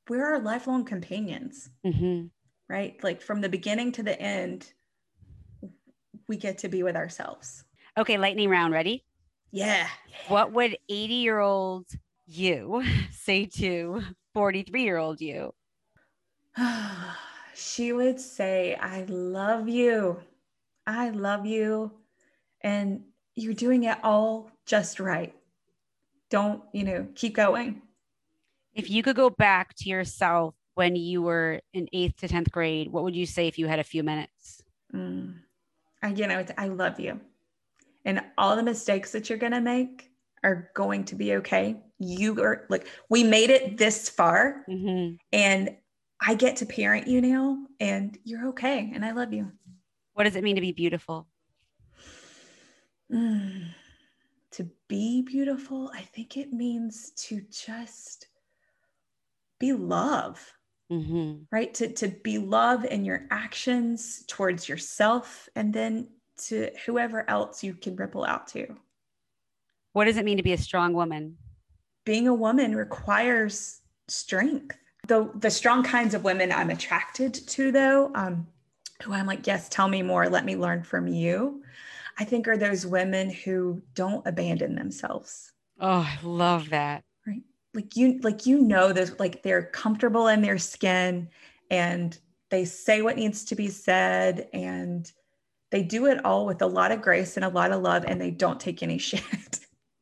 we're 0.08 0.24
our 0.24 0.40
lifelong 0.40 0.84
companions, 0.84 1.70
Mhm. 1.84 2.30
right? 2.68 3.02
Like 3.04 3.22
from 3.22 3.40
the 3.40 3.48
beginning 3.48 3.92
to 3.92 4.02
the 4.02 4.20
end, 4.20 4.72
we 6.28 6.36
get 6.36 6.58
to 6.58 6.68
be 6.68 6.82
with 6.82 6.96
ourselves. 6.96 7.64
Okay, 7.96 8.18
lightning 8.18 8.48
round. 8.48 8.72
Ready? 8.72 9.04
Yeah. 9.52 9.86
What 10.28 10.52
would 10.52 10.76
80 10.88 11.14
year 11.14 11.38
old 11.38 11.86
you 12.26 12.82
say 13.12 13.46
to 13.46 14.02
43 14.34 14.82
year 14.82 14.96
old 14.96 15.20
you? 15.20 15.54
she 17.54 17.92
would 17.92 18.20
say, 18.20 18.74
I 18.76 19.04
love 19.08 19.68
you. 19.68 20.20
I 20.86 21.10
love 21.10 21.46
you. 21.46 21.92
And 22.62 23.04
you're 23.34 23.54
doing 23.54 23.84
it 23.84 23.98
all 24.02 24.50
just 24.66 25.00
right. 25.00 25.34
Don't, 26.30 26.62
you 26.72 26.84
know, 26.84 27.06
keep 27.14 27.34
going. 27.34 27.82
If 28.74 28.90
you 28.90 29.02
could 29.02 29.16
go 29.16 29.30
back 29.30 29.74
to 29.76 29.88
yourself 29.88 30.54
when 30.74 30.96
you 30.96 31.20
were 31.22 31.60
in 31.74 31.88
eighth 31.92 32.16
to 32.18 32.28
10th 32.28 32.50
grade, 32.50 32.88
what 32.88 33.04
would 33.04 33.14
you 33.14 33.26
say 33.26 33.46
if 33.48 33.58
you 33.58 33.66
had 33.66 33.78
a 33.78 33.84
few 33.84 34.02
minutes? 34.02 34.62
Mm. 34.94 35.34
Again, 36.02 36.30
I 36.30 36.36
would 36.36 36.48
say, 36.48 36.54
I 36.56 36.68
love 36.68 36.98
you. 36.98 37.20
And 38.04 38.22
all 38.38 38.56
the 38.56 38.62
mistakes 38.62 39.12
that 39.12 39.28
you're 39.28 39.38
going 39.38 39.52
to 39.52 39.60
make 39.60 40.10
are 40.42 40.70
going 40.74 41.04
to 41.04 41.14
be 41.14 41.34
okay. 41.34 41.80
You 41.98 42.42
are 42.42 42.66
like, 42.68 42.88
we 43.08 43.22
made 43.22 43.50
it 43.50 43.76
this 43.78 44.08
far, 44.08 44.64
Mhm. 44.68 45.18
and 45.32 45.76
I 46.24 46.34
get 46.34 46.56
to 46.56 46.66
parent 46.66 47.08
you 47.08 47.20
now, 47.20 47.66
and 47.80 48.16
you're 48.22 48.48
okay. 48.50 48.92
And 48.94 49.04
I 49.04 49.10
love 49.10 49.32
you. 49.32 49.50
What 50.14 50.24
does 50.24 50.36
it 50.36 50.44
mean 50.44 50.54
to 50.54 50.60
be 50.60 50.72
beautiful? 50.72 51.26
Mm. 53.10 53.74
To 54.52 54.70
be 54.86 55.22
beautiful, 55.22 55.90
I 55.94 56.02
think 56.02 56.36
it 56.36 56.52
means 56.52 57.10
to 57.26 57.40
just 57.50 58.28
be 59.58 59.72
love, 59.72 60.52
Mhm. 60.90 61.46
right? 61.50 61.72
To, 61.74 61.92
to 61.92 62.08
be 62.08 62.38
love 62.38 62.84
in 62.84 63.04
your 63.04 63.26
actions 63.30 64.24
towards 64.26 64.68
yourself 64.68 65.48
and 65.56 65.72
then 65.72 66.08
to 66.44 66.70
whoever 66.86 67.28
else 67.28 67.64
you 67.64 67.74
can 67.74 67.96
ripple 67.96 68.24
out 68.24 68.46
to. 68.48 68.76
What 69.92 70.04
does 70.04 70.16
it 70.16 70.24
mean 70.24 70.36
to 70.36 70.42
be 70.42 70.52
a 70.52 70.58
strong 70.58 70.92
woman? 70.92 71.38
Being 72.04 72.28
a 72.28 72.34
woman 72.34 72.74
requires 72.76 73.80
strength. 74.08 74.76
The, 75.06 75.30
the 75.34 75.50
strong 75.50 75.82
kinds 75.82 76.14
of 76.14 76.24
women 76.24 76.52
I'm 76.52 76.70
attracted 76.70 77.34
to, 77.34 77.72
though, 77.72 78.12
um, 78.14 78.46
who 79.02 79.12
I'm 79.12 79.26
like, 79.26 79.46
yes, 79.46 79.68
tell 79.68 79.88
me 79.88 80.02
more, 80.02 80.28
let 80.28 80.44
me 80.44 80.56
learn 80.56 80.82
from 80.82 81.08
you. 81.08 81.62
I 82.18 82.24
think 82.24 82.46
are 82.46 82.56
those 82.56 82.86
women 82.86 83.30
who 83.30 83.82
don't 83.94 84.26
abandon 84.26 84.74
themselves. 84.74 85.52
Oh, 85.80 86.06
I 86.08 86.18
love 86.22 86.70
that. 86.70 87.02
Right. 87.26 87.42
like 87.74 87.96
you 87.96 88.20
like 88.20 88.46
you 88.46 88.60
know 88.60 88.92
this 88.92 89.18
like 89.18 89.42
they're 89.42 89.62
comfortable 89.62 90.28
in 90.28 90.42
their 90.42 90.58
skin 90.58 91.28
and 91.70 92.18
they 92.50 92.64
say 92.64 93.00
what 93.00 93.16
needs 93.16 93.44
to 93.46 93.54
be 93.56 93.68
said 93.68 94.48
and 94.52 95.10
they 95.70 95.82
do 95.82 96.06
it 96.06 96.22
all 96.24 96.44
with 96.44 96.60
a 96.60 96.66
lot 96.66 96.92
of 96.92 97.00
grace 97.00 97.36
and 97.36 97.44
a 97.44 97.48
lot 97.48 97.72
of 97.72 97.80
love 97.80 98.04
and 98.06 98.20
they 98.20 98.30
don't 98.30 98.60
take 98.60 98.82
any 98.82 98.98
shit 99.08 99.22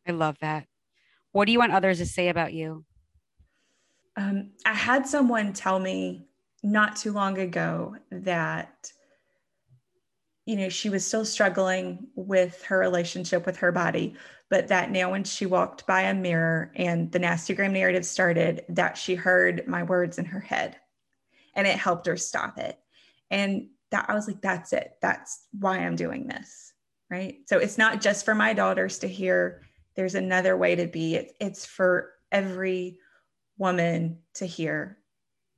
I 0.06 0.12
love 0.12 0.36
that. 0.40 0.66
What 1.32 1.44
do 1.44 1.52
you 1.52 1.58
want 1.58 1.72
others 1.72 1.98
to 1.98 2.06
say 2.06 2.28
about 2.28 2.52
you? 2.52 2.84
Um, 4.16 4.50
i 4.64 4.74
had 4.74 5.06
someone 5.06 5.52
tell 5.52 5.78
me 5.78 6.26
not 6.62 6.96
too 6.96 7.12
long 7.12 7.38
ago 7.38 7.96
that 8.10 8.92
you 10.46 10.56
know 10.56 10.68
she 10.68 10.90
was 10.90 11.06
still 11.06 11.24
struggling 11.24 12.06
with 12.14 12.62
her 12.64 12.78
relationship 12.78 13.46
with 13.46 13.56
her 13.56 13.72
body 13.72 14.14
but 14.48 14.68
that 14.68 14.90
now 14.90 15.10
when 15.10 15.22
she 15.22 15.46
walked 15.46 15.86
by 15.86 16.02
a 16.02 16.14
mirror 16.14 16.72
and 16.74 17.12
the 17.12 17.20
nastygram 17.20 17.72
narrative 17.72 18.04
started 18.04 18.64
that 18.68 18.98
she 18.98 19.14
heard 19.14 19.66
my 19.68 19.82
words 19.82 20.18
in 20.18 20.24
her 20.24 20.40
head 20.40 20.76
and 21.54 21.66
it 21.66 21.76
helped 21.76 22.06
her 22.06 22.16
stop 22.16 22.58
it. 22.58 22.78
And 23.30 23.68
that 23.90 24.06
i 24.08 24.14
was 24.14 24.26
like 24.26 24.40
that's 24.40 24.72
it. 24.72 24.96
That's 25.00 25.46
why 25.52 25.78
i'm 25.78 25.96
doing 25.96 26.26
this 26.26 26.70
right? 27.10 27.38
So 27.46 27.58
it's 27.58 27.76
not 27.76 28.00
just 28.00 28.24
for 28.24 28.34
my 28.34 28.54
daughters 28.54 28.98
to 29.00 29.08
hear. 29.08 29.62
There's 29.96 30.14
another 30.14 30.56
way 30.56 30.76
to 30.76 30.86
be. 30.86 31.16
It, 31.16 31.32
it's 31.40 31.66
for 31.66 32.12
every 32.32 32.98
woman 33.60 34.18
to 34.34 34.46
hear 34.46 34.98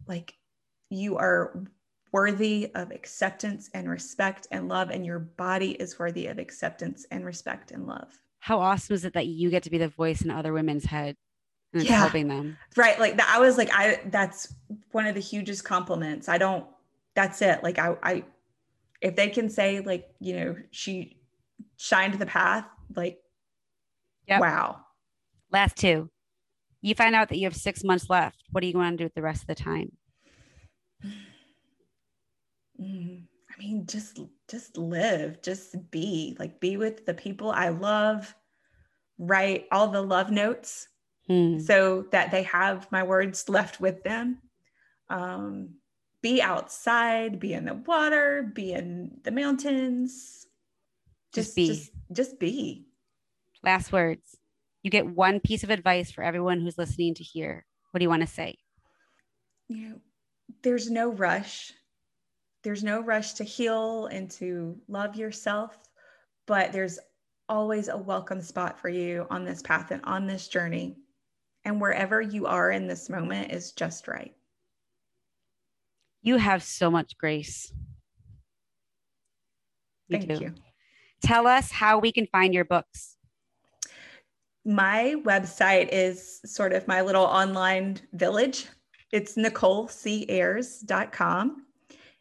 like 0.06 0.34
you 0.90 1.16
are 1.16 1.64
worthy 2.12 2.70
of 2.74 2.90
acceptance 2.90 3.70
and 3.72 3.88
respect 3.88 4.46
and 4.50 4.68
love, 4.68 4.90
and 4.90 5.06
your 5.06 5.18
body 5.18 5.70
is 5.70 5.98
worthy 5.98 6.26
of 6.26 6.38
acceptance 6.38 7.06
and 7.10 7.24
respect 7.24 7.70
and 7.70 7.86
love. 7.86 8.18
How 8.40 8.60
awesome 8.60 8.92
is 8.92 9.06
it 9.06 9.14
that 9.14 9.26
you 9.28 9.48
get 9.48 9.62
to 9.62 9.70
be 9.70 9.78
the 9.78 9.88
voice 9.88 10.20
in 10.20 10.30
other 10.30 10.52
women's 10.52 10.84
head 10.84 11.16
and 11.72 11.82
Yeah. 11.84 12.00
helping 12.00 12.28
them? 12.28 12.58
Right. 12.76 12.98
Like 13.00 13.16
that. 13.16 13.32
I 13.34 13.40
was 13.40 13.56
like, 13.56 13.70
I, 13.72 14.00
that's 14.06 14.52
one 14.90 15.06
of 15.06 15.14
the 15.14 15.20
hugest 15.22 15.64
compliments. 15.64 16.28
I 16.28 16.36
don't, 16.36 16.66
that's 17.14 17.40
it. 17.40 17.62
Like, 17.62 17.78
I, 17.78 17.96
I, 18.02 18.24
if 19.00 19.16
they 19.16 19.28
can 19.30 19.48
say, 19.48 19.80
like, 19.80 20.10
you 20.20 20.34
know, 20.36 20.56
she 20.70 21.16
shined 21.76 22.14
the 22.18 22.26
path, 22.26 22.66
like, 22.94 23.20
Yep. 24.28 24.40
wow. 24.40 24.80
Last 25.50 25.76
two. 25.76 26.10
You 26.82 26.94
find 26.94 27.14
out 27.14 27.28
that 27.28 27.38
you 27.38 27.44
have 27.44 27.56
six 27.56 27.84
months 27.84 28.10
left. 28.10 28.42
What 28.50 28.62
are 28.62 28.66
you 28.66 28.72
going 28.72 28.90
to 28.90 28.96
do 28.96 29.04
with 29.04 29.14
the 29.14 29.22
rest 29.22 29.42
of 29.42 29.46
the 29.46 29.54
time? 29.54 29.92
Mm, 32.80 33.22
I 33.50 33.58
mean, 33.58 33.86
just 33.86 34.18
just 34.50 34.76
live, 34.76 35.40
just 35.42 35.90
be 35.90 36.36
like 36.38 36.60
be 36.60 36.76
with 36.76 37.06
the 37.06 37.14
people 37.14 37.50
I 37.50 37.68
love. 37.68 38.34
Write 39.18 39.66
all 39.70 39.88
the 39.88 40.02
love 40.02 40.30
notes 40.30 40.88
Hmm. 41.28 41.60
so 41.60 42.06
that 42.10 42.32
they 42.32 42.42
have 42.42 42.90
my 42.90 43.04
words 43.04 43.48
left 43.48 43.80
with 43.80 44.02
them. 44.02 44.38
Um, 45.08 45.76
be 46.20 46.42
outside, 46.42 47.38
be 47.38 47.52
in 47.52 47.64
the 47.64 47.74
water, 47.74 48.50
be 48.54 48.72
in 48.72 49.20
the 49.22 49.30
mountains. 49.30 50.46
Just 51.32 51.54
be. 51.54 51.68
Just, 51.68 51.90
just 52.12 52.40
be. 52.40 52.86
Last 53.62 53.92
words. 53.92 54.36
You 54.82 54.90
get 54.90 55.06
one 55.06 55.40
piece 55.40 55.62
of 55.62 55.70
advice 55.70 56.10
for 56.10 56.24
everyone 56.24 56.60
who's 56.60 56.78
listening 56.78 57.14
to 57.14 57.22
hear. 57.22 57.64
What 57.90 57.98
do 57.98 58.04
you 58.04 58.08
want 58.08 58.22
to 58.22 58.26
say? 58.26 58.56
You 59.68 59.88
know, 59.88 60.00
there's 60.62 60.90
no 60.90 61.10
rush. 61.10 61.72
There's 62.62 62.82
no 62.84 63.00
rush 63.00 63.34
to 63.34 63.44
heal 63.44 64.06
and 64.06 64.30
to 64.32 64.76
love 64.88 65.16
yourself, 65.16 65.78
but 66.46 66.72
there's 66.72 66.98
always 67.48 67.88
a 67.88 67.96
welcome 67.96 68.40
spot 68.40 68.78
for 68.78 68.88
you 68.88 69.26
on 69.30 69.44
this 69.44 69.62
path 69.62 69.90
and 69.90 70.00
on 70.04 70.26
this 70.26 70.48
journey. 70.48 70.96
And 71.64 71.80
wherever 71.80 72.20
you 72.20 72.46
are 72.46 72.70
in 72.70 72.86
this 72.86 73.08
moment 73.08 73.52
is 73.52 73.72
just 73.72 74.08
right. 74.08 74.34
You 76.22 76.36
have 76.36 76.62
so 76.62 76.90
much 76.90 77.16
grace. 77.18 77.72
You 80.08 80.18
Thank 80.18 80.38
do. 80.38 80.44
you. 80.44 80.54
Tell 81.22 81.46
us 81.46 81.70
how 81.70 81.98
we 81.98 82.10
can 82.10 82.26
find 82.26 82.52
your 82.52 82.64
books. 82.64 83.16
My 84.64 85.16
website 85.24 85.88
is 85.90 86.40
sort 86.44 86.72
of 86.72 86.86
my 86.86 87.00
little 87.00 87.24
online 87.24 87.98
village. 88.12 88.66
It's 89.10 89.36
NicoleCayers.com. 89.36 91.66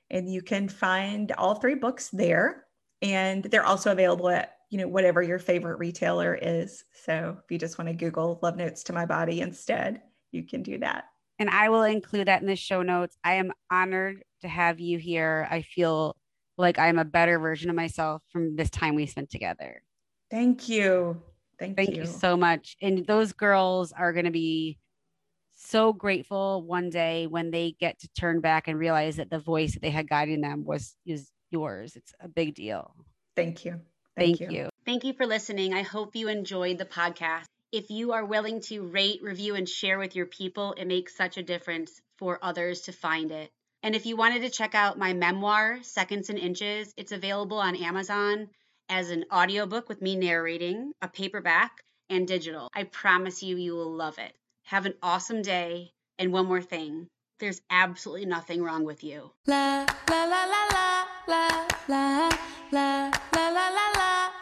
And 0.10 0.32
you 0.32 0.42
can 0.42 0.68
find 0.68 1.32
all 1.34 1.54
three 1.56 1.76
books 1.76 2.10
there. 2.10 2.66
And 3.02 3.44
they're 3.44 3.66
also 3.66 3.92
available 3.92 4.30
at, 4.30 4.56
you 4.70 4.78
know, 4.78 4.88
whatever 4.88 5.22
your 5.22 5.40
favorite 5.40 5.80
retailer 5.80 6.36
is. 6.36 6.84
So 7.06 7.38
if 7.44 7.52
you 7.52 7.58
just 7.58 7.78
want 7.78 7.90
to 7.90 7.94
Google 7.94 8.40
Love 8.42 8.58
Notes 8.58 8.84
to 8.84 8.94
My 8.94 9.06
Body 9.06 9.42
instead, 9.42 10.02
you 10.32 10.44
can 10.44 10.64
do 10.64 10.78
that. 10.80 11.06
And 11.40 11.50
I 11.50 11.70
will 11.70 11.84
include 11.84 12.28
that 12.28 12.42
in 12.42 12.48
the 12.48 12.56
show 12.56 12.82
notes. 12.82 13.18
I 13.24 13.36
am 13.36 13.52
honored 13.72 14.24
to 14.42 14.48
have 14.48 14.80
you 14.80 14.98
here. 14.98 15.48
I 15.50 15.62
feel 15.62 16.16
like 16.58 16.78
I'm 16.78 17.00
a 17.00 17.06
better 17.06 17.40
version 17.40 17.70
of 17.70 17.76
myself 17.76 18.22
from 18.32 18.56
this 18.56 18.70
time 18.70 18.96
we 18.96 19.06
spent 19.06 19.30
together. 19.30 19.82
Thank 20.30 20.70
you. 20.70 21.22
Thank, 21.62 21.78
Thank 21.78 21.96
you 21.96 22.08
so 22.08 22.36
much. 22.36 22.76
And 22.82 23.06
those 23.06 23.34
girls 23.34 23.92
are 23.92 24.14
going 24.14 24.26
to 24.26 24.32
be 24.32 24.80
so 25.54 25.94
grateful 25.94 26.64
one 26.64 26.90
day 26.90 27.28
when 27.28 27.52
they 27.52 27.76
get 27.80 28.00
to 28.00 28.10
turn 28.18 28.42
back 28.42 28.68
and 28.68 28.80
realize 28.80 29.18
that 29.18 29.30
the 29.30 29.38
voice 29.38 29.74
that 29.74 29.84
they 29.84 29.92
had 29.92 30.10
guiding 30.10 30.42
them 30.42 30.66
was 30.66 30.96
is 31.06 31.32
yours. 31.52 31.96
It's 31.96 32.16
a 32.20 32.28
big 32.28 32.56
deal. 32.56 32.96
Thank 33.36 33.64
you. 33.64 33.80
Thank, 34.18 34.40
you. 34.40 34.70
Thank 34.88 35.04
you 35.04 35.14
for 35.14 35.28
listening. 35.28 35.76
I 35.76 35.84
hope 35.84 36.16
you 36.16 36.30
enjoyed 36.30 36.80
the 36.80 36.86
podcast. 36.86 37.46
If 37.72 37.92
you 37.92 38.14
are 38.14 38.26
willing 38.26 38.62
to 38.62 38.82
rate, 38.82 39.22
review, 39.22 39.54
and 39.54 39.70
share 39.70 40.00
with 40.00 40.16
your 40.16 40.26
people, 40.26 40.74
it 40.80 40.88
makes 40.88 41.16
such 41.16 41.38
a 41.38 41.44
difference 41.44 42.02
for 42.18 42.40
others 42.42 42.82
to 42.82 42.92
find 42.92 43.30
it. 43.32 43.52
And 43.84 43.96
if 43.96 44.08
you 44.08 44.18
wanted 44.18 44.42
to 44.42 44.50
check 44.50 44.74
out 44.74 44.98
my 44.98 45.14
memoir, 45.14 45.78
Seconds 45.84 46.32
and 46.32 46.40
Inches, 46.40 46.92
it's 46.98 47.12
available 47.12 47.60
on 47.60 47.76
Amazon 47.76 48.50
as 48.92 49.10
an 49.10 49.24
audiobook 49.32 49.88
with 49.88 50.02
me 50.02 50.18
narrating, 50.18 50.92
a 51.02 51.08
paperback, 51.08 51.82
and 52.10 52.28
digital. 52.28 52.68
I 52.76 52.84
promise 52.84 53.42
you, 53.42 53.56
you 53.56 53.74
will 53.74 53.92
love 53.92 54.20
it. 54.20 54.36
Have 54.66 54.86
an 54.86 54.96
awesome 55.02 55.42
day. 55.42 55.94
And 56.20 56.34
one 56.34 56.46
more 56.46 56.62
thing 56.62 57.08
there's 57.40 57.62
absolutely 57.72 58.26
nothing 58.28 58.62
wrong 58.62 58.84
with 58.84 59.04
you. 59.04 59.32
La, 59.48 59.88
la, 60.10 60.26
la, 60.26 60.46
la, 60.46 61.06
la, 61.28 61.68
la, 61.88 61.90
la, 61.90 62.30
la, 62.72 63.12
la, 63.34 63.50
la, 63.60 63.80